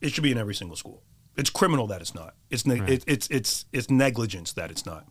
it 0.00 0.12
should 0.12 0.24
be 0.24 0.32
in 0.32 0.38
every 0.38 0.54
single 0.54 0.76
school. 0.76 1.02
It's 1.36 1.50
criminal 1.50 1.86
that 1.88 2.00
it's 2.00 2.14
not. 2.14 2.34
It's 2.50 2.64
ne- 2.66 2.80
Right. 2.80 2.90
it, 2.90 3.04
it's 3.06 3.26
it's 3.28 3.64
it's 3.72 3.90
negligence 3.90 4.52
that 4.52 4.70
it's 4.70 4.86
not. 4.86 5.08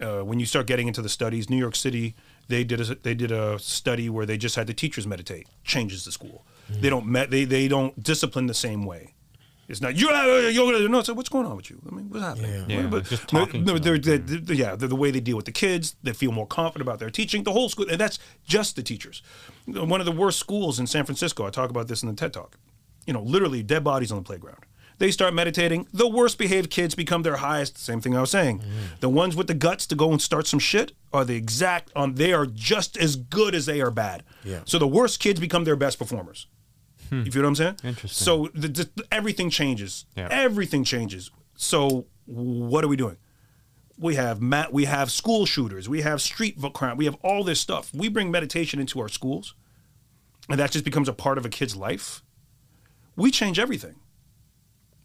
Uh, 0.00 0.22
when 0.22 0.40
you 0.40 0.46
start 0.46 0.66
getting 0.66 0.88
into 0.88 1.00
the 1.02 1.08
studies, 1.08 1.48
New 1.48 1.56
York 1.58 1.76
City 1.76 2.14
they 2.48 2.62
did 2.64 2.80
a, 2.80 2.94
they 2.96 3.14
did 3.14 3.30
a 3.32 3.58
study 3.58 4.10
where 4.10 4.26
they 4.26 4.36
just 4.36 4.56
had 4.56 4.66
the 4.66 4.74
teachers 4.74 5.06
meditate. 5.06 5.46
Changes 5.62 6.04
the 6.04 6.12
school. 6.12 6.44
Mm. 6.70 6.80
They 6.80 6.90
don't 6.90 7.06
met 7.06 7.30
they 7.30 7.44
they 7.44 7.68
don't 7.68 8.02
discipline 8.02 8.46
the 8.46 8.54
same 8.54 8.84
way. 8.84 9.14
It's 9.66 9.80
not 9.80 9.96
you're 9.96 10.12
uh, 10.12 10.48
you're 10.48 10.70
gonna 10.72 10.88
no. 10.88 11.02
So 11.02 11.14
what's 11.14 11.30
going 11.30 11.46
on 11.46 11.56
with 11.56 11.70
you? 11.70 11.80
I 11.90 11.94
mean, 11.94 12.10
what's 12.10 12.22
happening? 12.24 12.52
Yeah. 12.68 12.80
Yeah, 12.80 12.86
What- 12.90 13.04
just 13.06 13.28
talking 13.28 13.64
no, 13.64 13.74
to 13.74 13.80
they're- 13.80 13.98
them, 13.98 14.26
they're- 14.26 14.38
mm. 14.40 14.46
they're- 14.46 14.56
yeah, 14.56 14.76
the, 14.76 14.88
the 14.88 14.96
way 14.96 15.10
they 15.10 15.20
deal 15.20 15.36
with 15.36 15.46
the 15.46 15.52
kids, 15.52 15.94
they 16.02 16.12
feel 16.12 16.32
more 16.32 16.46
confident 16.46 16.82
about 16.86 16.98
their 16.98 17.08
teaching. 17.10 17.44
The 17.44 17.52
whole 17.52 17.68
school, 17.70 17.86
and 17.88 17.98
that's 17.98 18.18
just 18.44 18.76
the 18.76 18.82
teachers. 18.82 19.22
One 19.66 20.00
of 20.00 20.06
the 20.06 20.12
worst 20.12 20.38
schools 20.38 20.78
in 20.78 20.86
San 20.86 21.04
Francisco. 21.06 21.46
I 21.46 21.50
talk 21.50 21.70
about 21.70 21.88
this 21.88 22.02
in 22.02 22.08
the 22.10 22.14
TED 22.14 22.32
Talk. 22.34 22.58
You 23.06 23.14
know, 23.14 23.22
literally 23.22 23.62
dead 23.62 23.84
bodies 23.84 24.10
on 24.12 24.18
the 24.18 24.24
playground. 24.24 24.64
They 24.98 25.10
start 25.10 25.34
meditating. 25.34 25.88
The 25.92 26.08
worst 26.08 26.38
behaved 26.38 26.70
kids 26.70 26.94
become 26.94 27.22
their 27.22 27.36
highest. 27.36 27.78
Same 27.78 28.00
thing 28.00 28.16
I 28.16 28.20
was 28.20 28.30
saying. 28.30 28.62
The 29.00 29.08
ones 29.08 29.34
with 29.34 29.48
the 29.48 29.54
guts 29.54 29.86
to 29.88 29.94
go 29.94 30.10
and 30.10 30.22
start 30.22 30.46
some 30.46 30.60
shit 30.60 30.92
are 31.12 31.24
the 31.24 31.34
exact. 31.36 31.90
Um, 31.96 32.14
they 32.14 32.32
are 32.32 32.46
just 32.46 32.96
as 32.96 33.16
good 33.16 33.54
as 33.54 33.66
they 33.66 33.80
are 33.80 33.90
bad. 33.90 34.22
Yeah. 34.44 34.60
So 34.64 34.78
the 34.78 34.86
worst 34.86 35.20
kids 35.20 35.40
become 35.40 35.64
their 35.64 35.76
best 35.76 35.98
performers. 35.98 36.46
You 37.10 37.30
feel 37.30 37.42
what 37.42 37.48
I'm 37.48 37.54
saying? 37.54 37.76
Interesting. 37.84 38.24
So 38.24 38.48
the, 38.54 38.68
the, 38.68 39.04
everything 39.12 39.48
changes. 39.50 40.04
Yeah. 40.16 40.28
Everything 40.30 40.82
changes. 40.82 41.30
So 41.54 42.06
what 42.26 42.82
are 42.82 42.88
we 42.88 42.96
doing? 42.96 43.18
We 43.96 44.16
have 44.16 44.42
mat. 44.42 44.72
We 44.72 44.86
have 44.86 45.12
school 45.12 45.46
shooters. 45.46 45.88
We 45.88 46.02
have 46.02 46.20
street 46.20 46.56
crime. 46.72 46.96
We 46.96 47.04
have 47.04 47.16
all 47.22 47.44
this 47.44 47.60
stuff. 47.60 47.94
We 47.94 48.08
bring 48.08 48.30
meditation 48.30 48.80
into 48.80 49.00
our 49.00 49.08
schools, 49.08 49.54
and 50.48 50.58
that 50.58 50.72
just 50.72 50.84
becomes 50.84 51.08
a 51.08 51.12
part 51.12 51.38
of 51.38 51.46
a 51.46 51.48
kid's 51.48 51.76
life. 51.76 52.24
We 53.14 53.30
change 53.30 53.60
everything. 53.60 53.94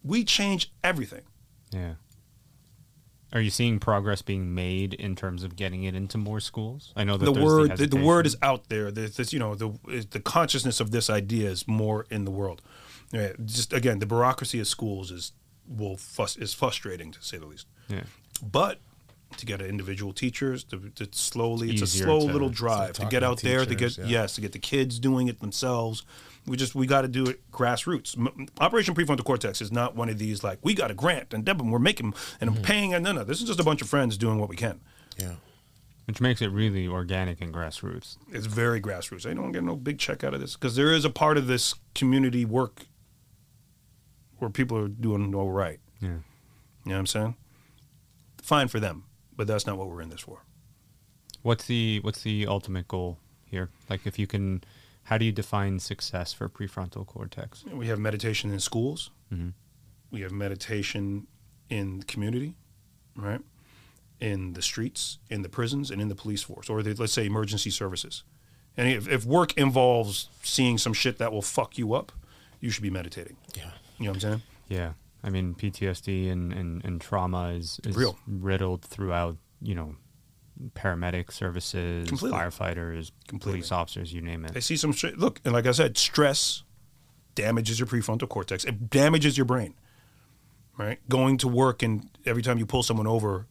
We 0.04 0.24
change 0.24 0.72
everything. 0.84 1.24
Yeah. 1.72 1.96
Are 3.32 3.42
you 3.42 3.52
seeing 3.52 3.80
progress 3.80 4.24
being 4.24 4.56
made 4.56 4.96
in 4.96 5.16
terms 5.16 5.44
of 5.44 5.56
getting 5.56 5.84
it 5.84 5.94
into 5.94 6.18
more 6.18 6.40
schools? 6.40 6.94
I 6.96 7.04
know 7.04 7.16
that 7.16 7.26
the 7.26 7.44
word 7.44 7.78
the, 7.78 7.86
the 7.86 8.04
word 8.04 8.26
is 8.26 8.36
out 8.42 8.70
there. 8.70 8.90
There's 8.90 9.18
this, 9.18 9.32
you 9.32 9.40
know, 9.40 9.54
the 9.54 9.72
the 10.10 10.20
consciousness 10.20 10.80
of 10.80 10.90
this 10.90 11.10
idea 11.10 11.50
is 11.50 11.68
more 11.68 12.08
in 12.10 12.26
the 12.26 12.32
world. 12.32 12.64
Yeah, 13.12 13.34
just 13.46 13.72
again, 13.72 14.00
the 14.00 14.08
bureaucracy 14.08 14.60
of 14.60 14.68
schools 14.68 15.12
is 15.12 15.34
will 15.68 15.98
fuss 15.98 16.38
is 16.38 16.56
frustrating 16.56 17.12
to 17.12 17.22
say 17.22 17.38
the 17.38 17.46
least. 17.46 17.68
Yeah. 17.88 18.04
But 18.42 18.80
to 19.38 19.46
get 19.46 19.62
individual 19.62 20.12
teachers 20.12 20.64
to, 20.66 20.90
to 20.96 21.08
slowly, 21.12 21.70
it's, 21.70 21.82
a 21.82 21.88
slow 21.88 22.20
to 22.22 22.26
little 22.26 22.50
drive 22.50 22.94
to 22.94 23.06
get 23.06 23.20
to 23.20 23.28
out 23.28 23.42
there 23.42 23.66
to 23.66 23.76
get 23.76 23.98
yeah. 23.98 24.06
yes 24.06 24.36
to 24.36 24.42
get 24.42 24.52
the 24.52 24.60
kids 24.60 25.00
doing 25.00 25.28
it 25.28 25.40
themselves. 25.40 26.04
We 26.48 26.58
just 26.58 26.74
we 26.74 26.88
got 26.88 27.02
to 27.02 27.08
do 27.08 27.26
it 27.28 27.52
grassroots. 27.52 28.18
Operation 28.60 28.96
Prefrontal 28.96 29.24
Cortex 29.24 29.62
is 29.62 29.72
not 29.72 29.96
one 29.96 30.10
of 30.10 30.18
these 30.18 30.44
like 30.44 30.60
we 30.64 30.74
got 30.74 30.90
a 30.90 30.94
grant 30.94 31.34
and 31.34 31.46
Devin 31.46 31.70
we're 31.70 31.80
making 31.80 32.14
and 32.42 32.50
Mm-hmm. 32.50 32.64
Paying 32.64 32.94
and 32.94 33.04
no 33.04 33.12
no 33.12 33.24
this 33.24 33.40
is 33.40 33.48
just 33.48 33.60
a 33.60 33.64
bunch 33.64 33.82
of 33.82 33.90
friends 33.90 34.18
doing 34.18 34.40
what 34.40 34.50
we 34.50 34.56
can. 34.56 34.80
Yeah. 35.18 35.36
Which 36.06 36.20
makes 36.20 36.42
it 36.42 36.48
really 36.48 36.88
organic 36.88 37.40
and 37.40 37.54
grassroots. 37.54 38.18
It's 38.32 38.48
very 38.48 38.82
grassroots. 38.82 39.30
I 39.30 39.36
don't 39.36 39.52
get 39.52 39.64
no 39.64 39.76
big 39.76 40.00
check 40.00 40.24
out 40.24 40.34
of 40.34 40.42
this 40.42 40.56
because 40.56 40.76
there 40.76 40.92
is 40.92 41.06
a 41.06 41.12
part 41.12 41.38
of 41.38 41.46
this 41.46 41.76
community 41.94 42.46
work 42.46 42.88
where 44.40 44.50
people 44.50 44.76
are 44.78 44.88
doing 44.88 45.36
all 45.36 45.52
right. 45.52 45.80
Yeah. 46.02 46.08
You 46.10 46.16
know 46.86 46.94
what 46.94 46.96
I'm 46.96 47.06
saying? 47.06 47.36
Fine 48.42 48.70
for 48.70 48.80
them, 48.80 49.04
but 49.40 49.48
that's 49.48 49.66
not 49.66 49.78
what 49.78 49.88
we're 49.88 50.02
in 50.02 50.10
this 50.10 50.20
for. 50.20 50.44
What's 51.44 51.66
the 51.66 52.02
what's 52.02 52.24
the 52.24 52.46
ultimate 52.46 52.90
goal 52.90 53.20
here? 53.46 53.70
Like 53.90 54.06
if 54.06 54.20
you 54.20 54.28
can 54.28 54.62
how 55.04 55.18
do 55.18 55.24
you 55.24 55.32
define 55.32 55.80
success 55.80 56.34
for 56.34 56.50
prefrontal 56.50 57.08
cortex? 57.08 57.64
We 57.72 57.88
have 57.88 58.00
meditation 58.00 58.52
in 58.52 58.60
schools. 58.60 59.12
Mhm. 59.34 59.54
We 60.12 60.20
have 60.26 60.34
meditation 60.34 61.28
in 61.70 62.00
the 62.00 62.06
community, 62.06 62.56
right? 63.16 63.40
In 64.20 64.54
the 64.54 64.62
streets, 64.62 65.20
in 65.30 65.42
the 65.42 65.48
prisons, 65.50 65.90
and 65.90 66.02
in 66.02 66.10
the 66.10 66.16
police 66.16 66.44
force, 66.44 66.70
or 66.70 66.84
the, 66.84 66.94
let's 66.96 67.14
say 67.14 67.26
emergency 67.26 67.70
services. 67.70 68.24
And 68.76 68.90
if, 68.90 69.08
if 69.08 69.24
work 69.24 69.54
involves 69.58 70.28
seeing 70.44 70.78
some 70.78 70.92
shit 70.94 71.18
that 71.20 71.32
will 71.32 71.42
fuck 71.42 71.78
you 71.78 71.94
up, 71.94 72.12
you 72.60 72.72
should 72.72 72.84
be 72.84 72.90
meditating. 72.90 73.38
Yeah. 73.56 73.72
You 74.00 74.06
know 74.06 74.12
what 74.12 74.16
I'm 74.16 74.20
saying? 74.20 74.42
Yeah. 74.68 74.92
I 75.24 75.30
mean 75.30 75.54
PTSD 75.56 76.32
and, 76.32 76.54
and, 76.54 76.84
and 76.86 77.02
trauma 77.02 77.50
is, 77.50 77.80
is 77.84 77.96
Real. 77.96 78.18
riddled 78.28 78.84
throughout, 78.84 79.38
you 79.62 79.76
know, 79.76 79.96
paramedic 80.76 81.32
services, 81.32 82.08
Completely. 82.08 82.38
firefighters, 82.38 83.12
Completely. 83.28 83.60
police 83.60 83.72
officers, 83.72 84.14
you 84.14 84.22
name 84.22 84.46
it. 84.46 84.52
I 84.56 84.60
see 84.60 84.76
some 84.78 84.92
shit. 84.92 85.18
Look, 85.18 85.42
and 85.46 85.54
like 85.54 85.66
I 85.66 85.72
said, 85.72 85.98
stress 85.98 86.64
damages 87.36 87.80
your 87.80 87.88
prefrontal 87.88 88.28
cortex. 88.30 88.66
It 88.66 88.90
damages 88.90 89.38
your 89.38 89.46
brain. 89.46 89.74
Right? 90.78 91.00
Going 91.10 91.38
to 91.40 91.48
work 91.50 91.84
and 91.84 92.10
every 92.26 92.42
time 92.42 92.58
you 92.58 92.66
pull 92.66 92.84
someone 92.84 93.08
over, 93.08 93.48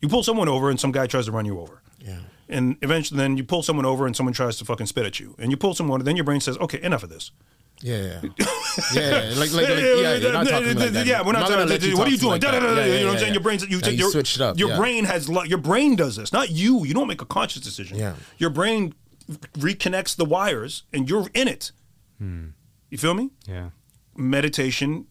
you 0.00 0.08
pull 0.08 0.24
someone 0.24 0.48
over 0.48 0.70
and 0.70 0.78
some 0.80 0.90
guy 0.90 1.06
tries 1.06 1.26
to 1.26 1.32
run 1.32 1.44
you 1.46 1.60
over. 1.60 1.82
Yeah. 2.00 2.18
And 2.48 2.76
eventually 2.82 3.18
then 3.18 3.36
you 3.36 3.44
pull 3.44 3.62
someone 3.62 3.86
over 3.86 4.06
and 4.06 4.16
someone 4.16 4.32
tries 4.32 4.56
to 4.58 4.64
fucking 4.64 4.86
spit 4.86 5.06
at 5.06 5.20
you. 5.20 5.34
And 5.38 5.50
you 5.50 5.56
pull 5.56 5.74
someone, 5.74 6.02
then 6.02 6.16
your 6.16 6.24
brain 6.24 6.40
says, 6.40 6.58
okay, 6.58 6.82
enough 6.82 7.02
of 7.04 7.10
this. 7.10 7.30
Yeah, 7.82 7.96
yeah, 7.96 8.20
yeah. 8.22 8.46
yeah, 8.94 9.32
like, 9.36 9.52
like, 9.52 9.68
like, 9.68 9.68
yeah, 9.68 10.14
you're 10.14 10.32
not 10.32 10.46
talking 10.46 10.76
like 10.76 10.92
that. 10.92 11.06
Yeah, 11.06 11.22
we're 11.22 11.32
not, 11.32 11.48
talking. 11.48 11.98
what 11.98 12.08
are 12.08 12.10
you 12.10 12.16
doing? 12.16 12.30
like 12.32 12.40
Da, 12.40 12.52
da, 12.52 12.60
da, 12.60 12.74
da, 12.74 12.80
Yeah, 12.80 12.86
you 12.86 13.00
know 13.00 13.06
what 13.06 13.14
I'm 13.14 13.20
saying? 13.20 13.34
Your 13.34 13.42
brain's 13.42 13.68
you, 13.68 13.78
your, 13.78 14.18
it 14.18 14.40
up, 14.40 14.58
Your 14.58 14.76
brain 14.76 15.04
has 15.04 15.28
your 15.28 15.58
brain 15.58 15.96
does 15.96 16.16
this, 16.16 16.32
not 16.32 16.50
you. 16.50 16.84
You 16.84 16.94
don't 16.94 17.08
make 17.08 17.20
a 17.20 17.26
conscious 17.26 17.60
decision. 17.60 17.98
Yeah. 17.98 18.14
Your 18.38 18.50
brain 18.50 18.94
reconnects 19.58 20.16
the 20.16 20.24
wires, 20.24 20.84
and 20.92 21.08
you're 21.08 21.28
in 21.34 21.48
it. 21.48 21.72
Hmm. 22.18 22.48
You 22.90 22.98
feel 22.98 23.14
me? 23.14 23.30
Yeah. 23.46 23.70
meditation 24.16 25.06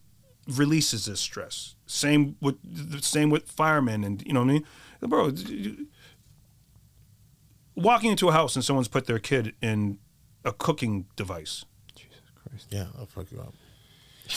releases 0.47 1.05
this 1.05 1.19
stress. 1.19 1.75
Same 1.85 2.37
with 2.41 3.03
same 3.03 3.29
with 3.29 3.49
firemen, 3.49 4.03
and 4.03 4.25
you 4.25 4.33
know 4.33 4.41
what 4.41 4.49
I 4.49 4.53
mean, 4.53 4.65
bro. 5.01 5.31
Walking 7.75 8.11
into 8.11 8.29
a 8.29 8.31
house 8.31 8.55
and 8.55 8.63
someone's 8.63 8.87
put 8.87 9.07
their 9.07 9.19
kid 9.19 9.55
in 9.61 9.97
a 10.45 10.51
cooking 10.51 11.07
device. 11.15 11.65
Jesus 12.51 12.67
Christ. 12.69 12.87
Yeah, 12.93 12.99
I'll 12.99 13.05
fuck 13.05 13.31
you 13.31 13.39
up. 13.39 13.53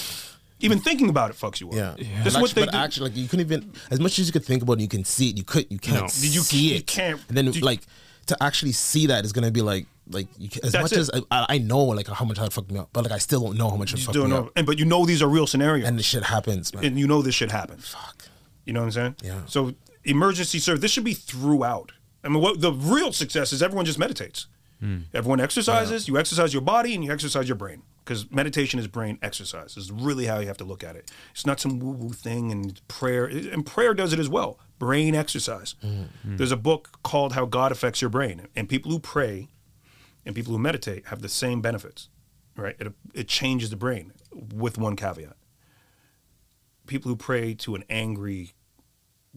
Even 0.61 0.79
thinking 0.81 1.11
about 1.11 1.31
it 1.31 1.37
fucks 1.37 1.61
you 1.61 1.69
up. 1.69 1.75
Yeah, 1.75 1.95
This 2.25 2.29
is 2.29 2.33
But 2.35 2.43
what 2.43 2.51
they 2.55 2.63
actually, 2.63 2.65
but 2.67 2.73
do. 2.73 2.79
actually, 2.79 3.09
like 3.11 3.17
you 3.19 3.29
couldn't 3.29 3.47
even 3.47 3.73
as 3.91 4.01
much 4.01 4.19
as 4.19 4.27
you 4.27 4.33
could 4.33 4.45
think 4.45 4.63
about 4.63 4.79
it, 4.79 4.81
you 4.83 4.89
can 4.89 5.05
see 5.05 5.29
it. 5.29 5.37
You 5.37 5.45
could, 5.45 5.67
you 5.71 5.79
can't 5.79 6.01
No. 6.03 6.09
see 6.09 6.29
You 6.29 6.41
can't- 6.41 6.53
you 6.63 6.75
it. 6.77 6.87
can't- 6.87 7.21
And 7.29 7.37
then 7.37 7.53
you- 7.53 7.61
like 7.61 7.83
to 8.27 8.43
actually 8.43 8.73
see 8.73 9.07
that 9.09 9.25
is 9.27 9.33
gonna 9.33 9.51
be 9.51 9.61
like 9.63 9.87
like 10.09 10.29
you, 10.39 10.49
as 10.63 10.73
That's 10.73 10.83
much 10.85 10.93
it. 10.93 10.99
as 10.99 11.11
I, 11.31 11.47
I 11.49 11.59
know 11.59 11.81
like 11.85 12.07
how 12.09 12.25
much 12.25 12.39
that 12.39 12.53
fucked 12.55 12.71
me 12.71 12.79
up, 12.79 12.89
but 12.93 13.05
like 13.05 13.13
I 13.13 13.19
still 13.19 13.41
don't 13.43 13.59
know 13.59 13.69
how 13.69 13.77
much 13.77 13.93
it 13.93 13.99
You 13.99 14.05
fucked 14.07 14.15
don't 14.15 14.31
me 14.31 14.37
know, 14.37 14.45
up. 14.47 14.53
and 14.57 14.65
but 14.65 14.79
you 14.79 14.85
know 14.87 15.05
these 15.05 15.21
are 15.21 15.29
real 15.29 15.47
scenarios, 15.47 15.87
And 15.87 15.99
the 15.99 16.03
shit 16.03 16.23
happens, 16.23 16.73
man. 16.73 16.85
and 16.85 16.99
you 16.99 17.07
know 17.07 17.21
this 17.23 17.35
shit 17.35 17.51
happens. 17.51 17.89
Fuck. 17.89 18.29
You 18.65 18.73
know 18.73 18.81
what 18.81 18.87
I'm 18.87 18.93
saying? 18.93 19.17
Yeah. 19.23 19.41
So 19.47 19.75
emergency 20.05 20.59
service. 20.59 20.81
This 20.81 20.91
should 20.93 21.05
be 21.05 21.13
throughout. 21.15 21.93
I 22.25 22.29
mean, 22.29 22.41
what 22.41 22.61
the 22.63 22.73
real 22.73 23.13
success 23.13 23.53
is 23.53 23.63
everyone 23.63 23.85
just 23.85 23.99
meditates. 23.99 24.47
Hmm. 24.81 25.01
Everyone 25.13 25.41
exercises. 25.41 26.09
You 26.09 26.17
exercise 26.19 26.53
your 26.55 26.63
body 26.63 26.95
and 26.95 27.05
you 27.05 27.13
exercise 27.13 27.47
your 27.49 27.57
brain 27.57 27.83
because 28.07 28.31
meditation 28.31 28.79
is 28.79 28.87
brain 28.87 29.19
exercise. 29.21 29.77
Is 29.77 29.91
really 29.91 30.27
how 30.27 30.39
you 30.39 30.47
have 30.47 30.57
to 30.59 30.65
look 30.65 30.85
at 30.85 30.95
it. 30.95 31.11
It's 31.33 31.45
not 31.45 31.59
some 31.59 31.81
woo 31.81 31.91
woo 31.91 32.11
thing 32.11 32.53
and 32.53 32.81
prayer. 32.87 33.27
And 33.27 33.67
prayer 33.67 33.93
does 33.93 34.13
it 34.13 34.21
as 34.21 34.29
well. 34.29 34.59
Brain 34.79 35.15
exercise. 35.15 35.75
Mm-hmm. 35.85 36.37
There's 36.37 36.53
a 36.53 36.57
book 36.57 37.01
called 37.03 37.33
How 37.33 37.45
God 37.45 37.73
Affects 37.73 38.01
Your 38.01 38.11
Brain, 38.11 38.47
and 38.55 38.69
people 38.69 38.93
who 38.93 39.01
pray 39.01 39.49
and 40.25 40.35
people 40.35 40.53
who 40.53 40.59
meditate 40.59 41.07
have 41.07 41.21
the 41.21 41.29
same 41.29 41.61
benefits. 41.61 42.09
Right? 42.57 42.77
It 42.79 42.93
it 43.13 43.29
changes 43.29 43.71
the 43.71 43.77
brain 43.77 44.13
with 44.33 44.79
one 44.79 44.97
caveat. 44.97 45.37
People 46.87 47.09
who 47.09 47.17
pray 47.17 47.53
to 47.55 47.75
an 47.75 47.83
angry 47.91 48.53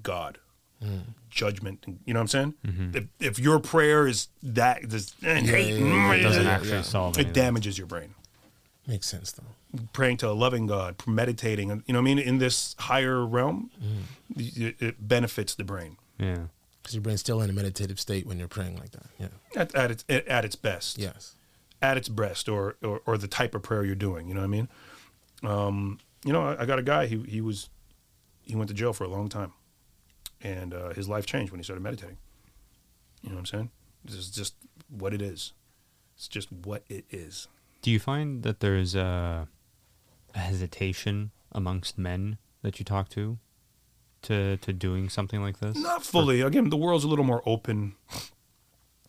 God, 0.01 0.37
mm. 0.83 1.01
judgment. 1.29 1.83
You 2.05 2.13
know 2.13 2.19
what 2.19 2.21
I'm 2.21 2.27
saying? 2.27 2.53
Mm-hmm. 2.65 2.97
If, 2.97 3.07
if 3.19 3.39
your 3.39 3.59
prayer 3.59 4.07
is 4.07 4.27
that, 4.43 4.87
this, 4.87 5.15
eh, 5.23 5.31
and 5.31 5.47
hate, 5.47 5.79
yeah, 5.79 5.85
yeah, 5.85 6.13
It 6.13 6.21
doesn't 6.21 6.43
yeah, 6.43 6.51
actually 6.51 6.71
yeah. 6.71 6.81
solve 6.83 7.17
it 7.17 7.19
anything. 7.19 7.33
damages 7.33 7.77
your 7.77 7.87
brain. 7.87 8.13
Makes 8.89 9.07
sense 9.07 9.31
though. 9.31 9.43
Praying 9.93 10.17
to 10.17 10.29
a 10.29 10.33
loving 10.33 10.65
God, 10.65 10.95
meditating, 11.05 11.69
you 11.69 11.75
know 11.75 11.83
what 11.87 11.97
I 11.99 12.01
mean? 12.01 12.17
In 12.17 12.39
this 12.39 12.75
higher 12.79 13.23
realm, 13.23 13.69
it, 14.35 14.81
it 14.81 15.07
benefits 15.07 15.53
the 15.53 15.63
brain 15.63 15.97
Yeah. 16.17 16.45
Because 16.81 16.95
your 16.95 17.03
brain's 17.03 17.19
still 17.19 17.39
in 17.41 17.51
a 17.51 17.53
meditative 17.53 17.99
state 17.99 18.25
when 18.25 18.39
you're 18.39 18.47
praying 18.47 18.77
like 18.77 18.91
that. 18.91 19.05
Yeah. 19.19 19.27
at, 19.55 19.75
at, 19.75 19.91
its, 19.91 20.05
at 20.09 20.43
its 20.43 20.55
best. 20.55 20.97
Yes. 20.97 21.35
At 21.83 21.97
its 21.97 22.09
best, 22.09 22.49
or, 22.49 22.77
or, 22.81 23.01
or 23.05 23.17
the 23.19 23.27
type 23.27 23.53
of 23.53 23.61
prayer 23.61 23.85
you're 23.85 23.93
doing. 23.95 24.27
You 24.27 24.33
know 24.33 24.41
what 24.41 24.45
I 24.45 24.49
mean? 24.49 24.67
Um, 25.43 25.99
you 26.25 26.33
know, 26.33 26.41
I, 26.43 26.63
I 26.63 26.65
got 26.65 26.79
a 26.79 26.83
guy, 26.83 27.05
he, 27.05 27.21
he 27.27 27.39
was, 27.41 27.69
he 28.41 28.55
went 28.55 28.69
to 28.69 28.73
jail 28.73 28.91
for 28.91 29.03
a 29.03 29.07
long 29.07 29.29
time. 29.29 29.53
And 30.41 30.73
uh, 30.73 30.93
his 30.93 31.07
life 31.07 31.27
changed 31.27 31.51
when 31.51 31.59
he 31.59 31.63
started 31.63 31.83
meditating. 31.83 32.17
You 33.21 33.29
know 33.29 33.35
what 33.35 33.41
I'm 33.41 33.45
saying? 33.45 33.69
This 34.03 34.15
is 34.15 34.31
just 34.31 34.55
what 34.89 35.13
it 35.13 35.21
is. 35.21 35.53
It's 36.15 36.27
just 36.27 36.51
what 36.51 36.83
it 36.89 37.05
is. 37.11 37.47
Do 37.81 37.91
you 37.91 37.99
find 37.99 38.43
that 38.43 38.59
there's 38.59 38.93
a, 38.95 39.47
a 40.35 40.37
hesitation 40.39 41.31
amongst 41.51 41.97
men 41.97 42.37
that 42.61 42.77
you 42.79 42.85
talk 42.85 43.09
to 43.09 43.37
to 44.23 44.57
to 44.57 44.73
doing 44.73 45.09
something 45.09 45.41
like 45.41 45.59
this? 45.59 45.77
Not 45.77 46.03
fully. 46.03 46.41
Again, 46.41 46.69
the 46.69 46.77
world's 46.77 47.03
a 47.05 47.07
little 47.07 47.25
more 47.25 47.41
open. 47.45 47.95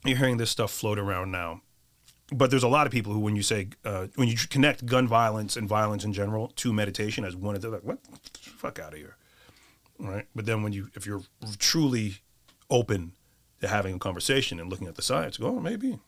You're 0.05 0.17
hearing 0.19 0.37
this 0.39 0.51
stuff 0.51 0.71
float 0.71 0.99
around 0.99 1.31
now. 1.33 1.63
but 2.33 2.51
there's 2.51 2.63
a 2.63 2.69
lot 2.69 2.87
of 2.87 2.93
people 2.93 3.13
who, 3.13 3.19
when 3.19 3.35
you 3.37 3.43
say 3.43 3.69
uh, 3.85 4.07
when 4.15 4.29
you 4.29 4.37
connect 4.49 4.87
gun 4.87 5.09
violence 5.09 5.57
and 5.57 5.69
violence 5.69 6.05
in 6.05 6.13
general 6.13 6.49
to 6.57 6.73
meditation 6.73 7.25
as 7.25 7.35
one 7.35 7.57
of 7.57 7.61
the 7.63 7.69
like, 7.71 7.83
what 7.83 7.99
fuck 8.41 8.79
out 8.79 8.93
of 8.93 8.99
here, 8.99 9.17
right? 9.99 10.27
But 10.35 10.47
then 10.47 10.63
when 10.63 10.73
you 10.73 10.91
if 10.95 11.07
you're 11.07 11.23
truly 11.59 12.19
open 12.71 13.13
to 13.61 13.67
having 13.69 13.97
a 13.97 13.99
conversation 13.99 14.61
and 14.61 14.71
looking 14.71 14.87
at 14.87 14.95
the 14.95 15.03
science, 15.03 15.37
go 15.39 15.49
oh, 15.49 15.61
maybe. 15.61 15.99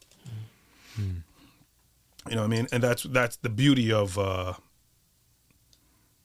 You 2.28 2.36
know 2.36 2.42
what 2.42 2.52
I 2.52 2.56
mean? 2.56 2.66
And 2.72 2.82
that's 2.82 3.02
that's 3.02 3.36
the 3.36 3.48
beauty 3.48 3.92
of 3.92 4.18
uh, 4.18 4.54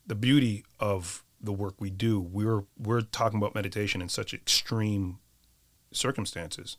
the 0.06 0.16
beauty 0.16 0.64
of 0.80 1.24
the 1.42 1.52
work 1.52 1.76
we 1.80 1.90
do. 1.90 2.20
We're 2.20 2.64
we're 2.78 3.02
talking 3.02 3.38
about 3.38 3.56
meditation 3.56 4.02
in 4.02 4.10
such 4.10 4.34
extreme 4.34 5.20
circumstances. 5.92 6.78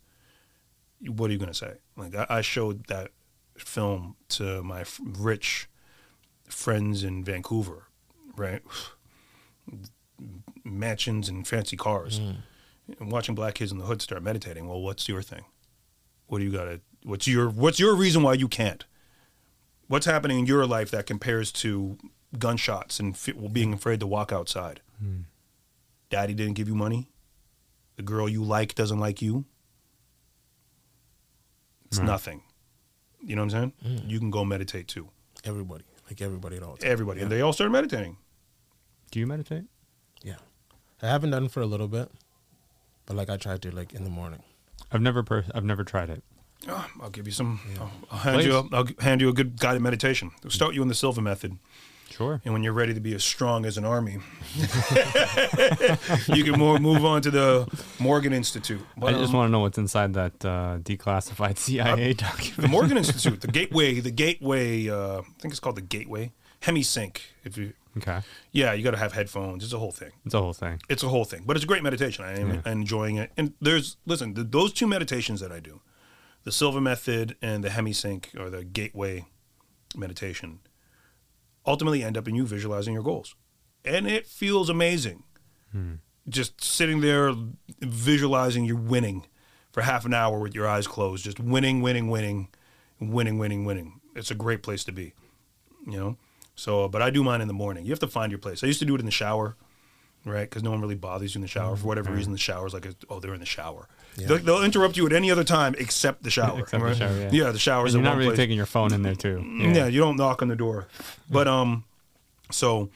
What 1.06 1.30
are 1.30 1.32
you 1.32 1.38
going 1.38 1.52
to 1.52 1.54
say? 1.54 1.78
Like 1.96 2.14
I, 2.14 2.26
I 2.28 2.40
showed 2.40 2.86
that 2.86 3.10
film 3.56 4.16
to 4.30 4.62
my 4.62 4.82
f- 4.82 5.00
rich 5.02 5.68
friends 6.48 7.02
in 7.02 7.24
Vancouver, 7.24 7.88
right? 8.36 8.62
Mansions 10.64 11.28
and 11.28 11.46
fancy 11.46 11.76
cars, 11.76 12.18
and 12.98 13.10
watching 13.12 13.34
black 13.34 13.54
kids 13.54 13.70
in 13.72 13.78
the 13.78 13.84
hood 13.84 14.02
start 14.02 14.22
meditating. 14.22 14.68
Well, 14.68 14.80
what's 14.80 15.08
your 15.08 15.22
thing? 15.22 15.44
What 16.26 16.38
do 16.38 16.44
you 16.44 16.52
got 16.52 16.64
to? 16.64 16.80
What's 17.04 17.26
your 17.28 17.48
What's 17.48 17.78
your 17.78 17.94
reason 17.94 18.22
why 18.22 18.34
you 18.34 18.48
can't? 18.48 18.84
What's 19.88 20.06
happening 20.06 20.38
in 20.38 20.46
your 20.46 20.66
life 20.66 20.90
that 20.92 21.06
compares 21.06 21.50
to 21.52 21.98
gunshots 22.38 23.00
and 23.00 23.16
fi- 23.16 23.32
being 23.32 23.72
afraid 23.72 24.00
to 24.00 24.06
walk 24.06 24.32
outside? 24.32 24.80
Hmm. 25.00 25.22
Daddy 26.10 26.34
didn't 26.34 26.54
give 26.54 26.68
you 26.68 26.74
money. 26.74 27.08
The 27.96 28.02
girl 28.02 28.28
you 28.28 28.44
like 28.44 28.74
doesn't 28.74 28.98
like 29.00 29.20
you. 29.22 29.44
It's 31.86 31.98
Right. 31.98 32.06
nothing. 32.06 32.42
You 33.20 33.34
know 33.36 33.42
what 33.44 33.54
I'm 33.54 33.72
saying? 33.82 33.98
Hmm. 34.00 34.08
You 34.08 34.18
can 34.18 34.30
go 34.30 34.44
meditate 34.44 34.88
too. 34.88 35.08
Everybody, 35.44 35.84
like 36.08 36.20
everybody 36.20 36.56
at 36.56 36.62
all. 36.62 36.76
times. 36.76 36.84
Everybody, 36.84 37.20
and 37.20 37.30
they 37.30 37.40
all 37.40 37.52
started 37.52 37.72
meditating. 37.72 38.16
Do 39.10 39.18
you 39.20 39.26
meditate? 39.26 39.64
Yeah, 40.22 40.36
I 41.00 41.06
haven't 41.06 41.30
done 41.30 41.48
for 41.48 41.60
a 41.62 41.66
little 41.66 41.88
bit, 41.88 42.10
but 43.06 43.16
like 43.16 43.30
I 43.30 43.36
tried 43.36 43.62
to 43.62 43.70
like 43.70 43.94
in 43.94 44.04
the 44.04 44.10
morning. 44.10 44.42
I've 44.92 45.00
never 45.00 45.22
per- 45.22 45.46
I've 45.54 45.64
never 45.64 45.82
tried 45.84 46.10
it. 46.10 46.22
Oh, 46.66 46.86
I'll 47.00 47.10
give 47.10 47.26
you 47.26 47.32
some. 47.32 47.60
I'll, 47.78 47.90
I'll 48.10 48.18
hand 48.18 48.42
you. 48.42 48.56
A, 48.56 48.68
I'll 48.72 48.88
hand 49.00 49.20
you 49.20 49.28
a 49.28 49.32
good 49.32 49.58
guided 49.60 49.80
meditation. 49.82 50.32
We'll 50.42 50.50
start 50.50 50.74
you 50.74 50.82
in 50.82 50.88
the 50.88 50.94
Silva 50.94 51.20
method, 51.22 51.56
Sure. 52.10 52.40
and 52.44 52.52
when 52.52 52.64
you're 52.64 52.72
ready 52.72 52.92
to 52.94 53.00
be 53.00 53.14
as 53.14 53.22
strong 53.22 53.64
as 53.64 53.78
an 53.78 53.84
army, 53.84 54.18
you 56.34 56.44
can 56.44 56.58
more, 56.58 56.78
move 56.78 57.04
on 57.04 57.22
to 57.22 57.30
the 57.30 57.66
Monroe 58.00 58.22
Institute. 58.32 58.80
But, 58.96 59.14
I 59.14 59.18
just 59.18 59.32
um, 59.32 59.38
want 59.38 59.48
to 59.48 59.52
know 59.52 59.60
what's 59.60 59.78
inside 59.78 60.14
that 60.14 60.44
uh, 60.44 60.78
declassified 60.82 61.58
CIA 61.58 62.14
document. 62.14 62.56
the 62.62 62.68
Monroe 62.68 62.88
Institute, 62.96 63.40
the 63.40 63.48
Gateway, 63.48 64.00
the 64.00 64.10
Gateway. 64.10 64.88
Uh, 64.88 65.20
I 65.20 65.22
think 65.40 65.52
it's 65.52 65.60
called 65.60 65.76
the 65.76 65.82
Gateway 65.82 66.32
HemiSync. 66.62 67.18
If 67.44 67.56
you, 67.56 67.72
Okay, 67.96 68.20
yeah, 68.52 68.72
you 68.74 68.84
got 68.84 68.92
to 68.92 68.96
have 68.98 69.12
headphones. 69.12 69.64
It's 69.64 69.72
a 69.72 69.78
whole 69.78 69.90
thing. 69.92 70.12
it's 70.24 70.34
a 70.34 70.40
whole 70.40 70.52
thing. 70.52 70.80
It's 70.88 71.02
a 71.02 71.08
whole 71.08 71.24
thing, 71.24 71.42
but 71.46 71.56
it's 71.56 71.64
a 71.64 71.68
great 71.68 71.82
meditation. 71.82 72.24
I 72.24 72.38
am 72.38 72.62
enjoying 72.66 73.16
it. 73.16 73.32
And 73.36 73.54
there's 73.60 73.96
listen, 74.06 74.34
th 74.34 74.46
those 74.50 74.72
two 74.72 74.86
meditations 74.86 75.40
that 75.40 75.50
I 75.50 75.60
do, 75.60 75.80
the 76.48 76.52
Silva 76.52 76.80
method 76.80 77.36
and 77.42 77.62
the 77.62 77.68
HemiSync 77.68 78.34
or 78.40 78.48
the 78.48 78.64
Gateway 78.64 79.26
meditation, 79.94 80.60
ultimately 81.66 82.02
end 82.02 82.16
up 82.16 82.26
in 82.26 82.34
you 82.34 82.46
visualizing 82.46 82.94
your 82.94 83.02
goals, 83.02 83.34
and 83.84 84.06
it 84.08 84.26
feels 84.26 84.70
amazing. 84.70 85.24
Hmm. 85.72 85.96
Just 86.26 86.64
sitting 86.64 87.02
there 87.02 87.34
visualizing 87.80 88.64
you're 88.64 88.76
winning 88.76 89.26
for 89.72 89.82
half 89.82 90.06
an 90.06 90.14
hour 90.14 90.38
with 90.38 90.54
your 90.54 90.66
eyes 90.66 90.86
closed, 90.86 91.22
just 91.22 91.38
winning, 91.38 91.82
winning, 91.82 92.08
winning, 92.08 92.48
winning, 92.98 93.36
winning, 93.36 93.66
winning. 93.66 94.00
It's 94.16 94.30
a 94.30 94.34
great 94.34 94.62
place 94.62 94.84
to 94.84 94.92
be, 94.92 95.12
you 95.86 95.98
know. 95.98 96.16
So, 96.54 96.88
but 96.88 97.02
I 97.02 97.10
do 97.10 97.22
mine 97.22 97.42
in 97.42 97.48
the 97.48 97.52
morning. 97.52 97.84
You 97.84 97.92
have 97.92 97.98
to 97.98 98.08
find 98.08 98.32
your 98.32 98.38
place. 98.38 98.64
I 98.64 98.68
used 98.68 98.78
to 98.78 98.86
do 98.86 98.94
it 98.94 99.00
in 99.00 99.06
the 99.06 99.12
shower 99.12 99.54
right? 100.28 100.48
Because 100.48 100.62
no 100.62 100.70
one 100.70 100.80
really 100.80 100.94
bothers 100.94 101.34
you 101.34 101.38
in 101.38 101.42
the 101.42 101.48
shower 101.48 101.70
for 101.70 101.80
mm-hmm. 101.80 101.88
whatever 101.88 102.08
mm-hmm. 102.08 102.16
reason. 102.16 102.32
The 102.32 102.38
shower's 102.38 102.74
like, 102.74 102.86
a, 102.86 102.94
oh, 103.08 103.20
they're 103.20 103.34
in 103.34 103.40
the 103.40 103.46
shower. 103.46 103.88
They'll, 104.16 104.38
they'll 104.38 104.64
interrupt 104.64 104.96
you 104.96 105.06
at 105.06 105.12
any 105.12 105.30
other 105.30 105.44
time 105.44 105.74
except 105.78 106.22
the 106.22 106.30
shower. 106.30 106.60
Except 106.60 106.82
the 106.82 106.94
shower, 106.94 107.28
yeah. 107.30 107.50
the 107.50 107.58
shower's 107.58 107.94
And 107.94 108.02
you're 108.02 108.10
not 108.10 108.18
really 108.18 108.30
place. 108.30 108.38
taking 108.38 108.56
your 108.56 108.66
phone 108.66 108.92
in 108.92 109.02
there 109.02 109.14
too. 109.14 109.38
Mm, 109.38 109.74
yeah. 109.74 109.86
you 109.86 110.00
don't 110.00 110.16
knock 110.16 110.42
on 110.42 110.48
the 110.48 110.56
door. 110.56 110.88
But 111.30 111.46
um, 111.46 111.84
so 112.50 112.90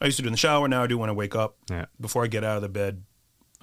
I 0.00 0.06
used 0.06 0.18
to 0.18 0.22
do 0.22 0.28
in 0.28 0.32
the 0.32 0.38
shower. 0.38 0.68
Now 0.68 0.82
I 0.82 0.86
do 0.86 0.98
when 0.98 1.08
I 1.08 1.14
wake 1.14 1.34
up. 1.34 1.56
Yeah. 1.70 1.86
Before 2.00 2.24
I 2.24 2.26
get 2.26 2.44
out 2.44 2.56
of 2.56 2.62
the 2.62 2.68
bed, 2.68 3.02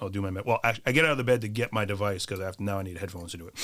I'll 0.00 0.08
do 0.08 0.20
my 0.20 0.30
med- 0.30 0.44
well. 0.44 0.58
I, 0.64 0.74
I 0.84 0.92
get 0.92 1.04
out 1.04 1.12
of 1.12 1.18
the 1.18 1.24
bed 1.24 1.40
to 1.42 1.48
get 1.48 1.72
my 1.72 1.84
device 1.84 2.26
because 2.26 2.40
I 2.40 2.44
have 2.46 2.58
now 2.58 2.78
I 2.78 2.82
need 2.82 2.98
headphones 2.98 3.30
to 3.32 3.38
do 3.38 3.46
it. 3.48 3.54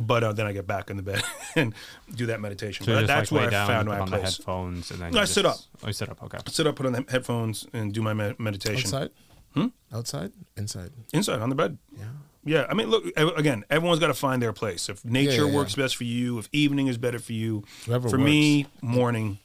But 0.06 0.22
uh, 0.24 0.32
then 0.32 0.46
I 0.46 0.52
get 0.52 0.66
back 0.66 0.88
in 0.90 0.96
the 0.96 1.02
bed 1.02 1.22
and 1.56 1.74
do 2.14 2.26
that 2.26 2.40
meditation. 2.40 2.86
So 2.86 2.94
but 2.94 3.06
that's 3.06 3.32
like 3.32 3.40
where 3.40 3.48
I 3.48 3.50
down, 3.50 3.66
found 3.66 3.88
my 3.88 3.98
on 3.98 4.10
the 4.10 4.16
place. 4.18 4.36
headphones, 4.36 4.90
and 4.90 5.00
then 5.00 5.10
No, 5.12 5.18
you 5.18 5.22
I 5.22 5.26
sit 5.26 5.42
just- 5.42 5.68
up. 5.68 5.82
Oh, 5.82 5.86
you 5.88 5.92
sit 5.92 6.08
up. 6.08 6.22
Okay. 6.22 6.38
Sit 6.46 6.66
up, 6.66 6.76
put 6.76 6.86
on 6.86 6.92
the 6.92 7.04
headphones, 7.08 7.66
and 7.72 7.92
do 7.92 8.02
my 8.02 8.14
med- 8.14 8.38
meditation 8.38 8.86
Outside? 8.86 9.10
Hmm? 9.54 9.66
Outside? 9.92 10.32
Inside? 10.56 10.92
inside 11.12 11.40
on 11.40 11.48
the 11.48 11.56
bed. 11.56 11.78
Yeah. 11.98 12.04
Yeah, 12.42 12.66
I 12.70 12.74
mean, 12.74 12.88
look 12.88 13.04
again. 13.18 13.64
Everyone's 13.68 13.98
got 14.00 14.06
to 14.06 14.14
find 14.14 14.40
their 14.40 14.54
place. 14.54 14.88
If 14.88 15.04
nature 15.04 15.44
yeah, 15.46 15.54
works 15.54 15.76
yeah. 15.76 15.84
best 15.84 15.96
for 15.96 16.04
you, 16.04 16.38
if 16.38 16.48
evening 16.52 16.86
is 16.86 16.96
better 16.96 17.18
for 17.18 17.34
you, 17.34 17.64
Whoever 17.84 18.08
for 18.08 18.16
me, 18.16 18.66
morning, 18.80 19.38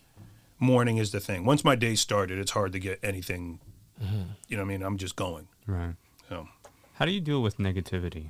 morning 0.60 0.96
is 0.98 1.12
the 1.12 1.20
thing. 1.20 1.44
Once 1.44 1.66
my 1.66 1.76
day 1.76 1.96
started, 1.96 2.40
it's 2.40 2.52
hard 2.52 2.72
to 2.72 2.80
get 2.80 3.00
anything. 3.04 3.60
Mm-hmm. 4.02 4.22
You 4.48 4.56
know, 4.58 4.64
what 4.64 4.68
I 4.68 4.78
mean, 4.78 4.82
I'm 4.84 4.98
just 4.98 5.18
going. 5.18 5.48
Right. 5.68 5.96
So 6.30 6.48
How 6.94 7.06
do 7.06 7.12
you 7.12 7.22
deal 7.22 7.42
with 7.42 7.58
negativity 7.58 8.30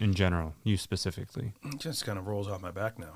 in 0.00 0.14
general? 0.14 0.54
You 0.64 0.76
specifically, 0.76 1.52
it 1.64 1.78
just 1.78 2.04
kind 2.04 2.18
of 2.18 2.26
rolls 2.26 2.48
off 2.48 2.60
my 2.60 2.70
back 2.70 2.98
now. 2.98 3.14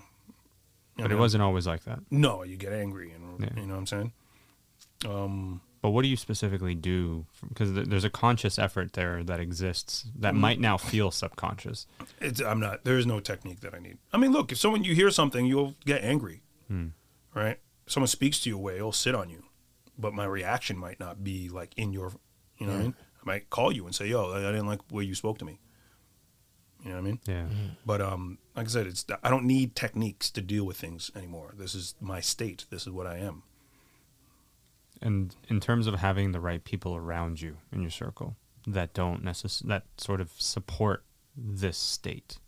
But 0.97 1.09
know? 1.11 1.17
it 1.17 1.19
wasn't 1.19 1.43
always 1.43 1.67
like 1.67 1.85
that. 1.85 2.01
No, 2.11 2.45
you 2.45 2.57
get 2.57 2.73
angry, 2.73 3.11
and 3.13 3.41
Yeah. 3.41 3.49
you 3.57 3.67
know 3.67 3.75
what 3.75 3.81
I'm 3.81 3.87
saying. 3.87 4.13
Um, 5.07 5.61
But 5.83 5.91
what 5.91 6.03
do 6.03 6.09
you 6.09 6.17
specifically 6.17 6.75
do? 6.75 7.27
Because 7.49 7.73
th- 7.73 7.89
there's 7.89 8.05
a 8.05 8.11
conscious 8.11 8.59
effort 8.59 8.95
there 8.95 9.23
that 9.25 9.39
exists 9.41 10.07
that 10.19 10.35
might 10.35 10.59
now 10.61 10.77
feel 10.79 11.11
subconscious. 11.11 11.87
it's 12.21 12.41
I'm 12.41 12.61
not. 12.61 12.85
There 12.85 12.97
is 12.97 13.07
no 13.07 13.21
technique 13.21 13.61
that 13.61 13.75
I 13.75 13.81
need. 13.81 13.99
I 14.13 14.17
mean, 14.17 14.33
look, 14.33 14.51
if 14.53 14.59
someone 14.59 14.85
you 14.85 14.95
hear 14.95 15.11
something, 15.11 15.45
you'll 15.47 15.75
get 15.85 16.03
angry, 16.03 16.43
Hmm. 16.69 16.89
right? 17.35 17.59
Someone 17.87 18.09
speaks 18.09 18.41
to 18.41 18.49
you 18.51 18.57
a 18.57 18.61
way, 18.61 18.77
it'll 18.77 18.93
sit 18.93 19.15
on 19.15 19.29
you, 19.29 19.45
but 19.99 20.15
my 20.15 20.25
reaction 20.25 20.79
might 20.79 20.99
not 21.01 21.23
be 21.23 21.51
like 21.51 21.75
in 21.77 21.93
your, 21.93 22.13
you 22.59 22.67
know 22.67 22.73
what 22.73 22.79
I 22.79 22.83
mean? 22.85 22.95
I 23.25 23.27
might 23.27 23.51
call 23.51 23.73
you 23.73 23.87
and 23.87 23.95
say, 23.95 24.07
"Yo, 24.07 24.31
I 24.33 24.49
I 24.49 24.53
didn't 24.53 24.67
like 24.67 24.87
the 24.89 24.95
way 24.95 25.05
you 25.05 25.15
spoke 25.15 25.39
to 25.39 25.45
me." 25.45 25.61
You 26.83 26.91
know 26.91 26.97
what 26.97 27.03
I 27.03 27.05
mean? 27.05 27.21
Yeah. 27.27 27.47
But 27.87 28.03
um, 28.03 28.39
like 28.55 28.67
I 28.67 28.69
said, 28.69 28.87
it's 28.87 29.07
I 29.23 29.31
don't 29.31 29.47
need 29.47 29.75
techniques 29.75 30.31
to 30.31 30.43
deal 30.43 30.65
with 30.65 30.77
things 30.77 31.11
anymore. 31.17 31.55
This 31.57 31.75
is 31.75 31.95
my 32.01 32.21
state. 32.21 32.67
This 32.71 32.83
is 32.83 32.91
what 32.91 33.07
I 33.07 33.19
am. 33.19 33.43
And 35.01 35.35
in 35.49 35.61
terms 35.61 35.87
of 35.87 35.97
having 35.97 36.33
the 36.33 36.41
right 36.41 36.63
people 36.63 36.95
around 36.95 37.41
you 37.41 37.57
in 37.73 37.81
your 37.81 37.91
circle 37.91 38.37
that 38.67 38.95
don't 38.95 39.25
necess- 39.25 39.67
that 39.67 39.85
sort 39.99 40.21
of 40.21 40.31
support 40.39 41.05
this 41.37 41.77
state, 41.77 42.39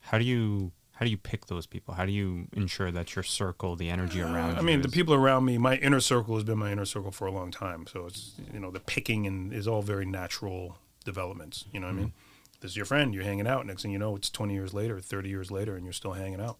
how 0.00 0.18
do 0.18 0.24
you 0.24 0.72
how 1.02 1.04
do 1.04 1.10
you 1.10 1.16
pick 1.18 1.46
those 1.46 1.66
people? 1.66 1.94
How 1.94 2.06
do 2.06 2.12
you 2.12 2.46
ensure 2.52 2.92
that 2.92 3.16
your 3.16 3.24
circle, 3.24 3.74
the 3.74 3.90
energy 3.90 4.20
around 4.20 4.50
Uh, 4.52 4.54
I 4.54 4.60
you, 4.60 4.66
mean, 4.66 4.82
the 4.82 4.86
is- 4.88 4.94
people 4.94 5.14
around 5.14 5.44
me, 5.44 5.58
my 5.58 5.74
inner 5.78 5.98
circle 5.98 6.36
has 6.36 6.44
been 6.44 6.58
my 6.58 6.70
inner 6.70 6.84
circle 6.84 7.10
for 7.10 7.26
a 7.26 7.32
long 7.32 7.50
time. 7.50 7.88
So 7.88 8.06
it's 8.06 8.34
you 8.54 8.60
know 8.60 8.70
the 8.70 8.78
picking 8.78 9.26
and 9.26 9.52
is 9.52 9.66
all 9.66 9.82
very 9.82 10.06
natural 10.06 10.78
developments. 11.04 11.64
You 11.72 11.80
know 11.80 11.88
what 11.88 11.94
I 11.94 11.98
mean? 11.98 12.12
This 12.60 12.70
is 12.70 12.76
your 12.76 12.86
friend. 12.86 13.12
You're 13.12 13.24
hanging 13.24 13.48
out. 13.48 13.66
Next 13.66 13.82
thing 13.82 13.90
you 13.90 13.98
know, 13.98 14.14
it's 14.14 14.30
20 14.30 14.54
years 14.54 14.72
later, 14.72 15.00
30 15.00 15.28
years 15.28 15.50
later, 15.50 15.74
and 15.74 15.84
you're 15.84 15.92
still 15.92 16.12
hanging 16.12 16.40
out. 16.40 16.58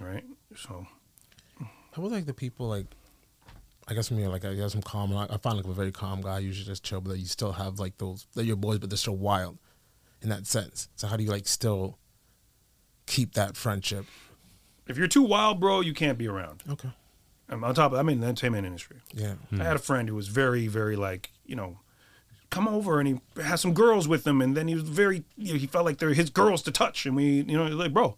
Right? 0.00 0.24
So 0.56 0.88
How 1.60 1.68
about 2.02 2.10
like 2.10 2.26
the 2.26 2.34
people 2.34 2.66
like 2.68 2.86
I 3.86 3.94
guess 3.94 4.08
for 4.08 4.14
me 4.14 4.26
like 4.26 4.44
I 4.44 4.54
guess 4.54 4.74
I'm 4.74 4.82
calm. 4.82 5.14
I 5.16 5.26
I 5.30 5.36
find 5.36 5.56
like 5.56 5.66
a 5.66 5.72
very 5.72 5.92
calm 5.92 6.22
guy. 6.22 6.40
Usually 6.40 6.66
just 6.66 6.82
chill, 6.82 7.00
but 7.00 7.18
you 7.18 7.26
still 7.26 7.52
have 7.52 7.78
like 7.78 7.98
those 7.98 8.26
they're 8.34 8.44
your 8.44 8.56
boys, 8.56 8.78
but 8.80 8.90
they're 8.90 8.96
still 8.96 9.16
wild 9.16 9.58
in 10.22 10.28
that 10.30 10.48
sense. 10.48 10.88
So 10.96 11.06
how 11.06 11.16
do 11.16 11.22
you 11.22 11.30
like 11.30 11.46
still 11.46 11.98
keep 13.10 13.34
that 13.34 13.56
friendship? 13.56 14.06
if 14.90 14.98
you're 14.98 15.06
too 15.06 15.22
wild, 15.22 15.60
bro, 15.60 15.80
you 15.80 15.94
can't 15.94 16.18
be 16.18 16.26
around. 16.26 16.62
Okay. 16.68 16.90
And 17.48 17.64
on 17.64 17.74
top 17.74 17.92
of, 17.92 17.98
I'm 17.98 18.08
in 18.08 18.20
the 18.20 18.26
entertainment 18.26 18.66
industry. 18.66 18.98
Yeah. 19.14 19.34
I 19.52 19.56
had 19.56 19.76
a 19.76 19.78
hmm. 19.78 19.84
friend 19.84 20.08
who 20.08 20.14
was 20.14 20.28
very, 20.28 20.66
very 20.66 20.96
like, 20.96 21.30
you 21.46 21.56
know, 21.56 21.78
come 22.50 22.66
over 22.66 22.98
and 22.98 23.08
he 23.08 23.42
had 23.42 23.56
some 23.56 23.72
girls 23.72 24.08
with 24.08 24.26
him, 24.26 24.40
and 24.40 24.56
then 24.56 24.68
he 24.68 24.74
was 24.74 24.82
very, 24.82 25.24
you 25.36 25.52
know, 25.52 25.58
he 25.58 25.66
felt 25.66 25.84
like 25.84 25.98
they're 25.98 26.12
his 26.12 26.30
girls 26.30 26.62
to 26.62 26.72
touch, 26.72 27.06
and 27.06 27.14
we, 27.14 27.42
you 27.42 27.56
know, 27.56 27.64
like, 27.66 27.92
bro, 27.92 28.16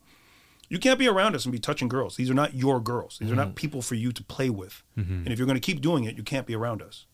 you 0.68 0.78
can't 0.78 0.98
be 0.98 1.06
around 1.06 1.34
us 1.34 1.44
and 1.44 1.52
be 1.52 1.58
touching 1.58 1.88
girls. 1.88 2.16
These 2.16 2.30
are 2.30 2.34
not 2.34 2.54
your 2.54 2.80
girls. 2.80 3.18
These 3.18 3.30
are 3.30 3.36
not 3.36 3.48
hmm. 3.48 3.54
people 3.54 3.82
for 3.82 3.94
you 3.94 4.10
to 4.12 4.24
play 4.24 4.48
with. 4.48 4.82
Mm-hmm. 4.98 5.12
And 5.12 5.28
if 5.28 5.38
you're 5.38 5.46
going 5.46 5.60
to 5.60 5.60
keep 5.60 5.82
doing 5.82 6.04
it, 6.04 6.16
you 6.16 6.22
can't 6.22 6.46
be 6.46 6.54
around 6.54 6.80
us. 6.80 7.06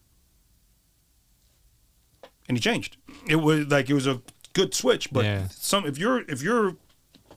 And 2.49 2.57
he 2.57 2.61
changed. 2.61 2.97
It 3.26 3.37
was 3.37 3.66
like 3.66 3.91
it 3.91 3.95
was 3.95 4.07
a 4.07 4.22
good 4.55 4.74
switch, 4.74 5.12
but 5.12 5.24
Yeah. 5.24 5.49
some 5.51 5.87
if 5.87 5.99
you're 5.99 6.20
if 6.29 6.41
you're 6.41 6.76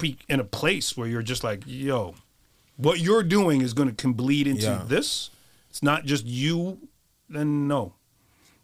be- 0.02 0.18
in 0.28 0.40
a 0.40 0.44
place 0.44 0.98
where 0.98 1.08
you're 1.08 1.22
just 1.22 1.44
like, 1.44 1.64
yo, 1.66 2.16
what 2.78 3.00
you're 3.00 3.24
doing 3.24 3.62
is 3.62 3.74
going 3.74 3.88
to 3.90 3.96
can 3.96 4.14
bleed 4.14 4.48
into 4.48 4.64
Yeah. 4.64 4.84
this. 4.86 5.30
It's 5.70 5.82
not 5.84 6.06
just 6.06 6.26
you. 6.26 6.80
Then 7.30 7.68
no, 7.68 7.94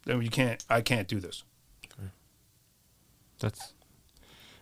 then 0.05 0.21
you 0.21 0.29
can't. 0.29 0.63
I 0.69 0.81
can't 0.81 1.07
do 1.07 1.19
this. 1.19 1.43
that's 3.39 3.73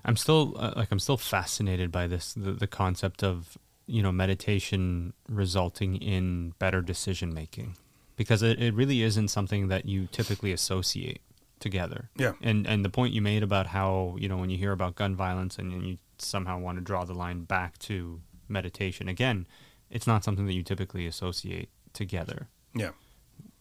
i'm 0.03 0.17
still 0.17 0.53
uh, 0.57 0.73
like 0.75 0.89
i'm 0.91 0.99
still 0.99 1.17
fascinated 1.17 1.91
by 1.91 2.07
this 2.07 2.33
the, 2.33 2.51
the 2.51 2.67
concept 2.67 3.23
of 3.23 3.57
you 3.87 4.03
know 4.03 4.11
meditation 4.11 5.13
resulting 5.29 5.95
in 5.95 6.53
better 6.59 6.81
decision 6.81 7.33
making 7.33 7.75
because 8.17 8.41
it, 8.43 8.61
it 8.61 8.73
really 8.73 9.01
isn't 9.01 9.29
something 9.29 9.67
that 9.69 9.85
you 9.85 10.07
typically 10.11 10.51
associate 10.51 11.21
together 11.59 12.09
Yeah. 12.17 12.33
and 12.41 12.67
and 12.67 12.83
the 12.83 12.89
point 12.89 13.13
you 13.13 13.21
made 13.21 13.43
about 13.43 13.67
how 13.67 14.15
you 14.19 14.27
know 14.27 14.37
when 14.37 14.49
you 14.49 14.57
hear 14.57 14.73
about 14.73 14.95
gun 14.95 15.15
violence 15.15 15.57
and 15.57 15.71
you 15.87 15.97
somehow 16.21 16.57
want 16.59 16.77
to 16.77 16.83
draw 16.83 17.03
the 17.05 17.13
line 17.13 17.41
back 17.43 17.77
to 17.79 18.21
meditation 18.47 19.07
again 19.07 19.47
it's 19.89 20.07
not 20.07 20.23
something 20.23 20.45
that 20.45 20.53
you 20.53 20.63
typically 20.63 21.05
associate 21.07 21.69
together 21.93 22.47
Yeah. 22.75 22.91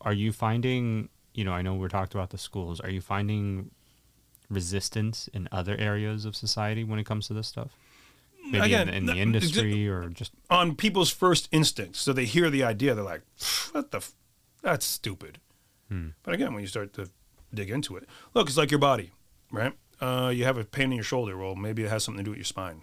are 0.00 0.12
you 0.12 0.32
finding 0.32 1.08
you 1.32 1.44
know 1.44 1.52
i 1.52 1.62
know 1.62 1.74
we're 1.74 1.88
talked 1.88 2.14
about 2.14 2.30
the 2.30 2.38
schools 2.38 2.80
are 2.80 2.90
you 2.90 3.00
finding 3.00 3.70
resistance 4.50 5.28
in 5.32 5.48
other 5.50 5.76
areas 5.78 6.24
of 6.24 6.36
society 6.36 6.84
when 6.84 6.98
it 6.98 7.04
comes 7.06 7.26
to 7.28 7.34
this 7.34 7.48
stuff 7.48 7.76
maybe 8.50 8.66
Again, 8.66 8.88
in, 8.88 8.94
in 8.94 9.06
the 9.06 9.14
no, 9.14 9.20
industry 9.20 9.88
or 9.88 10.08
just 10.10 10.32
On 10.50 10.74
people's 10.76 11.10
first 11.10 11.48
instincts, 11.50 12.00
so 12.00 12.12
they 12.12 12.26
hear 12.26 12.50
the 12.50 12.62
idea, 12.62 12.94
they're 12.94 13.02
like, 13.02 13.22
"What 13.72 13.90
the? 13.90 13.96
F- 13.98 14.12
that's 14.60 14.84
stupid." 14.84 15.38
Hmm. 15.88 16.08
But 16.22 16.34
again, 16.34 16.52
when 16.52 16.60
you 16.60 16.66
start 16.66 16.92
to 16.94 17.08
dig 17.54 17.70
into 17.70 17.96
it, 17.96 18.06
look, 18.34 18.48
it's 18.48 18.58
like 18.58 18.70
your 18.70 18.80
body, 18.80 19.12
right? 19.50 19.72
Uh, 20.04 20.28
you 20.28 20.44
have 20.44 20.58
a 20.58 20.64
pain 20.64 20.86
in 20.86 20.92
your 20.92 21.04
shoulder. 21.04 21.34
Well, 21.36 21.54
maybe 21.54 21.82
it 21.82 21.88
has 21.88 22.04
something 22.04 22.22
to 22.22 22.24
do 22.24 22.30
with 22.32 22.38
your 22.38 22.44
spine, 22.44 22.82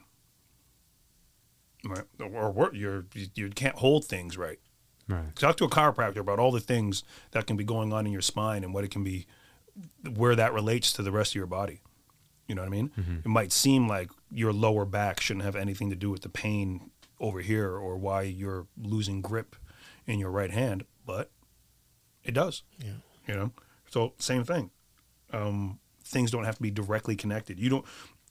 right? 1.85 2.05
Or, 2.19 2.49
or 2.49 2.71
you're, 2.73 3.05
you 3.13 3.27
you 3.35 3.49
can't 3.49 3.75
hold 3.75 4.05
things 4.05 4.37
right. 4.39 4.59
right 5.07 5.35
Talk 5.35 5.57
to 5.57 5.65
a 5.65 5.69
chiropractor 5.69 6.17
about 6.17 6.39
all 6.39 6.51
the 6.51 6.59
things 6.59 7.03
that 7.29 7.45
can 7.45 7.57
be 7.57 7.63
going 7.63 7.93
on 7.93 8.07
in 8.07 8.11
your 8.11 8.21
spine 8.21 8.63
and 8.63 8.73
what 8.73 8.83
it 8.83 8.89
can 8.89 9.03
be, 9.03 9.27
where 10.15 10.35
that 10.35 10.51
relates 10.51 10.91
to 10.93 11.03
the 11.03 11.11
rest 11.11 11.33
of 11.33 11.35
your 11.35 11.45
body. 11.45 11.81
You 12.47 12.55
know 12.55 12.63
what 12.63 12.69
I 12.69 12.71
mean? 12.71 12.91
It 13.23 13.29
might 13.29 13.51
seem 13.51 13.87
like 13.87 14.09
your 14.31 14.51
lower 14.51 14.83
back 14.83 15.21
shouldn't 15.21 15.45
have 15.45 15.55
anything 15.55 15.91
to 15.91 15.95
do 15.95 16.09
with 16.09 16.23
the 16.23 16.29
pain 16.29 16.89
over 17.19 17.39
here 17.41 17.77
or 17.77 17.97
why 17.97 18.23
you're 18.23 18.65
losing 18.81 19.21
grip 19.21 19.55
in 20.07 20.17
your 20.17 20.31
right 20.31 20.51
hand, 20.51 20.85
but 21.05 21.29
it 22.23 22.33
does. 22.33 22.63
Yeah. 22.83 22.93
You 23.27 23.35
know? 23.35 23.51
So 23.89 24.13
same 24.17 24.43
thing. 24.43 24.71
Um, 25.31 25.79
things 26.11 26.29
don't 26.31 26.43
have 26.43 26.55
to 26.55 26.61
be 26.61 26.71
directly 26.71 27.15
connected. 27.15 27.59
You 27.59 27.69
don't. 27.69 27.85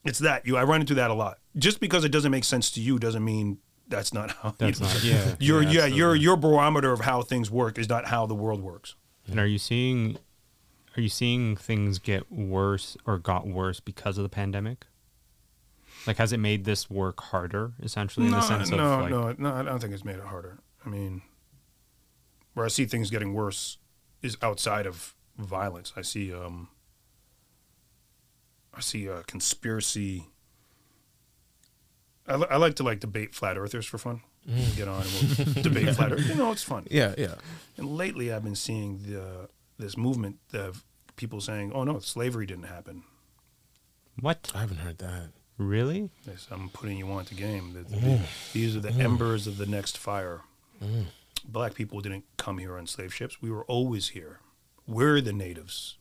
It's 0.05 0.21
that 0.21 0.47
you. 0.47 0.57
I 0.57 0.65
run 0.65 0.81
into 0.81 0.95
that 0.95 1.11
a 1.11 1.15
lot. 1.15 1.39
Just 1.57 1.81
because 1.81 2.05
it 2.05 2.11
doesn't 2.11 2.31
make 2.31 2.45
sense 2.45 2.71
to 2.73 2.81
you 2.81 2.99
doesn't 2.99 3.25
mean 3.25 3.59
that's 3.89 4.15
not 4.15 4.31
how. 4.31 4.51
you 4.51 4.55
That's 4.59 4.81
know, 4.81 4.87
not- 4.87 5.05
yeah, 5.05 5.35
Your 5.41 5.63
yeah, 5.63 5.71
yeah, 5.71 5.87
your 5.87 6.15
your 6.15 6.37
barometer 6.37 6.93
of 6.93 7.01
how 7.01 7.23
things 7.23 7.51
work 7.51 7.79
is 7.79 7.89
not 7.89 8.07
how 8.07 8.27
the 8.27 8.35
world 8.35 8.63
works. 8.63 8.95
And 9.27 9.39
are 9.41 9.47
you 9.47 9.59
seeing 9.59 10.17
are 10.97 11.01
you 11.01 11.09
seeing 11.09 11.57
things 11.57 11.99
get 11.99 12.31
worse 12.31 12.97
or 13.07 13.19
got 13.19 13.47
worse 13.47 13.81
because 13.81 14.17
of 14.19 14.23
the 14.23 14.29
pandemic? 14.29 14.87
Like 16.07 16.17
has 16.17 16.33
it 16.33 16.39
made 16.39 16.65
this 16.65 16.89
work 16.89 17.21
harder 17.21 17.73
essentially 17.83 18.27
in 18.27 18.33
no, 18.33 18.39
the 18.39 18.47
sense 18.47 18.71
no, 18.71 18.79
of 18.79 19.01
like 19.03 19.11
no, 19.11 19.51
no. 19.51 19.55
I 19.55 19.63
don't 19.63 19.81
think 19.81 19.93
it's 19.93 20.05
made 20.05 20.17
it 20.17 20.25
harder. 20.25 20.59
I 20.85 20.89
mean, 20.89 21.21
where 22.55 22.65
I 22.65 22.69
see 22.71 22.87
things 22.87 23.11
getting 23.11 23.35
worse 23.35 23.77
is 24.23 24.37
outside 24.41 24.87
of 24.87 25.15
violence. 25.37 25.93
I 25.97 26.03
see, 26.03 26.33
um, 26.33 26.69
I 28.75 28.81
see 28.81 29.09
uh, 29.09 29.23
conspiracy. 29.27 30.27
I, 32.27 32.37
li- 32.37 32.47
I 32.51 32.57
like 32.57 32.77
to 32.77 32.83
like 32.83 33.01
debate 33.01 33.35
flat 33.35 33.59
earthers 33.59 33.87
for 33.87 33.99
fun. 33.99 34.23
Mm. 34.49 34.77
Get 34.77 34.89
on 34.89 35.03
and 35.03 35.55
we'll 35.55 35.63
debate 35.63 35.95
flat 35.97 36.13
earth. 36.13 36.27
You 36.27 36.35
know, 36.35 36.53
it's 36.53 36.63
fun. 36.63 36.87
Yeah, 36.91 37.15
yeah. 37.19 37.35
And 37.77 37.97
lately, 37.97 38.33
I've 38.33 38.45
been 38.45 38.55
seeing 38.55 39.01
the 39.07 39.49
this 39.79 39.97
movement 39.97 40.39
of 40.53 40.85
people 41.17 41.41
saying, 41.41 41.73
"Oh 41.75 41.85
no, 41.85 41.99
slavery 41.99 42.47
didn't 42.47 42.65
happen." 42.65 43.03
what? 44.21 44.51
I 44.55 44.61
haven't 44.61 44.79
heard 44.79 44.99
that. 44.99 45.31
Really? 45.57 46.11
This, 46.25 46.47
I'm 46.51 46.69
putting 46.71 46.99
you 46.99 47.11
on 47.11 47.25
to 47.27 47.35
game. 47.35 47.73
The- 47.75 47.97
the- 47.97 48.01
mm. 48.01 48.53
These 48.53 48.77
are 48.77 48.81
the 48.81 48.91
mm. 48.91 49.01
embers 49.01 49.47
of 49.47 49.57
the 49.59 49.67
next 49.67 49.99
fire. 49.99 50.43
Black 51.45 51.75
people 51.75 52.01
didn't 52.01 52.25
come 52.37 52.59
here 52.59 52.77
on 52.77 52.87
slave 52.87 53.13
ships. 53.15 53.43
We 53.43 53.51
were 53.51 53.65
always 53.65 54.09
here. 54.11 54.41
We're 54.87 55.21
the 55.21 55.33
natives. 55.33 55.97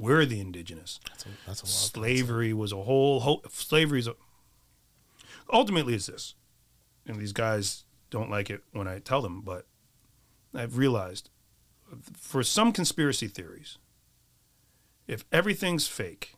We're 0.00 0.24
the 0.24 0.40
indigenous. 0.40 0.98
That's 1.10 1.26
a, 1.26 1.28
that's 1.46 1.62
a 1.62 1.66
Slavery 1.66 2.54
was 2.54 2.72
a 2.72 2.82
whole, 2.82 3.20
whole 3.20 3.44
slavery 3.50 3.98
is 3.98 4.06
a, 4.06 4.14
ultimately 5.52 5.92
it's 5.92 6.06
this. 6.06 6.34
And 7.06 7.18
these 7.18 7.34
guys 7.34 7.84
don't 8.08 8.30
like 8.30 8.48
it 8.48 8.62
when 8.72 8.88
I 8.88 8.98
tell 8.98 9.20
them, 9.20 9.42
but 9.42 9.66
I've 10.54 10.78
realized 10.78 11.28
for 12.16 12.42
some 12.42 12.72
conspiracy 12.72 13.28
theories, 13.28 13.76
if 15.06 15.26
everything's 15.30 15.86
fake, 15.86 16.36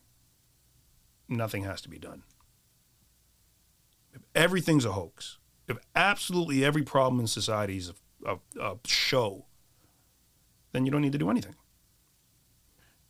nothing 1.29 1.63
has 1.63 1.81
to 1.83 1.89
be 1.89 2.01
done. 2.01 2.25
If 4.13 4.23
everything's 4.35 4.85
a 4.85 4.93
hoax, 4.93 5.39
if 5.69 5.79
absolutely 5.95 6.65
every 6.65 6.83
problem 6.83 7.21
in 7.21 7.29
society 7.29 7.77
is 7.77 7.93
a, 8.27 8.33
a, 8.33 8.39
a 8.61 8.77
show, 8.87 9.45
then 10.73 10.85
you 10.85 10.91
don't 10.91 11.03
need 11.03 11.13
to 11.13 11.19
do 11.19 11.31
anything. 11.31 11.55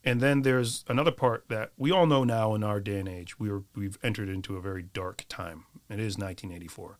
And 0.05 0.21
then 0.21 0.43
there's 0.43 0.85
another 0.89 1.13
part 1.13 1.45
that 1.49 1.71
we 1.77 1.93
all 1.93 2.07
know 2.07 2.25
now 2.25 2.55
in 2.55 2.65
our 2.65 2.81
day 2.81 2.99
and 2.99 3.09
age. 3.09 3.39
We 3.39 3.51
are, 3.51 3.63
we've 3.75 3.99
entered 4.03 4.29
into 4.29 4.57
a 4.57 4.61
very 4.61 4.83
dark 4.83 5.25
time. 5.29 5.65
It 5.89 6.01
is 6.01 6.19
1984. 6.19 6.99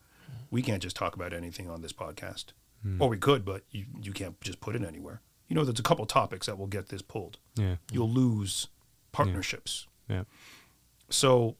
We 0.49 0.61
can't 0.61 0.81
just 0.81 0.95
talk 0.95 1.15
about 1.15 1.33
anything 1.33 1.69
on 1.69 1.81
this 1.81 1.93
podcast, 1.93 2.53
hmm. 2.81 3.01
or 3.01 3.09
we 3.09 3.17
could, 3.17 3.43
but 3.43 3.63
you, 3.71 3.85
you 4.01 4.13
can't 4.13 4.39
just 4.41 4.61
put 4.61 4.75
it 4.75 4.83
anywhere. 4.83 5.21
You 5.47 5.55
know, 5.55 5.65
there's 5.65 5.79
a 5.79 5.83
couple 5.83 6.05
topics 6.05 6.45
that 6.45 6.57
will 6.57 6.67
get 6.67 6.89
this 6.89 7.01
pulled. 7.01 7.39
Yeah. 7.55 7.75
You'll 7.91 8.09
lose 8.09 8.67
partnerships. 9.11 9.87
Yeah. 10.07 10.23
So 11.09 11.57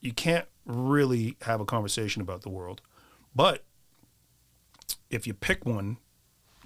you 0.00 0.12
can't 0.12 0.46
really 0.64 1.36
have 1.42 1.60
a 1.60 1.64
conversation 1.64 2.22
about 2.22 2.42
the 2.42 2.50
world. 2.50 2.80
But 3.34 3.64
if 5.10 5.26
you 5.26 5.34
pick 5.34 5.64
one 5.64 5.98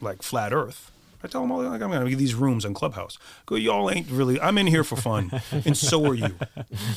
like 0.00 0.22
flat 0.22 0.52
earth, 0.52 0.90
I 1.24 1.26
tell 1.26 1.40
them 1.40 1.50
all 1.52 1.62
like 1.62 1.80
I'm 1.80 1.90
gonna 1.90 2.10
give 2.10 2.18
these 2.18 2.34
rooms 2.34 2.66
on 2.66 2.74
Clubhouse. 2.74 3.16
Go, 3.46 3.54
y'all 3.54 3.90
ain't 3.90 4.10
really 4.10 4.38
I'm 4.38 4.58
in 4.58 4.66
here 4.66 4.84
for 4.84 4.96
fun. 4.96 5.30
and 5.64 5.74
so 5.74 6.04
are 6.06 6.14
you. 6.14 6.36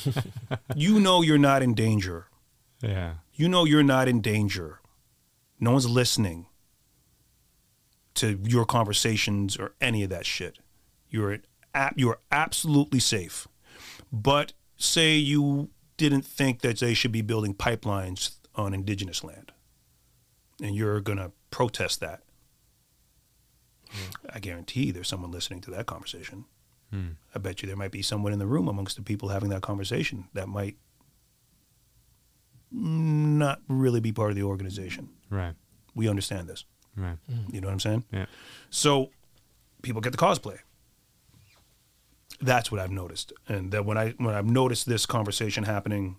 you 0.76 1.00
know 1.00 1.22
you're 1.22 1.38
not 1.38 1.64
in 1.64 1.74
danger. 1.74 2.28
Yeah. 2.82 3.16
You 3.34 3.48
know 3.48 3.64
you're 3.64 3.84
not 3.84 4.10
in 4.10 4.20
danger. 4.20 4.82
No 5.62 5.72
one's 5.72 5.90
listening 5.90 6.48
to 8.16 8.38
your 8.44 8.66
conversations 8.66 9.56
or 9.56 9.74
any 9.80 10.04
of 10.04 10.10
that 10.10 10.26
shit. 10.26 10.60
You're 11.10 11.40
at, 11.74 11.98
you're 11.98 12.20
absolutely 12.30 13.00
safe. 13.00 13.48
But 14.12 14.52
say 14.76 15.16
you 15.16 15.70
didn't 15.96 16.26
think 16.26 16.62
that 16.62 16.80
they 16.80 16.94
should 16.94 17.14
be 17.14 17.22
building 17.22 17.54
pipelines 17.54 18.36
on 18.56 18.74
indigenous 18.74 19.24
land, 19.24 19.54
and 20.62 20.76
you're 20.76 21.00
gonna 21.00 21.32
protest 21.50 22.02
that. 22.02 22.24
Mm. 23.90 24.36
I 24.36 24.40
guarantee 24.40 24.92
there's 24.92 25.08
someone 25.08 25.32
listening 25.32 25.62
to 25.62 25.72
that 25.72 25.86
conversation. 25.86 26.46
Hmm. 26.92 27.10
I 27.36 27.40
bet 27.40 27.62
you 27.62 27.68
there 27.68 27.76
might 27.76 27.92
be 27.92 28.02
someone 28.02 28.32
in 28.32 28.40
the 28.40 28.48
room 28.48 28.68
amongst 28.68 28.96
the 28.96 29.02
people 29.02 29.30
having 29.30 29.50
that 29.50 29.62
conversation 29.62 30.30
that 30.34 30.48
might 30.48 30.78
not 32.72 33.62
really 33.68 34.00
be 34.00 34.12
part 34.12 34.30
of 34.30 34.36
the 34.36 34.44
organization. 34.44 35.10
Right. 35.30 35.56
We 35.96 36.08
understand 36.08 36.48
this. 36.48 36.66
Right. 36.96 37.18
Mm. 37.32 37.54
You 37.54 37.62
know 37.62 37.68
what 37.68 37.74
I'm 37.74 37.80
saying? 37.80 38.06
Yeah. 38.12 38.26
So 38.70 39.12
people 39.82 40.02
get 40.02 40.12
the 40.12 40.18
cosplay. 40.18 40.60
That's 42.40 42.72
what 42.72 42.80
I've 42.80 42.92
noticed, 42.92 43.34
and 43.48 43.72
that 43.72 43.84
when 43.84 43.98
I 43.98 44.12
when 44.18 44.36
I've 44.36 44.46
noticed 44.46 44.88
this 44.88 45.08
conversation 45.08 45.64
happening, 45.64 46.18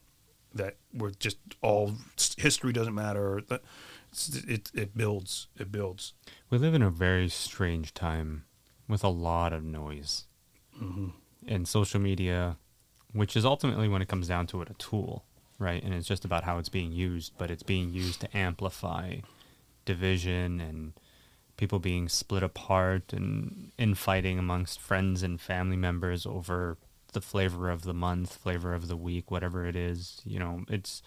that 0.53 0.77
we're 0.93 1.13
just 1.13 1.37
all 1.63 1.95
history 2.37 2.73
doesn't 2.73 2.95
matter. 2.95 3.41
That 3.49 3.63
it 4.49 4.71
it 4.75 4.97
builds. 4.97 5.47
It 5.57 5.71
builds. 5.71 6.15
We 6.51 6.59
live 6.59 6.75
in 6.75 6.83
a 6.83 6.91
very 6.91 7.29
strange 7.29 7.93
time 7.93 8.45
with 8.89 9.05
a 9.05 9.09
lot 9.09 9.53
of 9.53 9.63
noise 9.63 10.25
mm-hmm. 10.81 11.09
and 11.47 11.69
social 11.69 12.01
media, 12.01 12.57
which 13.13 13.37
is 13.37 13.45
ultimately, 13.45 13.87
when 13.87 14.01
it 14.01 14.09
comes 14.09 14.29
down 14.29 14.47
to 14.49 14.63
it, 14.63 14.71
a 14.71 14.75
tool, 14.75 15.25
right? 15.59 15.83
And 15.83 15.93
it's 15.93 16.09
just 16.09 16.25
about 16.25 16.45
how 16.45 16.59
it's 16.59 16.71
being 16.71 16.91
used, 16.91 17.33
but 17.37 17.51
it's 17.51 17.63
being 17.63 17.91
used 17.93 18.21
to 18.23 18.37
amplify 18.37 19.17
division 19.85 20.61
and 20.61 20.95
people 21.59 21.79
being 21.79 22.09
split 22.09 22.43
apart 22.43 23.13
and 23.13 23.73
infighting 23.77 24.39
amongst 24.39 24.81
friends 24.81 25.23
and 25.23 25.39
family 25.41 25.77
members 25.77 26.25
over 26.25 26.79
the 27.13 27.21
flavor 27.21 27.69
of 27.69 27.83
the 27.83 27.95
month, 27.95 28.37
flavor 28.37 28.73
of 28.73 28.89
the 28.89 28.97
week, 28.97 29.31
whatever 29.31 29.67
it 29.67 29.77
is. 29.77 30.23
You 30.25 30.39
know, 30.39 30.65
it's 30.69 31.03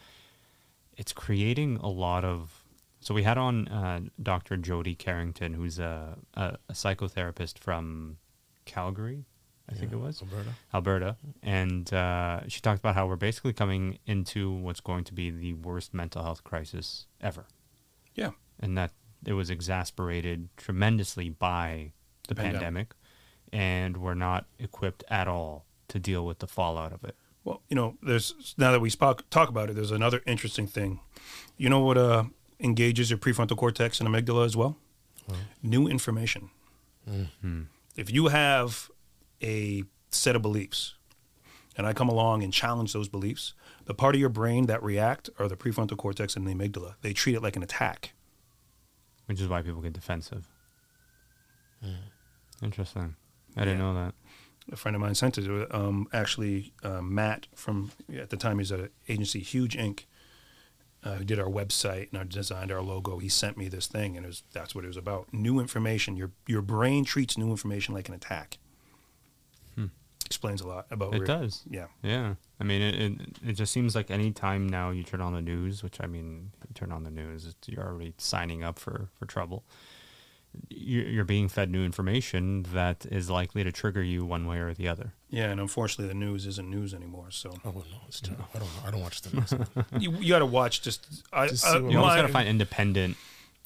it's 0.98 1.14
creating 1.14 1.78
a 1.78 1.90
lot 1.90 2.24
of. 2.24 2.61
So 3.02 3.14
we 3.14 3.24
had 3.24 3.38
on 3.38 3.68
uh, 3.68 4.02
Dr. 4.22 4.58
Jody 4.58 4.96
Carrington, 4.96 5.54
who's 5.56 5.80
a, 5.80 6.18
a, 6.36 6.58
a 6.70 6.74
psychotherapist 6.74 7.58
from 7.58 8.18
Calgary, 8.66 9.26
I 9.70 9.74
think 9.74 9.92
it 9.92 9.96
was 9.98 10.22
Alberta. 10.22 10.50
Alberta, 10.74 11.16
and 11.42 11.92
uh, 11.94 12.42
she 12.48 12.60
talked 12.62 12.80
about 12.80 12.94
how 12.96 13.08
we're 13.08 13.16
basically 13.16 13.54
coming 13.54 14.00
into 14.06 14.52
what's 14.52 14.82
going 14.82 15.04
to 15.06 15.14
be 15.14 15.32
the 15.32 15.54
worst 15.54 15.94
mental 15.94 16.22
health 16.24 16.44
crisis 16.44 17.08
ever, 17.22 17.46
Yeah. 18.14 18.32
and 18.60 18.78
that 18.78 18.92
it 19.26 19.34
was 19.34 19.50
exasperated 19.50 20.50
tremendously 20.58 21.30
by 21.30 21.94
the 22.28 22.36
Pandemic. 22.36 22.60
pandemic, 22.60 22.94
and 23.54 23.98
we're 23.98 24.14
not 24.14 24.46
equipped 24.60 25.04
at 25.10 25.28
all 25.28 25.66
to 25.88 26.00
deal 26.00 26.26
with 26.26 26.40
the 26.40 26.48
fallout 26.48 26.92
of 26.92 27.04
it. 27.04 27.16
Well, 27.44 27.62
you 27.70 27.76
know, 27.76 27.98
there's 28.04 28.54
now 28.58 28.72
that 28.72 28.82
we 28.82 28.90
spoke, 28.90 29.28
talk 29.30 29.48
about 29.50 29.70
it, 29.70 29.76
there's 29.76 29.92
another 29.92 30.22
interesting 30.28 30.68
thing. 30.68 31.00
You 31.58 31.70
know 31.70 31.80
what 31.80 31.98
uh, 31.98 32.26
engages 32.62 33.10
your 33.10 33.18
prefrontal 33.18 33.58
cortex 33.58 34.00
and 34.00 34.08
amygdala 34.08 34.46
as 34.46 34.56
well? 34.56 34.78
New 35.64 35.88
information. 35.88 36.50
If 37.96 38.12
you 38.12 38.28
have 38.28 38.90
a 39.42 39.84
set 40.10 40.36
of 40.36 40.42
beliefs, 40.42 40.96
and 41.78 41.88
I 41.88 41.94
come 41.94 42.10
along 42.10 42.44
and 42.44 42.52
challenge 42.54 42.94
those 42.94 43.08
beliefs, 43.08 43.54
the 43.86 43.94
part 43.94 44.14
of 44.16 44.20
your 44.22 44.30
brain 44.30 44.66
that 44.68 44.84
react 44.84 45.30
are 45.40 45.48
the 45.48 45.56
prefrontal 45.56 45.98
cortex 45.98 46.36
and 46.36 46.46
the 46.46 46.54
amygdala. 46.54 46.96
They 47.02 47.14
treat 47.14 47.36
it 47.36 47.42
like 47.42 47.56
an 47.56 47.64
attack. 47.64 48.14
Which 49.26 49.40
is 49.42 49.48
why 49.48 49.62
people 49.62 49.82
get 49.82 49.94
defensive. 49.94 50.48
Interesting. 52.62 53.16
I 53.58 53.62
didn't 53.66 53.80
know 53.80 53.94
that. 53.94 54.14
a 54.72 54.76
friend 54.76 54.96
of 54.96 55.02
mine 55.02 55.16
sent 55.16 55.38
it 55.38 55.74
um, 55.74 56.08
actually 56.14 56.74
uh, 56.84 57.02
Matt 57.02 57.48
from 57.56 57.92
at 58.16 58.30
the 58.30 58.38
time 58.38 58.60
he's 58.60 58.72
at 58.72 58.80
an 58.80 58.90
agency 59.10 59.40
Huge 59.40 59.76
Inc. 59.78 60.06
Uh, 61.04 61.16
who 61.16 61.24
did 61.24 61.40
our 61.40 61.50
website 61.50 62.10
and 62.10 62.18
our 62.20 62.24
designed 62.24 62.72
our 62.72 62.82
logo. 62.82 63.18
He 63.18 63.28
sent 63.28 63.58
me 63.58 63.68
this 63.68 63.88
thing, 63.88 64.16
and 64.16 64.24
it 64.24 64.30
was 64.30 64.44
that's 64.54 64.76
what 64.76 64.84
it 64.84 64.88
was 64.88 64.98
about. 64.98 65.34
New 65.34 65.60
information. 65.60 66.16
Your 66.16 66.30
your 66.48 66.62
brain 66.62 67.06
treats 67.06 67.38
new 67.40 67.50
information 67.50 67.96
like 67.96 68.08
an 68.08 68.14
attack. 68.14 68.58
Explains 70.26 70.62
a 70.62 70.68
lot 70.68 70.86
about 70.90 71.14
Hmm. 71.14 71.24
It 71.24 71.26
does. 71.26 71.64
Yeah, 71.70 71.88
Yeah, 72.02 72.36
I 72.58 72.64
mean, 72.64 72.82
it, 72.82 72.96
it 72.96 73.22
it 73.50 73.54
just 73.54 73.74
seems 73.74 73.96
like 73.96 74.10
any 74.10 74.32
time 74.32 74.70
now 74.70 74.90
you 74.92 75.04
turn 75.04 75.20
on 75.20 75.34
the 75.34 75.42
news, 75.42 75.84
which 75.84 75.98
I 76.00 76.08
mean, 76.08 76.52
you 76.70 76.74
turn 76.74 76.92
on 76.94 77.04
the 77.04 77.12
news, 77.12 77.48
it's, 77.48 77.68
you're 77.68 77.86
already 77.86 78.14
signing 78.18 78.64
up 78.64 78.80
for 78.80 79.10
for 79.20 79.26
trouble. 79.26 79.66
You're, 80.70 81.06
you're 81.06 81.24
being 81.26 81.48
fed 81.48 81.70
new 81.72 81.84
information 81.86 82.64
that 82.74 83.06
is 83.06 83.30
likely 83.30 83.64
to 83.64 83.72
trigger 83.72 84.04
you 84.04 84.26
one 84.26 84.46
way 84.48 84.58
or 84.58 84.74
the 84.74 84.88
other. 84.88 85.14
yeah, 85.30 85.46
and 85.52 85.60
unfortunately, 85.62 86.08
the 86.08 86.14
news 86.20 86.46
isn't 86.46 86.70
news 86.70 86.94
anymore. 86.94 87.32
So 87.32 87.52
Oh 87.64 87.72
no, 87.72 87.84
it's 88.08 88.20
terrible. 88.22 88.46
I 88.54 88.60
don't 88.60 88.68
know. 88.68 88.82
I 88.88 88.92
don't 88.92 89.02
watch 89.02 89.22
the 89.22 89.36
news. 89.38 89.54
you, 90.00 90.12
you 90.20 90.30
got 90.30 90.40
to 90.40 90.46
watch 90.46 90.82
just. 90.82 91.24
I, 91.32 91.48
Just 91.48 91.66
I- 91.66 91.74
see 91.80 91.90
You 91.92 92.00
always 92.00 92.16
got 92.16 92.24
to 92.24 92.28
find 92.34 92.48
independent. 92.50 93.16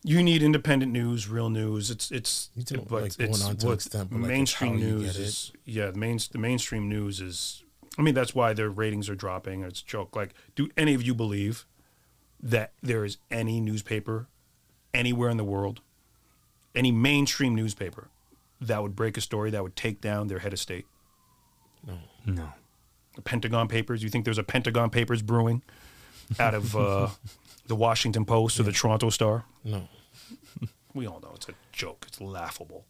you 0.03 0.21
need 0.21 0.43
independent 0.43 0.91
news, 0.91 1.27
real 1.27 1.49
news. 1.49 1.89
It's 1.89 2.11
it's 2.11 2.49
You 2.55 2.63
don't, 2.63 2.87
but 2.87 3.01
like, 3.03 3.17
going 3.17 3.29
it's 3.31 3.43
on 3.43 3.55
to 3.57 3.65
what 3.67 3.73
extent, 3.73 4.09
but, 4.11 4.19
mainstream 4.19 4.73
how 4.73 4.79
you 4.79 4.85
news 4.97 5.09
is. 5.09 5.17
it. 5.17 5.21
is. 5.23 5.51
Yeah, 5.65 5.91
the 5.91 5.97
main 5.97 6.19
the 6.31 6.37
mainstream 6.37 6.87
news 6.89 7.19
is. 7.21 7.63
I 7.97 8.01
mean, 8.01 8.13
that's 8.13 8.35
why 8.35 8.53
their 8.53 8.69
ratings 8.69 9.09
are 9.09 9.15
dropping. 9.15 9.63
It's 9.63 9.81
a 9.81 9.85
joke. 9.85 10.15
Like, 10.15 10.33
do 10.55 10.69
any 10.77 10.93
of 10.93 11.01
you 11.01 11.15
believe 11.15 11.65
that 12.43 12.73
there 12.83 13.05
is 13.05 13.17
any 13.31 13.59
newspaper 13.61 14.27
anywhere 14.93 15.29
in 15.29 15.37
the 15.37 15.43
world, 15.45 15.81
any 16.75 16.91
mainstream 16.91 17.55
newspaper 17.55 18.09
that 18.61 18.81
would 18.81 18.95
break 18.95 19.17
a 19.17 19.21
story 19.21 19.51
that 19.51 19.63
would 19.63 19.75
take 19.75 20.01
down 20.01 20.27
their 20.27 20.39
head 20.39 20.53
of 20.53 20.59
state? 20.59 20.85
No. 22.25 22.53
The 23.15 23.21
Pentagon 23.21 23.67
Papers. 23.67 24.03
You 24.03 24.09
think 24.09 24.25
there's 24.25 24.37
a 24.37 24.43
Pentagon 24.43 24.89
Papers 24.89 25.21
brewing 25.21 25.61
out 26.39 26.53
of 26.53 26.75
uh, 26.75 27.09
the 27.67 27.75
Washington 27.75 28.25
Post 28.25 28.59
or 28.59 28.63
the 28.63 28.71
Toronto 28.71 29.09
Star? 29.09 29.45
No. 29.63 29.87
We 30.93 31.05
all 31.05 31.19
know 31.19 31.31
it's 31.35 31.49
a 31.49 31.53
joke. 31.71 32.05
It's 32.07 32.21
laughable. 32.21 32.85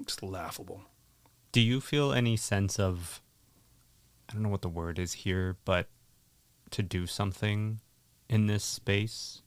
It's 0.00 0.22
laughable. 0.22 0.82
Do 1.52 1.60
you 1.60 1.80
feel 1.80 2.12
any 2.12 2.36
sense 2.36 2.78
of, 2.78 3.22
I 4.28 4.34
don't 4.34 4.42
know 4.42 4.48
what 4.48 4.62
the 4.62 4.68
word 4.68 4.98
is 4.98 5.12
here, 5.12 5.56
but 5.64 5.88
to 6.70 6.82
do 6.82 7.06
something 7.06 7.80
in 8.28 8.46
this 8.46 8.64
space 8.64 9.42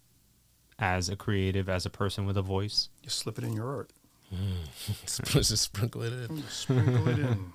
as 0.79 1.09
a 1.09 1.15
creative, 1.15 1.69
as 1.69 1.85
a 1.85 1.89
person 1.89 2.25
with 2.25 2.37
a 2.37 2.41
voice? 2.41 2.89
You 3.03 3.09
slip 3.09 3.37
it 3.37 3.43
in 3.43 3.53
your 3.53 3.67
art. 3.67 3.91
Mm. 4.33 5.31
Just 5.31 5.57
sprinkle 5.57 6.03
it 6.03 6.13
in. 6.13 6.43
Sprinkle 6.49 7.07
it 7.07 7.19
in. 7.19 7.53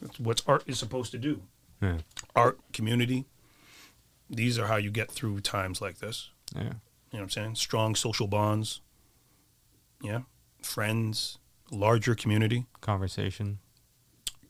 That's 0.00 0.20
what 0.20 0.42
art 0.46 0.64
is 0.66 0.78
supposed 0.78 1.12
to 1.12 1.18
do. 1.18 1.42
Yeah. 1.80 1.98
Art, 2.34 2.58
community. 2.72 3.26
These 4.28 4.58
are 4.58 4.66
how 4.66 4.76
you 4.76 4.90
get 4.90 5.10
through 5.10 5.40
times 5.40 5.80
like 5.80 5.98
this. 5.98 6.30
Yeah. 6.54 6.62
You 6.62 6.68
know 6.68 6.74
what 7.10 7.22
I'm 7.22 7.30
saying? 7.30 7.54
Strong 7.54 7.94
social 7.94 8.26
bonds. 8.26 8.80
Yeah. 10.02 10.20
Friends, 10.62 11.38
larger 11.70 12.14
community. 12.14 12.66
Conversation. 12.80 13.58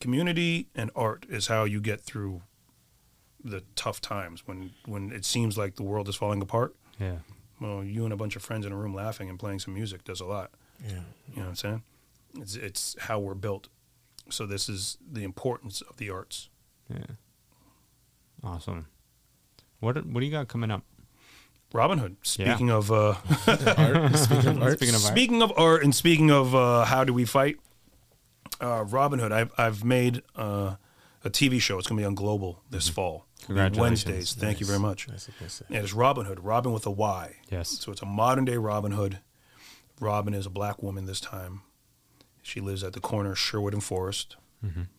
Community 0.01 0.68
and 0.74 0.91
art 0.97 1.26
is 1.28 1.47
how 1.47 1.64
you 1.64 1.80
get 1.80 2.01
through 2.01 2.43
the 3.43 3.62
tough 3.76 4.01
times 4.01 4.43
when 4.47 4.72
when 4.87 5.12
it 5.12 5.24
seems 5.24 5.57
like 5.57 5.76
the 5.76 5.82
world 5.82 6.09
is 6.09 6.16
falling 6.16 6.43
apart. 6.43 6.74
Yeah. 6.99 7.18
Well, 7.61 7.82
you 7.82 8.04
and 8.04 8.12
a 8.12 8.16
bunch 8.16 8.36
of 8.36 8.42
friends 8.42 8.66
in 8.66 8.72
a 8.72 8.76
room 8.76 8.94
laughing 8.94 9.28
and 9.28 9.38
playing 9.38 9.61
some 9.61 9.74
music 9.74 10.04
does 10.04 10.20
a 10.20 10.26
lot. 10.26 10.50
Yeah. 10.84 10.92
You 11.28 11.36
know 11.36 11.42
what 11.42 11.48
I'm 11.48 11.54
saying? 11.57 11.82
It's 12.38 12.54
it's 12.54 12.96
how 13.00 13.18
we're 13.18 13.34
built. 13.34 13.68
So 14.28 14.44
this 14.44 14.68
is 14.68 14.98
the 15.11 15.24
importance 15.24 15.80
of 15.80 15.96
the 15.96 16.11
arts. 16.11 16.48
Yeah. 16.90 17.16
Awesome. 18.44 18.86
What 19.80 20.04
what 20.07 20.20
do 20.20 20.26
you 20.26 20.32
got 20.32 20.48
coming 20.48 20.70
up? 20.70 20.82
Robin 21.72 21.98
Hood. 21.98 22.16
Yeah. 22.36 22.54
Speaking 22.54 22.70
of 22.70 22.92
uh, 22.92 23.14
Art. 23.46 24.16
Speaking 24.16 24.48
of 24.48 24.62
art. 24.62 24.78
Speaking 24.78 24.94
of 24.94 25.04
art. 25.04 25.12
speaking 25.12 25.42
of 25.42 25.52
art 25.57 25.82
and 25.84 25.94
speaking 25.94 26.30
of 26.30 26.54
uh, 26.54 26.84
how 26.84 27.04
do 27.04 27.12
we 27.12 27.24
fight, 27.24 27.59
uh, 28.61 28.84
Robin 28.86 29.18
Hood. 29.18 29.32
I've 29.32 29.52
I've 29.59 29.84
made 29.84 30.22
uh, 30.36 30.76
a 31.24 31.30
TV 31.30 31.61
show. 31.61 31.78
It's 31.78 31.88
gonna 31.88 32.00
be 32.00 32.04
on 32.04 32.14
Global 32.14 32.62
this 32.70 32.88
fall. 32.88 33.26
Mm-hmm. 33.39 33.47
Congratulations. 33.47 34.07
Wednesdays. 34.07 34.34
Thank 34.34 34.61
you 34.61 34.66
very 34.66 34.78
much. 34.78 35.09
Nice, 35.09 35.28
nice. 35.41 35.62
And 35.68 35.78
it's 35.78 35.93
Robin 35.93 36.26
Hood. 36.26 36.41
Robin 36.45 36.72
with 36.72 36.87
a 36.87 36.91
Y. 36.91 37.37
Yes. 37.51 37.68
So 37.68 37.93
it's 37.93 38.03
a 38.03 38.07
modern 38.07 38.45
day 38.45 38.57
Robin 38.57 38.93
Hood. 38.93 39.20
Robin 40.01 40.34
is 40.34 40.47
a 40.47 40.51
black 40.51 40.82
woman 40.82 41.07
this 41.07 41.20
time. 41.20 41.62
She 42.43 42.61
lives 42.61 42.84
at 42.84 42.93
the 42.93 43.01
corner 43.01 43.32
of 43.32 43.39
Sherwood 43.39 43.72
and 43.72 43.82
Forest. 43.82 44.37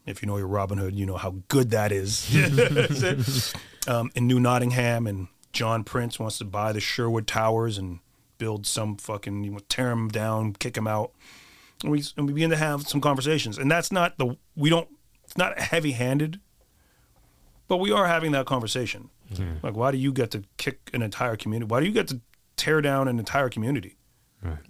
If 0.06 0.22
you 0.22 0.28
know 0.28 0.38
your 0.38 0.48
Robin 0.48 0.78
Hood, 0.78 0.96
you 0.96 1.06
know 1.06 1.18
how 1.18 1.36
good 1.50 1.72
that 1.72 1.92
is. 1.92 2.34
um, 3.88 4.12
in 4.16 4.28
New 4.28 4.40
Nottingham, 4.40 5.08
and 5.08 5.28
John 5.52 5.84
Prince 5.84 6.20
wants 6.20 6.38
to 6.38 6.46
buy 6.46 6.72
the 6.72 6.80
Sherwood 6.80 7.28
Towers 7.28 7.78
and 7.78 8.00
build 8.38 8.66
some 8.66 8.98
fucking, 8.98 9.44
you 9.44 9.52
know, 9.52 9.60
tear 9.70 9.90
them 9.90 10.10
down, 10.10 10.54
kick 10.54 10.76
them 10.76 10.88
out. 10.88 11.12
And 11.84 11.92
we, 11.92 12.04
and 12.16 12.28
we 12.28 12.34
begin 12.34 12.50
to 12.52 12.58
have 12.58 12.88
some 12.88 13.02
conversations. 13.02 13.58
And 13.58 13.70
that's 13.70 13.92
not 13.92 14.18
the, 14.18 14.38
we 14.56 14.70
don't, 14.70 14.88
it's 15.24 15.38
not 15.38 15.60
heavy 15.60 15.92
handed, 15.92 16.40
but 17.68 17.78
we 17.78 17.92
are 17.92 18.08
having 18.08 18.32
that 18.32 18.46
conversation. 18.46 19.10
Mm-hmm. 19.34 19.66
Like, 19.66 19.76
why 19.76 19.92
do 19.92 19.98
you 19.98 20.12
get 20.12 20.32
to 20.32 20.44
kick 20.58 20.90
an 20.94 21.02
entire 21.02 21.36
community? 21.36 21.70
Why 21.70 21.80
do 21.80 21.86
you 21.86 21.92
get 21.92 22.08
to 22.10 22.22
tear 22.56 22.82
down 22.82 23.08
an 23.08 23.20
entire 23.20 23.50
community? 23.50 23.98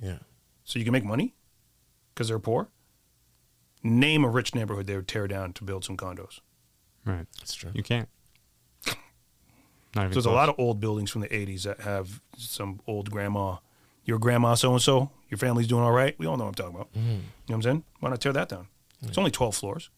Yeah. 0.01 0.19
So 0.63 0.79
you 0.79 0.85
can 0.85 0.91
make 0.91 1.05
money 1.05 1.35
because 2.13 2.29
they're 2.29 2.39
poor? 2.39 2.69
Name 3.83 4.23
a 4.23 4.29
rich 4.29 4.55
neighborhood 4.55 4.87
they 4.87 4.95
would 4.95 5.07
tear 5.07 5.27
down 5.27 5.53
to 5.53 5.63
build 5.63 5.85
some 5.85 5.95
condos. 5.95 6.39
Right. 7.05 7.27
That's 7.39 7.53
true. 7.53 7.71
You 7.73 7.83
can't. 7.83 8.09
Not 9.95 10.05
even 10.05 10.13
So 10.13 10.15
there's 10.15 10.25
a 10.25 10.31
lot 10.31 10.49
of 10.49 10.55
old 10.57 10.79
buildings 10.79 11.11
from 11.11 11.21
the 11.21 11.29
80s 11.29 11.63
that 11.63 11.81
have 11.81 12.21
some 12.37 12.81
old 12.87 13.11
grandma. 13.11 13.57
Your 14.03 14.19
grandma 14.19 14.55
so 14.55 14.73
and 14.73 14.81
so, 14.81 15.11
your 15.29 15.37
family's 15.37 15.67
doing 15.67 15.83
all 15.83 15.91
right. 15.91 16.17
We 16.17 16.25
all 16.25 16.37
know 16.37 16.45
what 16.45 16.49
I'm 16.49 16.55
talking 16.55 16.75
about. 16.75 16.93
Mm-hmm. 16.93 17.09
You 17.09 17.15
know 17.15 17.21
what 17.45 17.55
I'm 17.55 17.61
saying? 17.61 17.83
Why 17.99 18.09
not 18.09 18.21
tear 18.21 18.33
that 18.33 18.49
down? 18.49 18.67
It's 19.03 19.17
only 19.17 19.31
12 19.31 19.55
floors. 19.55 19.89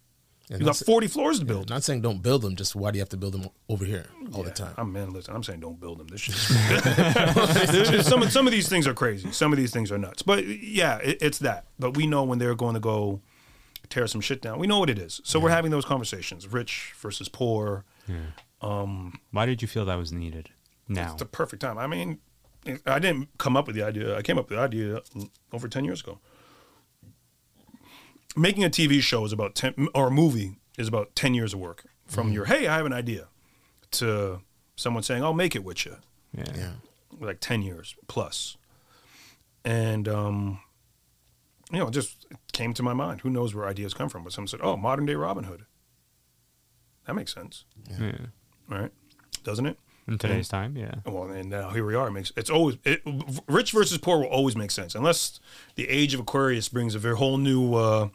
Yeah, 0.50 0.58
You 0.58 0.66
not 0.66 0.70
got 0.72 0.76
sa- 0.78 0.86
40 0.86 1.08
floors 1.08 1.40
to 1.40 1.46
yeah, 1.46 1.54
build. 1.54 1.70
Not 1.70 1.84
saying 1.84 2.02
don't 2.02 2.22
build 2.24 2.42
them, 2.42 2.56
just 2.56 2.76
why 2.76 2.90
do 2.92 2.98
you 2.98 3.02
have 3.02 3.10
to 3.10 3.18
build 3.18 3.34
them 3.34 3.50
over 3.70 3.86
here 3.86 4.08
all 4.34 4.42
the 4.44 4.50
time? 4.52 4.74
I'm 4.78 4.92
man. 4.92 5.12
Listen, 5.12 5.36
I'm 5.36 5.44
saying 5.44 5.60
don't 5.60 5.80
build 5.80 6.00
them. 6.00 6.08
This 6.08 6.22
shit. 6.22 6.36
some 8.06 8.24
of- 8.24 8.32
some 8.32 8.48
of 8.48 8.52
these 8.52 8.68
things 8.68 8.88
are 8.88 8.94
crazy. 8.94 9.32
Some 9.32 9.54
of 9.54 9.58
these 9.58 9.72
things 9.72 9.92
are 9.92 9.98
nuts. 9.98 10.22
But 10.24 10.46
yeah, 10.48 10.98
it, 10.98 11.20
it's 11.22 11.38
that. 11.40 11.66
But 11.78 11.96
we 11.96 12.08
know 12.08 12.24
when 12.24 12.40
they're 12.40 12.56
going 12.56 12.74
to 12.74 12.80
go 12.80 13.22
tear 13.90 14.08
some 14.08 14.22
shit 14.22 14.42
down. 14.42 14.60
We 14.60 14.68
know 14.68 14.80
what 14.80 14.90
it 14.90 14.98
is. 15.00 15.22
So 15.24 15.40
we're 15.40 15.50
having 15.52 15.72
those 15.72 15.86
conversations: 15.86 16.48
rich 16.48 16.94
versus 16.98 17.30
poor. 17.30 17.86
Um, 18.62 19.20
why 19.32 19.46
did 19.46 19.62
you 19.62 19.68
feel 19.68 19.86
that 19.86 19.96
was 19.98 20.12
needed? 20.12 20.50
Now. 20.88 21.12
It's 21.14 21.20
the 21.20 21.26
perfect 21.26 21.62
time. 21.62 21.78
I 21.78 21.86
mean, 21.88 22.18
I 22.86 22.98
didn't 23.00 23.30
come 23.38 23.56
up 23.56 23.68
with 23.68 23.76
the 23.76 23.84
idea. 23.84 24.18
I 24.18 24.22
came 24.24 24.38
up 24.40 24.50
with 24.50 24.58
the 24.58 24.64
idea 24.64 25.02
over 25.54 25.68
ten 25.68 25.86
years 25.86 26.02
ago. 26.02 26.20
Making 28.40 28.64
a 28.64 28.70
TV 28.70 29.02
show 29.02 29.26
is 29.26 29.34
about 29.34 29.54
ten, 29.56 29.88
or 29.94 30.08
a 30.08 30.12
movie 30.12 30.60
is 30.78 30.88
about 30.88 31.14
ten 31.16 31.34
years 31.34 31.54
of 31.54 31.60
work. 31.60 31.84
From 32.08 32.32
your 32.32 32.46
hey, 32.46 32.68
I 32.68 32.78
have 32.78 32.86
an 32.86 32.94
idea, 32.94 33.28
to 33.92 34.42
someone 34.76 35.04
saying 35.04 35.24
I'll 35.24 35.34
make 35.34 35.56
it 35.56 35.64
with 35.64 35.86
you. 35.86 35.98
yeah. 36.36 36.44
Yeah. 36.56 36.72
like 37.20 37.40
10 37.42 37.62
years 37.64 37.96
plus. 38.08 38.56
And, 39.66 40.08
um, 40.08 40.60
you 41.72 41.80
know, 41.80 41.88
it 41.88 41.92
just 41.92 42.26
came 42.54 42.74
to 42.76 42.82
my 42.84 42.94
mind. 42.94 43.22
Who 43.22 43.30
knows 43.30 43.54
where 43.54 43.68
ideas 43.68 43.94
come 43.94 44.08
from? 44.10 44.24
But 44.24 44.32
someone 44.34 44.48
said, 44.48 44.62
oh, 44.64 44.78
modern 44.78 45.06
day 45.06 45.16
Robin 45.16 45.44
Hood. 45.44 45.66
That 47.06 47.14
makes 47.16 47.34
sense, 47.34 47.66
Yeah. 48.00 48.28
right? 48.70 48.92
Doesn't 49.44 49.66
it? 49.66 49.78
In 50.10 50.18
today's 50.18 50.48
time, 50.48 50.76
yeah. 50.76 50.96
Well, 51.06 51.30
and 51.30 51.50
now 51.50 51.70
here 51.70 51.86
we 51.86 51.96
are. 51.96 52.08
It 52.08 52.12
makes 52.12 52.32
it's 52.36 52.50
always 52.50 52.78
it, 52.84 53.02
rich 53.48 53.72
versus 53.72 53.98
poor 54.00 54.20
will 54.20 54.26
always 54.26 54.56
make 54.56 54.72
sense 54.72 54.96
unless 54.96 55.40
the 55.76 55.88
age 55.88 56.14
of 56.14 56.20
Aquarius 56.20 56.68
brings 56.68 56.96
a 56.96 57.00
very 57.00 57.16
whole 57.16 57.38
new 57.38 57.76
uh, 57.76 58.10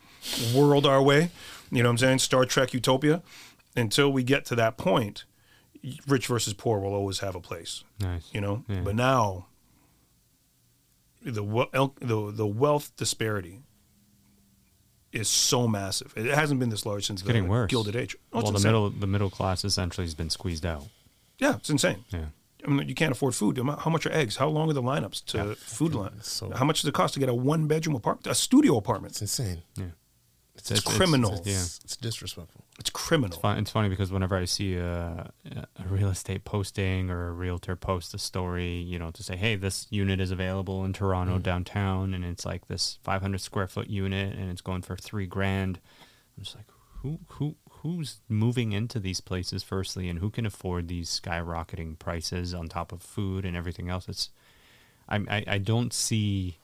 world 0.55 0.87
our 0.87 1.03
way. 1.03 1.31
You 1.71 1.83
know 1.83 1.89
what 1.89 1.93
I'm 1.93 1.99
saying? 1.99 2.19
Star 2.19 2.45
Trek 2.45 2.75
Utopia. 2.75 3.23
Until 3.77 4.13
we 4.13 4.23
get 4.23 4.45
to 4.47 4.55
that 4.55 4.77
point, 4.77 5.25
rich 6.07 6.27
versus 6.27 6.53
poor 6.53 6.79
will 6.79 6.95
always 6.95 7.19
have 7.21 7.35
a 7.35 7.41
place. 7.41 7.85
Nice. 8.01 8.29
you 8.33 8.41
know. 8.41 8.65
Yeah. 8.69 8.81
But 8.85 8.95
now, 8.95 9.47
the 11.23 11.43
the 12.01 12.33
the 12.33 12.47
wealth 12.47 12.93
disparity 12.97 13.63
is 15.13 15.29
so 15.29 15.69
massive. 15.69 16.13
It 16.17 16.27
hasn't 16.27 16.61
been 16.61 16.71
this 16.71 16.85
large 16.85 17.07
since 17.07 17.23
the 17.23 17.27
getting 17.29 17.49
worse. 17.49 17.71
Gilded 17.71 17.97
Age. 17.97 18.17
Oh, 18.33 18.39
well, 18.39 18.43
the 18.43 18.49
insane. 18.51 18.69
middle 18.73 18.91
the 18.91 19.07
middle 19.07 19.31
class 19.31 19.65
essentially 19.65 20.05
has 20.07 20.15
been 20.15 20.31
squeezed 20.31 20.67
out. 20.67 20.87
Yeah, 21.39 21.57
it's 21.57 21.71
insane. 21.71 22.05
Yeah. 22.11 22.27
I 22.67 22.71
mean, 22.71 22.89
you 22.89 22.95
can't 22.95 23.13
afford 23.13 23.35
food. 23.35 23.59
How 23.59 23.91
much 23.91 24.07
are 24.07 24.13
eggs? 24.13 24.37
How 24.37 24.49
long 24.49 24.71
are 24.71 24.73
the 24.73 24.83
lineups 24.83 25.25
to 25.27 25.55
food 25.57 25.95
line? 25.95 26.23
so- 26.23 26.51
How 26.55 26.65
much 26.65 26.81
does 26.81 26.89
it 26.89 26.95
cost 26.95 27.15
to 27.15 27.21
get 27.21 27.29
a 27.29 27.35
one 27.35 27.67
bedroom 27.67 27.95
apartment, 27.95 28.27
a 28.27 28.35
studio 28.35 28.77
apartment? 28.77 29.13
It's 29.13 29.21
insane. 29.21 29.63
Yeah. 29.77 29.87
It's, 30.57 30.81
criminal. 30.81 31.35
It's, 31.35 31.47
yeah. 31.47 31.85
it's 31.85 31.97
disrespectful. 31.97 32.65
It's 32.79 32.89
criminal. 32.89 33.39
Fun- 33.39 33.59
It's 33.59 33.71
funny 33.71 33.89
because 33.89 34.13
whenever 34.13 34.37
I 34.37 34.45
see 34.45 34.77
a, 34.77 35.31
a 35.45 35.89
real 35.89 36.09
estate 36.09 36.45
posting 36.45 37.11
or 37.11 37.29
a 37.29 37.33
realtor 37.33 37.75
post 37.75 38.15
a 38.15 38.19
story, 38.19 38.77
you 38.77 38.99
know, 38.99 39.11
to 39.11 39.23
say, 39.23 39.37
hey, 39.37 39.57
this 39.57 39.87
unit 39.91 40.21
is 40.21 40.31
available 40.31 40.85
in 40.85 40.93
Toronto 40.93 41.39
mm. 41.39 41.43
downtown, 41.43 42.15
and 42.15 42.25
it's 42.25 42.47
like 42.47 42.69
this 42.69 42.99
500 43.03 43.41
square 43.41 43.67
foot 43.67 43.91
unit, 43.91 44.37
and 44.37 44.51
it's 44.51 44.61
going 44.61 44.83
for 44.83 44.97
three 44.97 45.27
grand. 45.27 45.81
I'm 46.37 46.45
just 46.45 46.57
like, 46.57 46.67
who, 47.03 47.19
who, 47.29 47.57
who's 47.85 48.21
moving 48.31 48.73
into 48.73 48.99
these 48.99 49.21
places 49.21 49.63
firstly, 49.63 50.09
and 50.09 50.19
who 50.19 50.31
can 50.31 50.47
afford 50.47 50.89
these 50.89 51.21
skyrocketing 51.21 51.99
prices 51.99 52.55
on 52.55 52.67
top 52.67 52.93
of 52.93 53.03
food 53.03 53.45
and 53.45 53.55
everything 53.55 53.91
else? 53.91 54.09
It's, 54.09 54.31
I, 55.07 55.17
I, 55.29 55.45
I 55.47 55.59
don't 55.59 55.93
see, 55.93 56.57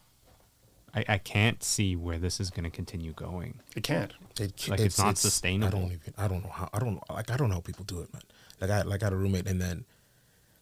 I, 0.94 1.04
I 1.06 1.18
can't 1.18 1.62
see 1.62 1.94
where 1.94 2.18
this 2.18 2.40
is 2.40 2.48
going 2.48 2.64
to 2.64 2.70
continue 2.70 3.12
going. 3.12 3.60
It 3.76 3.82
can't. 3.82 4.14
It, 4.40 4.66
Like, 4.66 4.80
it's 4.80 4.98
not 4.98 5.18
sustainable. 5.18 5.78
I 5.78 5.80
don't 5.82 5.92
even. 5.92 6.14
I 6.16 6.26
don't 6.26 6.42
know 6.42 6.50
how. 6.50 6.70
I 6.72 6.78
don't 6.78 6.94
know. 6.94 7.02
Like 7.10 7.30
I 7.30 7.36
don't 7.36 7.50
know 7.50 7.56
how 7.56 7.60
people 7.60 7.84
do 7.84 8.00
it, 8.00 8.10
man. 8.14 8.22
Like 8.58 8.70
I 8.70 8.82
like 8.82 9.02
I 9.02 9.06
had 9.06 9.12
a 9.12 9.16
roommate, 9.16 9.46
and 9.46 9.60
then 9.60 9.84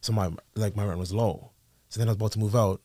so 0.00 0.12
my 0.12 0.30
like 0.56 0.74
my 0.74 0.84
rent 0.84 0.98
was 0.98 1.12
low. 1.12 1.50
So 1.88 2.00
then 2.00 2.08
I 2.08 2.10
was 2.10 2.16
about 2.16 2.32
to 2.32 2.40
move 2.40 2.56
out, 2.56 2.80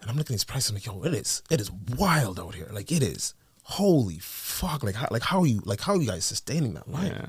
and 0.00 0.10
I'm 0.10 0.16
looking 0.16 0.32
at 0.34 0.38
these 0.38 0.44
prices. 0.44 0.70
I'm 0.70 0.76
like, 0.76 0.86
yo, 0.86 1.02
it 1.02 1.12
is 1.12 1.42
it 1.50 1.60
is 1.60 1.70
wild 1.70 2.40
out 2.40 2.54
here. 2.54 2.68
Like 2.72 2.90
it 2.90 3.02
is. 3.02 3.34
Holy 3.64 4.18
fuck! 4.18 4.82
Like 4.82 4.94
how 4.94 5.08
like 5.10 5.22
how 5.22 5.40
are 5.40 5.46
you 5.46 5.60
like 5.64 5.80
how 5.80 5.94
are 5.94 6.00
you 6.00 6.06
guys 6.06 6.24
sustaining 6.24 6.74
that 6.74 6.88
life? 6.88 7.12
Yeah. 7.14 7.26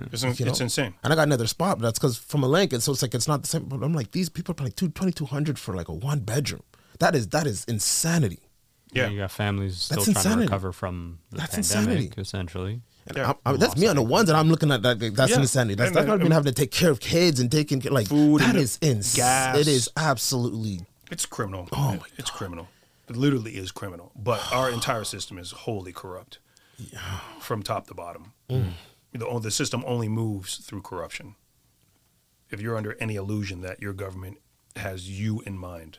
Hmm. 0.00 0.06
It's, 0.12 0.22
You 0.24 0.44
know? 0.46 0.50
it's 0.50 0.60
insane. 0.60 0.94
And 1.04 1.12
I 1.12 1.16
got 1.16 1.22
another 1.28 1.46
spot, 1.46 1.78
but 1.78 1.82
that's 1.84 1.98
because 1.98 2.18
from 2.18 2.42
a 2.42 2.48
Lincoln, 2.48 2.80
so 2.80 2.90
it's 2.92 3.02
like 3.02 3.14
it's 3.14 3.28
not 3.28 3.42
the 3.42 3.48
same. 3.48 3.64
But 3.66 3.82
I'm 3.84 3.92
like, 3.94 4.10
these 4.10 4.28
people 4.28 4.52
are 4.52 4.54
paying 4.56 4.66
like 4.66 4.76
two 4.76 4.88
twenty 4.88 5.12
two 5.12 5.26
hundred 5.26 5.58
for 5.58 5.74
like 5.76 5.88
a 5.88 5.92
one 5.92 6.20
bedroom. 6.20 6.62
That 6.98 7.14
is 7.14 7.28
that 7.28 7.46
is 7.46 7.64
insanity. 7.66 8.40
Yeah. 8.92 9.08
You 9.08 9.18
got 9.18 9.30
families 9.32 9.76
still 9.78 9.96
That's 9.96 10.06
trying 10.06 10.16
insanity. 10.16 10.46
to 10.46 10.52
recover 10.52 10.72
from 10.72 11.18
the 11.30 11.38
That's 11.38 11.54
pandemic, 11.54 11.88
insanity. 11.98 12.20
essentially. 12.20 12.82
Yeah. 13.16 13.32
I, 13.46 13.50
I, 13.50 13.56
that's 13.56 13.76
me 13.76 13.86
on 13.88 13.96
the 13.96 14.02
ones 14.02 14.26
that 14.28 14.36
I'm 14.36 14.48
looking 14.48 14.70
at. 14.72 14.82
That 14.82 14.98
that's 15.14 15.30
Yeah. 15.32 15.40
insanity. 15.40 15.74
That's 15.76 15.88
And, 15.88 15.96
that's 15.96 16.06
not 16.08 16.20
even 16.20 16.32
having 16.32 16.52
to 16.52 16.60
take 16.60 16.70
care 16.72 16.90
of 16.90 16.98
kids 17.00 17.38
and 17.40 17.50
taking 17.50 17.80
like 17.82 18.08
Food 18.08 18.40
That 18.40 18.50
and 18.50 18.58
is 18.58 18.78
insane. 18.82 19.56
It 19.56 19.68
is 19.68 19.88
absolutely. 19.96 20.80
It's 21.10 21.26
criminal. 21.26 21.68
Oh 21.72 21.92
my 22.00 22.06
it's 22.16 22.30
criminal. 22.30 22.66
It 23.08 23.16
literally 23.16 23.52
is 23.52 23.70
criminal. 23.72 24.12
But 24.16 24.52
our 24.52 24.70
entire 24.70 25.04
system 25.04 25.38
is 25.38 25.50
wholly 25.50 25.92
corrupt 25.92 26.38
from 27.40 27.62
top 27.62 27.86
to 27.88 27.94
bottom. 27.94 28.32
Mm. 28.48 28.72
The, 29.12 29.40
the 29.40 29.50
system 29.50 29.84
only 29.86 30.08
moves 30.08 30.56
through 30.58 30.82
corruption. 30.82 31.36
If 32.50 32.60
you're 32.60 32.76
under 32.76 32.96
any 33.00 33.16
illusion 33.16 33.60
that 33.62 33.80
your 33.80 33.92
government 33.92 34.38
has 34.76 35.08
you 35.08 35.42
in 35.46 35.58
mind, 35.58 35.98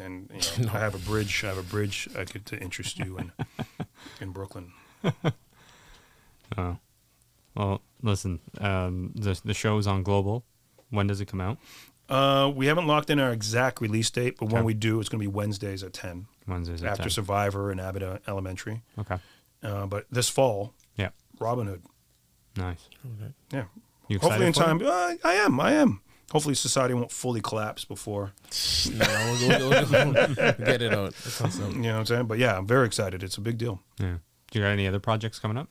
and 0.00 0.30
you 0.58 0.66
know, 0.66 0.72
I 0.74 0.78
have 0.78 0.94
a 0.94 0.98
bridge. 0.98 1.44
I 1.44 1.48
have 1.48 1.58
a 1.58 1.62
bridge 1.62 2.08
I 2.16 2.24
could 2.24 2.46
to 2.46 2.58
interest 2.58 2.98
you 2.98 3.18
in 3.18 3.32
in 4.20 4.30
Brooklyn. 4.30 4.72
Oh. 6.58 6.76
Well, 7.54 7.82
listen, 8.02 8.40
um, 8.60 9.12
the, 9.14 9.40
the 9.44 9.54
show's 9.54 9.86
on 9.86 10.02
Global. 10.02 10.44
When 10.90 11.06
does 11.06 11.20
it 11.20 11.26
come 11.26 11.40
out? 11.40 11.58
Uh, 12.12 12.48
we 12.54 12.66
haven't 12.66 12.86
locked 12.86 13.08
in 13.10 13.18
our 13.18 13.32
exact 13.32 13.80
release 13.80 14.10
date, 14.10 14.36
but 14.38 14.46
when 14.46 14.56
Okay. 14.56 14.66
we 14.66 14.74
do, 14.74 15.00
it's 15.00 15.08
going 15.08 15.18
to 15.20 15.28
be 15.28 15.32
Wednesdays 15.34 15.82
at 15.82 15.92
ten 15.92 16.26
Wednesdays 16.46 16.82
at 16.82 16.90
after 16.90 17.04
10. 17.04 17.10
Survivor 17.10 17.70
and 17.70 17.80
Abbott 17.80 18.02
uh, 18.02 18.18
Elementary. 18.28 18.82
Okay. 18.98 19.16
Uh, 19.62 19.86
but 19.86 20.06
this 20.10 20.28
fall, 20.28 20.74
Yeah. 20.96 21.10
Robin 21.40 21.66
Hood. 21.66 21.82
Nice. 22.56 22.88
Yeah. 23.50 23.64
You 24.08 24.18
Hopefully 24.18 24.44
in 24.44 24.50
excited 24.50 24.78
for 24.80 24.84
time. 24.84 25.16
Uh, 25.22 25.28
I 25.28 25.34
am. 25.34 25.58
I 25.58 25.72
am. 25.72 26.00
Hopefully 26.32 26.54
society 26.54 26.92
won't 26.94 27.10
fully 27.10 27.40
collapse 27.40 27.84
before. 27.84 28.32
No, 28.92 29.06
we'll, 29.40 29.48
we'll, 29.48 29.70
we'll, 29.70 30.12
we'll 30.12 30.34
get 30.34 30.82
it 30.82 30.92
out. 30.92 31.14
That 31.14 31.30
sounds 31.30 31.58
You 31.60 31.66
know 31.82 31.92
what 31.92 31.98
I'm 32.00 32.06
saying? 32.06 32.26
But 32.26 32.38
yeah, 32.38 32.58
I'm 32.58 32.66
very 32.66 32.84
excited. 32.84 33.22
It's 33.22 33.36
a 33.36 33.40
big 33.40 33.56
deal. 33.58 33.80
Yeah. 34.00 34.16
Do 34.50 34.58
you 34.58 34.64
got 34.64 34.70
any 34.72 34.88
other 34.88 34.98
projects 34.98 35.38
coming 35.38 35.56
up? 35.56 35.68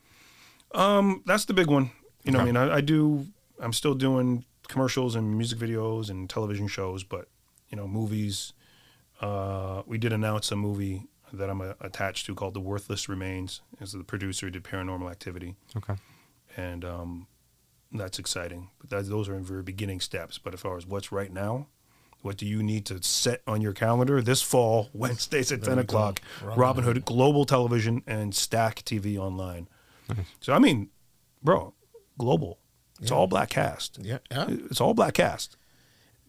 Um, 0.73 1.21
that's 1.25 1.43
the 1.45 1.53
big 1.53 1.67
one. 1.67 1.91
You 2.23 2.31
know, 2.31 2.39
what 2.39 2.43
I 2.43 2.45
mean, 2.45 2.57
I, 2.57 2.75
I 2.77 2.81
do. 2.81 3.27
I'm 3.59 3.73
still 3.73 3.93
doing 3.93 4.45
commercials 4.72 5.15
and 5.15 5.38
music 5.38 5.59
videos 5.59 6.09
and 6.09 6.28
television 6.30 6.67
shows, 6.67 7.03
but 7.03 7.28
you 7.69 7.78
know, 7.78 7.88
movies. 7.88 8.53
Uh, 9.22 9.84
we 9.86 9.97
did 9.99 10.11
announce 10.11 10.51
a 10.51 10.55
movie 10.55 11.03
that 11.32 11.47
I'm 11.49 11.61
uh, 11.61 11.74
attached 11.80 12.26
to 12.26 12.34
called 12.34 12.55
The 12.55 12.59
Worthless 12.59 13.07
Remains. 13.07 13.61
As 13.80 13.91
the 13.91 14.03
producer 14.03 14.49
did 14.49 14.63
Paranormal 14.63 15.09
Activity, 15.11 15.55
Okay. 15.78 15.93
and 16.57 16.84
um, 16.84 17.28
that's 17.91 18.17
exciting. 18.17 18.69
But 18.80 18.89
that, 18.89 19.07
those 19.09 19.30
are 19.30 19.36
in 19.36 19.43
very 19.43 19.61
beginning 19.63 19.99
steps. 19.99 20.39
But 20.39 20.53
as 20.55 20.59
far 20.61 20.76
as 20.78 20.88
what's 20.88 21.11
right 21.11 21.32
now, 21.32 21.67
what 22.24 22.38
do 22.38 22.45
you 22.47 22.63
need 22.63 22.86
to 22.88 23.01
set 23.03 23.41
on 23.47 23.61
your 23.61 23.74
calendar 23.74 24.22
this 24.22 24.41
fall, 24.41 24.89
Wednesdays 24.93 25.51
at 25.51 25.61
There 25.61 25.76
10 25.76 25.80
o'clock? 25.84 26.22
Robin 26.43 26.84
Hood. 26.84 26.95
Hood, 26.97 27.05
Global 27.05 27.45
Television, 27.45 28.01
and 28.07 28.34
Stack 28.34 28.84
TV 28.84 29.17
Online. 29.17 29.67
So, 30.41 30.51
I 30.53 30.59
mean, 30.59 30.89
bro, 31.43 31.74
global. 32.17 32.57
It's 33.02 33.12
Yeah. 33.12 33.18
all 33.18 33.28
black 33.28 33.49
cast. 33.49 33.97
Yeah, 34.02 34.20
yeah. 34.30 34.45
It's 34.49 34.80
all 34.80 34.93
black 34.93 35.16
cast. 35.16 35.58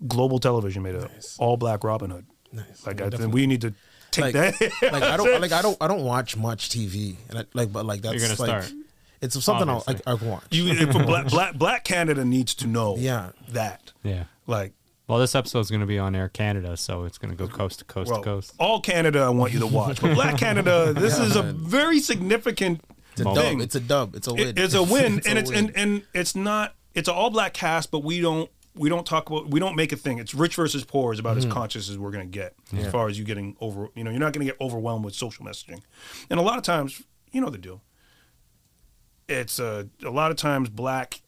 Global 0.08 0.38
Television 0.38 0.82
made 0.82 0.94
a 0.96 1.02
Nice. 1.02 1.36
all 1.38 1.56
black 1.56 1.84
Robin 1.84 2.10
Hood. 2.10 2.26
Nice. 2.52 2.86
Like, 2.86 2.98
Yeah, 3.00 3.06
I 3.06 3.10
think 3.10 3.32
we 3.32 3.46
need 3.46 3.60
to 3.60 3.72
take 4.10 4.34
like, 4.34 4.58
that. 4.58 4.72
like 4.92 5.02
I 5.02 5.16
don't 5.16 5.40
like 5.40 5.52
I 5.52 5.62
don't 5.62 5.76
I 5.80 5.86
don't 5.88 6.04
watch 6.04 6.36
much 6.36 6.70
TV 6.70 7.16
and 7.28 7.38
I, 7.40 7.44
like 7.54 7.72
but 7.72 7.86
like 7.86 8.02
that's 8.02 8.14
You're 8.14 8.28
gonna 8.36 8.40
like 8.52 8.62
start. 8.64 8.72
it's 9.20 9.42
something 9.44 9.68
I'll, 9.68 9.76
Obviously. 9.86 10.02
I, 10.06 10.12
I 10.12 10.16
can 10.16 10.28
watch. 10.28 10.44
you, 10.50 10.86
for 10.92 11.04
black, 11.04 11.26
black, 11.30 11.54
black 11.54 11.84
Canada 11.84 12.24
needs 12.24 12.54
to 12.56 12.66
know 12.66 12.96
Yeah. 12.96 13.30
that. 13.50 13.92
Yeah. 14.02 14.24
Like, 14.48 14.72
Well, 15.06 15.18
this 15.20 15.34
episode's 15.36 15.70
going 15.70 15.80
to 15.82 15.86
be 15.86 15.98
on 16.00 16.16
Air 16.16 16.28
Canada, 16.28 16.76
so 16.76 17.04
it's 17.04 17.16
going 17.18 17.30
to 17.30 17.36
go 17.36 17.46
coast 17.46 17.78
to 17.78 17.84
coast 17.84 18.10
Well, 18.10 18.20
to 18.20 18.24
coast. 18.24 18.54
all 18.58 18.80
Canada, 18.80 19.20
I 19.20 19.28
want 19.28 19.52
you 19.52 19.60
to 19.60 19.66
watch. 19.68 20.00
But 20.00 20.14
Black 20.14 20.36
Canada, 20.38 20.92
this 20.92 21.18
Yeah, 21.18 21.24
is 21.26 21.36
a 21.36 21.42
very 21.42 22.00
significant 22.00 22.80
it's 23.12 23.20
a 23.20 23.24
thing. 23.24 23.58
dub. 23.58 23.60
It's 23.60 23.74
a 23.74 23.80
dub. 23.80 24.14
It's 24.16 24.26
a 24.26 24.34
win. 24.34 24.48
It- 24.48 24.58
it's 24.58 24.74
a 24.74 24.82
win, 24.94 25.18
It's 25.18 25.26
a 25.26 25.30
and 25.30 25.38
it's 25.38 25.50
win. 25.50 25.66
and, 25.66 25.76
and 25.76 26.06
it's 26.14 26.34
not. 26.34 26.74
It's 26.94 27.08
an 27.08 27.14
all 27.14 27.30
black 27.30 27.54
cast, 27.54 27.90
but 27.90 28.00
we 28.04 28.20
don't 28.20 28.50
we 28.74 28.88
don't 28.88 29.06
talk 29.06 29.28
about 29.30 29.48
we 29.50 29.60
don't 29.60 29.76
make 29.76 29.92
a 29.92 29.96
thing. 29.96 30.18
It's 30.18 30.34
rich 30.34 30.56
versus 30.56 30.84
poor 30.84 31.12
is 31.12 31.18
about 31.18 31.36
Mm-hmm. 31.36 31.48
as 31.48 31.52
conscious 31.54 31.88
as 31.90 31.98
we're 31.98 32.10
going 32.10 32.30
to 32.30 32.38
get 32.38 32.54
as 32.76 32.90
far 32.90 33.08
as 33.08 33.18
you 33.18 33.24
getting 33.24 33.56
over. 33.60 33.88
You 33.94 34.04
know, 34.04 34.10
you're 34.10 34.20
not 34.20 34.32
going 34.32 34.46
to 34.46 34.52
get 34.52 34.60
overwhelmed 34.60 35.04
with 35.04 35.14
social 35.14 35.44
messaging, 35.44 35.82
and 36.30 36.38
a 36.38 36.42
lot 36.42 36.56
of 36.58 36.64
times, 36.64 37.02
you 37.32 37.40
know 37.40 37.50
the 37.50 37.58
deal. 37.58 37.82
It's 39.28 39.58
a 39.58 39.88
a 40.04 40.10
lot 40.10 40.30
of 40.30 40.36
times 40.36 40.68
black 40.68 41.20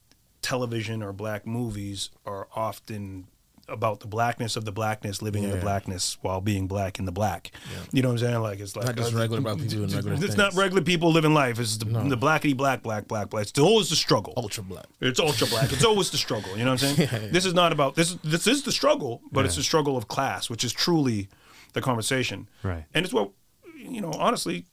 television 0.43 1.03
or 1.03 1.13
black 1.13 1.47
movies 1.47 2.11
are 2.27 2.49
often 2.55 3.27
about 3.69 4.01
the 4.01 4.07
blackness 4.07 4.57
of 4.57 4.65
the 4.65 4.73
blackness 4.73 5.23
living 5.23 5.43
in 5.45 5.51
the 5.51 5.57
blackness 5.57 6.19
while 6.23 6.41
being 6.41 6.67
black 6.67 6.99
in 6.99 7.05
the 7.05 7.13
black. 7.13 7.51
You 7.93 8.03
know 8.03 8.09
what 8.09 8.15
I'm 8.15 8.19
saying? 8.19 8.41
Like 8.41 8.61
it's 8.61 8.77
like 8.77 8.87
Not 8.87 8.97
just 8.97 9.15
uh, 9.15 9.19
regular 9.19 9.41
black 9.41 9.57
people 9.57 9.69
doing 9.71 9.89
regular 9.91 10.13
It's 10.15 10.23
things. 10.25 10.37
not 10.37 10.55
regular 10.55 10.83
people 10.83 11.13
living 11.13 11.35
life. 11.35 11.59
It's 11.59 11.77
the, 11.79 11.87
No. 11.87 12.09
the 12.09 12.17
blackity 12.17 12.57
black 12.57 12.83
black 12.83 13.09
black 13.09 13.31
black. 13.31 13.43
It's 13.49 13.59
always 13.59 13.89
the 13.91 13.97
struggle. 13.97 14.35
ultra 14.37 14.63
black. 14.63 14.87
It's 15.01 15.19
ultra 15.21 15.47
black. 15.47 15.73
It's 15.73 15.85
always 15.85 16.11
the 16.11 16.19
struggle. 16.19 16.57
You 16.57 16.65
know 16.65 16.73
what 16.73 16.83
I'm 16.83 16.95
saying? 16.97 17.09
Yeah, 17.13 17.21
yeah. 17.23 17.29
This 17.31 17.45
is 17.45 17.55
not 17.55 17.73
about 17.73 17.95
this. 17.95 18.15
This 18.25 18.47
is 18.47 18.63
the 18.63 18.73
struggle, 18.73 19.21
but 19.33 19.45
it's 19.45 19.57
the 19.57 19.63
struggle 19.63 19.97
of 19.97 20.09
class, 20.09 20.49
which 20.51 20.65
is 20.65 20.73
truly 20.73 21.29
the 21.73 21.81
conversation. 21.81 22.49
Right. 22.63 22.85
And 22.95 23.05
it's 23.05 23.13
what 23.15 23.31
you 23.77 24.01
know. 24.01 24.13
Honestly, 24.13 24.67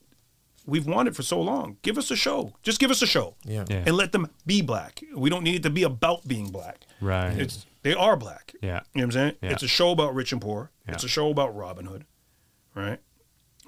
we've 0.66 0.86
wanted 0.86 1.16
for 1.16 1.22
so 1.22 1.40
long. 1.40 1.76
Give 1.82 1.98
us 1.98 2.10
a 2.10 2.16
show. 2.16 2.52
Just 2.62 2.78
give 2.78 2.90
us 2.90 3.02
a 3.02 3.06
show. 3.06 3.34
Yeah. 3.44 3.64
Yeah. 3.68 3.82
And 3.86 3.96
let 3.96 4.12
them 4.12 4.28
be 4.46 4.62
black. 4.62 5.00
We 5.14 5.28
don't 5.30 5.42
need 5.44 5.56
it 5.56 5.62
to 5.64 5.70
be 5.70 5.82
about 5.82 6.26
being 6.28 6.50
black. 6.50 6.80
Right. 7.00 7.36
It's 7.38 7.66
they 7.82 7.94
are 7.94 8.16
black. 8.16 8.54
yeah. 8.62 8.80
You 8.94 9.00
know 9.00 9.02
what 9.02 9.02
I'm 9.04 9.10
saying? 9.12 9.34
Yeah. 9.42 9.50
It's 9.52 9.62
a 9.62 9.68
show 9.68 9.90
about 9.90 10.14
rich 10.14 10.32
and 10.32 10.40
poor. 10.40 10.70
It's 10.88 11.04
a 11.04 11.08
show 11.08 11.30
about 11.30 11.54
Robin 11.56 11.86
Hood, 11.86 12.04
right? 12.74 12.98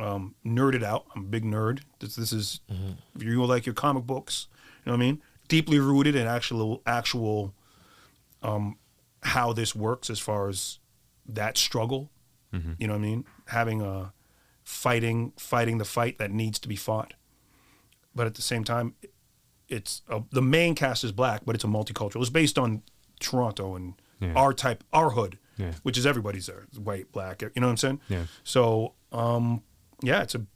Um, 0.01 0.35
nerded 0.45 0.83
out. 0.83 1.07
I'm 1.15 1.23
a 1.23 1.27
big 1.27 1.45
nerd. 1.45 1.81
This, 2.01 2.17
this 2.17 2.33
is 2.33 2.61
if 3.15 3.23
you 3.23 3.45
like 3.45 3.67
your 3.67 3.75
comic 3.75 4.05
books. 4.05 4.49
You 4.85 4.91
know 4.93 4.99
what 4.99 5.05
I 5.05 5.07
mean? 5.07 5.23
Deeply 5.49 5.79
rooted 5.79 6.15
in 6.17 6.27
actual 6.27 6.83
actual 6.87 7.55
um, 8.43 8.77
how 9.23 9.53
this 9.53 9.75
works 9.75 10.11
as 10.11 10.19
far 10.19 10.49
as 10.49 10.79
that 11.27 11.57
struggle. 11.57 12.11
You 12.79 12.87
know 12.87 12.93
what 12.93 12.99
I 13.01 13.03
mean? 13.03 13.25
Having 13.49 13.83
a 13.83 14.13
fighting 14.63 15.33
fighting 15.37 15.79
the 15.79 15.85
fight 15.85 16.19
that 16.19 16.31
needs 16.31 16.59
to 16.61 16.69
be 16.69 16.77
fought, 16.77 17.15
but 18.15 18.27
at 18.29 18.35
the 18.37 18.43
same 18.43 18.63
time, 18.63 18.95
it's 19.69 20.03
a, 20.09 20.23
the 20.31 20.41
main 20.43 20.77
cast 20.77 21.03
is 21.03 21.11
black, 21.11 21.43
but 21.45 21.57
it's 21.57 21.65
a 21.65 21.69
multicultural. 21.69 22.21
It's 22.21 22.31
based 22.31 22.57
on 22.57 22.83
Toronto 23.19 23.75
and 23.75 23.95
Yeah. 24.21 24.33
our 24.35 24.53
type, 24.53 24.85
our 24.93 25.11
hood, 25.11 25.39
Yeah. 25.57 25.73
which 25.83 25.99
is 25.99 26.07
everybody's 26.07 26.47
there, 26.47 26.67
white, 26.77 27.11
black. 27.13 27.43
You 27.43 27.51
know 27.57 27.67
what 27.67 27.71
I'm 27.73 27.77
saying? 27.77 28.01
Yeah. 28.09 28.25
So, 28.43 28.95
um, 29.13 29.63
yeah, 30.03 30.23
it's 30.23 30.35
a 30.35 30.47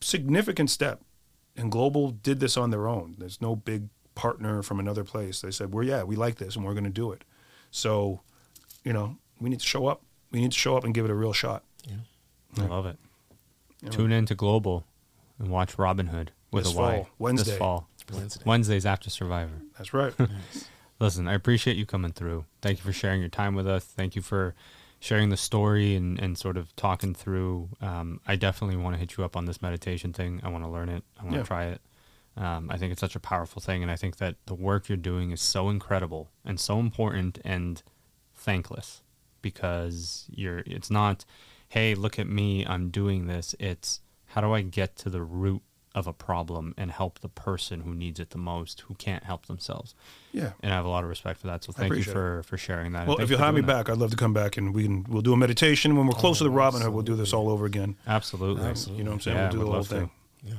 significant 0.00 0.70
step, 0.70 1.02
and 1.56 1.70
Global 1.72 2.10
did 2.10 2.40
this 2.40 2.56
on 2.56 2.70
their 2.70 2.86
own. 2.88 3.16
There's 3.18 3.40
no 3.40 3.56
big 3.56 3.88
partner 4.14 4.62
from 4.62 4.78
another 4.80 5.04
place. 5.04 5.40
They 5.40 5.50
said, 5.50 5.72
"Well, 5.72 5.84
yeah, 5.84 6.02
we 6.02 6.16
like 6.16 6.36
this, 6.36 6.56
and 6.56 6.64
we're 6.64 6.74
going 6.74 6.84
to 6.84 6.90
do 6.90 7.12
it." 7.12 7.24
So, 7.70 8.20
you 8.84 8.92
know, 8.92 9.16
we 9.40 9.48
need 9.50 9.60
to 9.60 9.66
show 9.66 9.86
up. 9.86 10.02
We 10.30 10.40
need 10.40 10.52
to 10.52 10.58
show 10.58 10.76
up 10.76 10.84
and 10.84 10.92
give 10.94 11.04
it 11.04 11.10
a 11.10 11.14
real 11.14 11.32
shot. 11.32 11.64
I 12.56 12.62
love 12.66 12.86
it. 12.86 12.98
Tune 13.90 14.10
in 14.12 14.26
to 14.26 14.34
Global. 14.34 14.84
and 15.38 15.48
watch 15.48 15.78
Robin 15.78 16.08
Hood 16.08 16.32
with 16.50 16.64
This 16.64 16.74
a 16.74 16.76
Y 16.76 16.96
fall, 16.96 17.08
Wednesday. 17.18 17.50
This 17.52 17.58
fall, 17.58 17.88
Wednesday. 18.12 18.42
Wednesdays 18.44 18.86
after 18.86 19.08
Survivor. 19.10 19.62
That's 19.76 19.94
right. 19.94 20.12
Listen, 21.00 21.28
I 21.28 21.34
appreciate 21.34 21.76
you 21.76 21.86
coming 21.86 22.12
through. 22.12 22.44
Thank 22.60 22.78
you 22.78 22.84
for 22.84 22.92
sharing 22.92 23.20
your 23.20 23.28
time 23.30 23.54
with 23.54 23.68
us. 23.68 23.84
Thank 23.84 24.16
you 24.16 24.22
for 24.22 24.54
sharing 25.00 25.28
the 25.28 25.36
story 25.36 25.94
and, 25.94 26.18
and 26.18 26.36
sort 26.36 26.56
of 26.56 26.74
talking 26.74 27.14
through. 27.14 27.68
Um, 27.80 28.20
I 28.26 28.34
definitely 28.34 28.76
want 28.76 28.94
to 28.94 28.98
hit 29.00 29.16
you 29.16 29.24
up 29.24 29.36
on 29.36 29.44
this 29.44 29.62
meditation 29.62 30.12
thing. 30.12 30.40
I 30.42 30.48
want 30.48 30.64
to 30.64 30.70
learn 30.70 30.88
it. 30.88 31.04
I 31.18 31.22
want 31.22 31.34
to 31.34 31.38
Yeah. 31.40 31.44
try 31.44 31.64
it. 31.66 31.80
Um, 32.36 32.68
I 32.70 32.76
think 32.78 32.92
it's 32.92 33.00
such 33.00 33.16
a 33.16 33.20
powerful 33.20 33.60
thing, 33.60 33.82
and 33.82 33.90
I 33.90 33.96
think 33.96 34.16
that 34.18 34.36
the 34.46 34.54
work 34.54 34.88
you're 34.88 34.96
doing 34.96 35.30
is 35.32 35.40
so 35.40 35.68
incredible 35.70 36.30
and 36.44 36.58
so 36.60 36.78
important 36.78 37.38
and 37.44 37.82
thankless 38.34 39.02
because 39.42 40.26
you're. 40.30 40.62
It's 40.66 40.90
not, 40.90 41.24
hey, 41.68 41.94
look 41.94 42.18
at 42.18 42.28
me, 42.28 42.64
I'm 42.66 42.90
doing 42.90 43.26
this. 43.26 43.54
It's 43.58 44.00
how 44.26 44.40
do 44.40 44.52
I 44.52 44.62
get 44.62 44.94
to 44.96 45.10
the 45.10 45.22
root 45.22 45.62
of 45.98 46.06
a 46.06 46.12
problem 46.12 46.74
and 46.78 46.90
help 46.90 47.18
the 47.18 47.28
person 47.28 47.80
who 47.80 47.94
needs 47.94 48.20
it 48.20 48.30
the 48.30 48.38
most, 48.38 48.80
who 48.82 48.94
can't 48.94 49.24
help 49.24 49.46
themselves 49.46 49.94
Yeah. 50.32 50.52
and 50.62 50.72
I 50.72 50.76
have 50.76 50.84
a 50.84 50.88
lot 50.88 51.02
of 51.04 51.10
respect 51.10 51.40
for 51.40 51.48
that. 51.48 51.64
So 51.64 51.72
thank 51.72 51.94
you 51.94 52.02
for 52.02 52.42
for 52.44 52.56
sharing 52.56 52.92
that. 52.92 53.06
Well, 53.06 53.20
if 53.20 53.28
you'll 53.30 53.40
have 53.40 53.54
me 53.54 53.60
that. 53.62 53.66
back, 53.66 53.90
I'd 53.90 53.98
love 53.98 54.10
to 54.10 54.16
come 54.16 54.32
back 54.32 54.56
and 54.56 54.74
we 54.74 54.84
can 54.84 55.04
we'll 55.08 55.22
do 55.22 55.32
a 55.32 55.36
meditation 55.36 55.96
when 55.96 56.06
we're 56.06 56.14
oh, 56.14 56.20
closer 56.20 56.44
to 56.44 56.50
Robin 56.50 56.80
Hood. 56.80 56.92
We'll 56.92 57.02
do 57.02 57.16
this 57.16 57.32
all 57.32 57.48
over 57.50 57.66
again. 57.66 57.96
absolutely, 58.06 58.64
Absolutely. 58.64 58.98
You 58.98 59.04
know 59.04 59.10
what 59.10 59.14
I'm 59.14 59.20
saying? 59.20 59.36
Yeah, 59.36 59.42
we'll 59.42 59.60
do 59.60 59.64
the 59.66 59.72
whole 59.72 59.82
thing. 59.82 60.10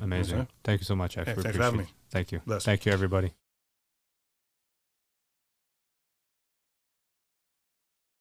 Amazing. 0.01 0.39
Okay. 0.39 0.47
Thank 0.63 0.81
you 0.81 0.85
so 0.85 0.95
much, 0.95 1.17
X. 1.17 1.27
Hey, 1.27 1.35
thanks 1.35 1.57
for 1.57 1.63
having 1.63 1.79
appreciate 1.79 1.95
it. 1.95 2.11
Thank 2.11 2.31
you. 2.31 2.41
Bless. 2.45 2.65
Thank 2.65 2.85
you, 2.85 2.91
everybody. 2.91 3.33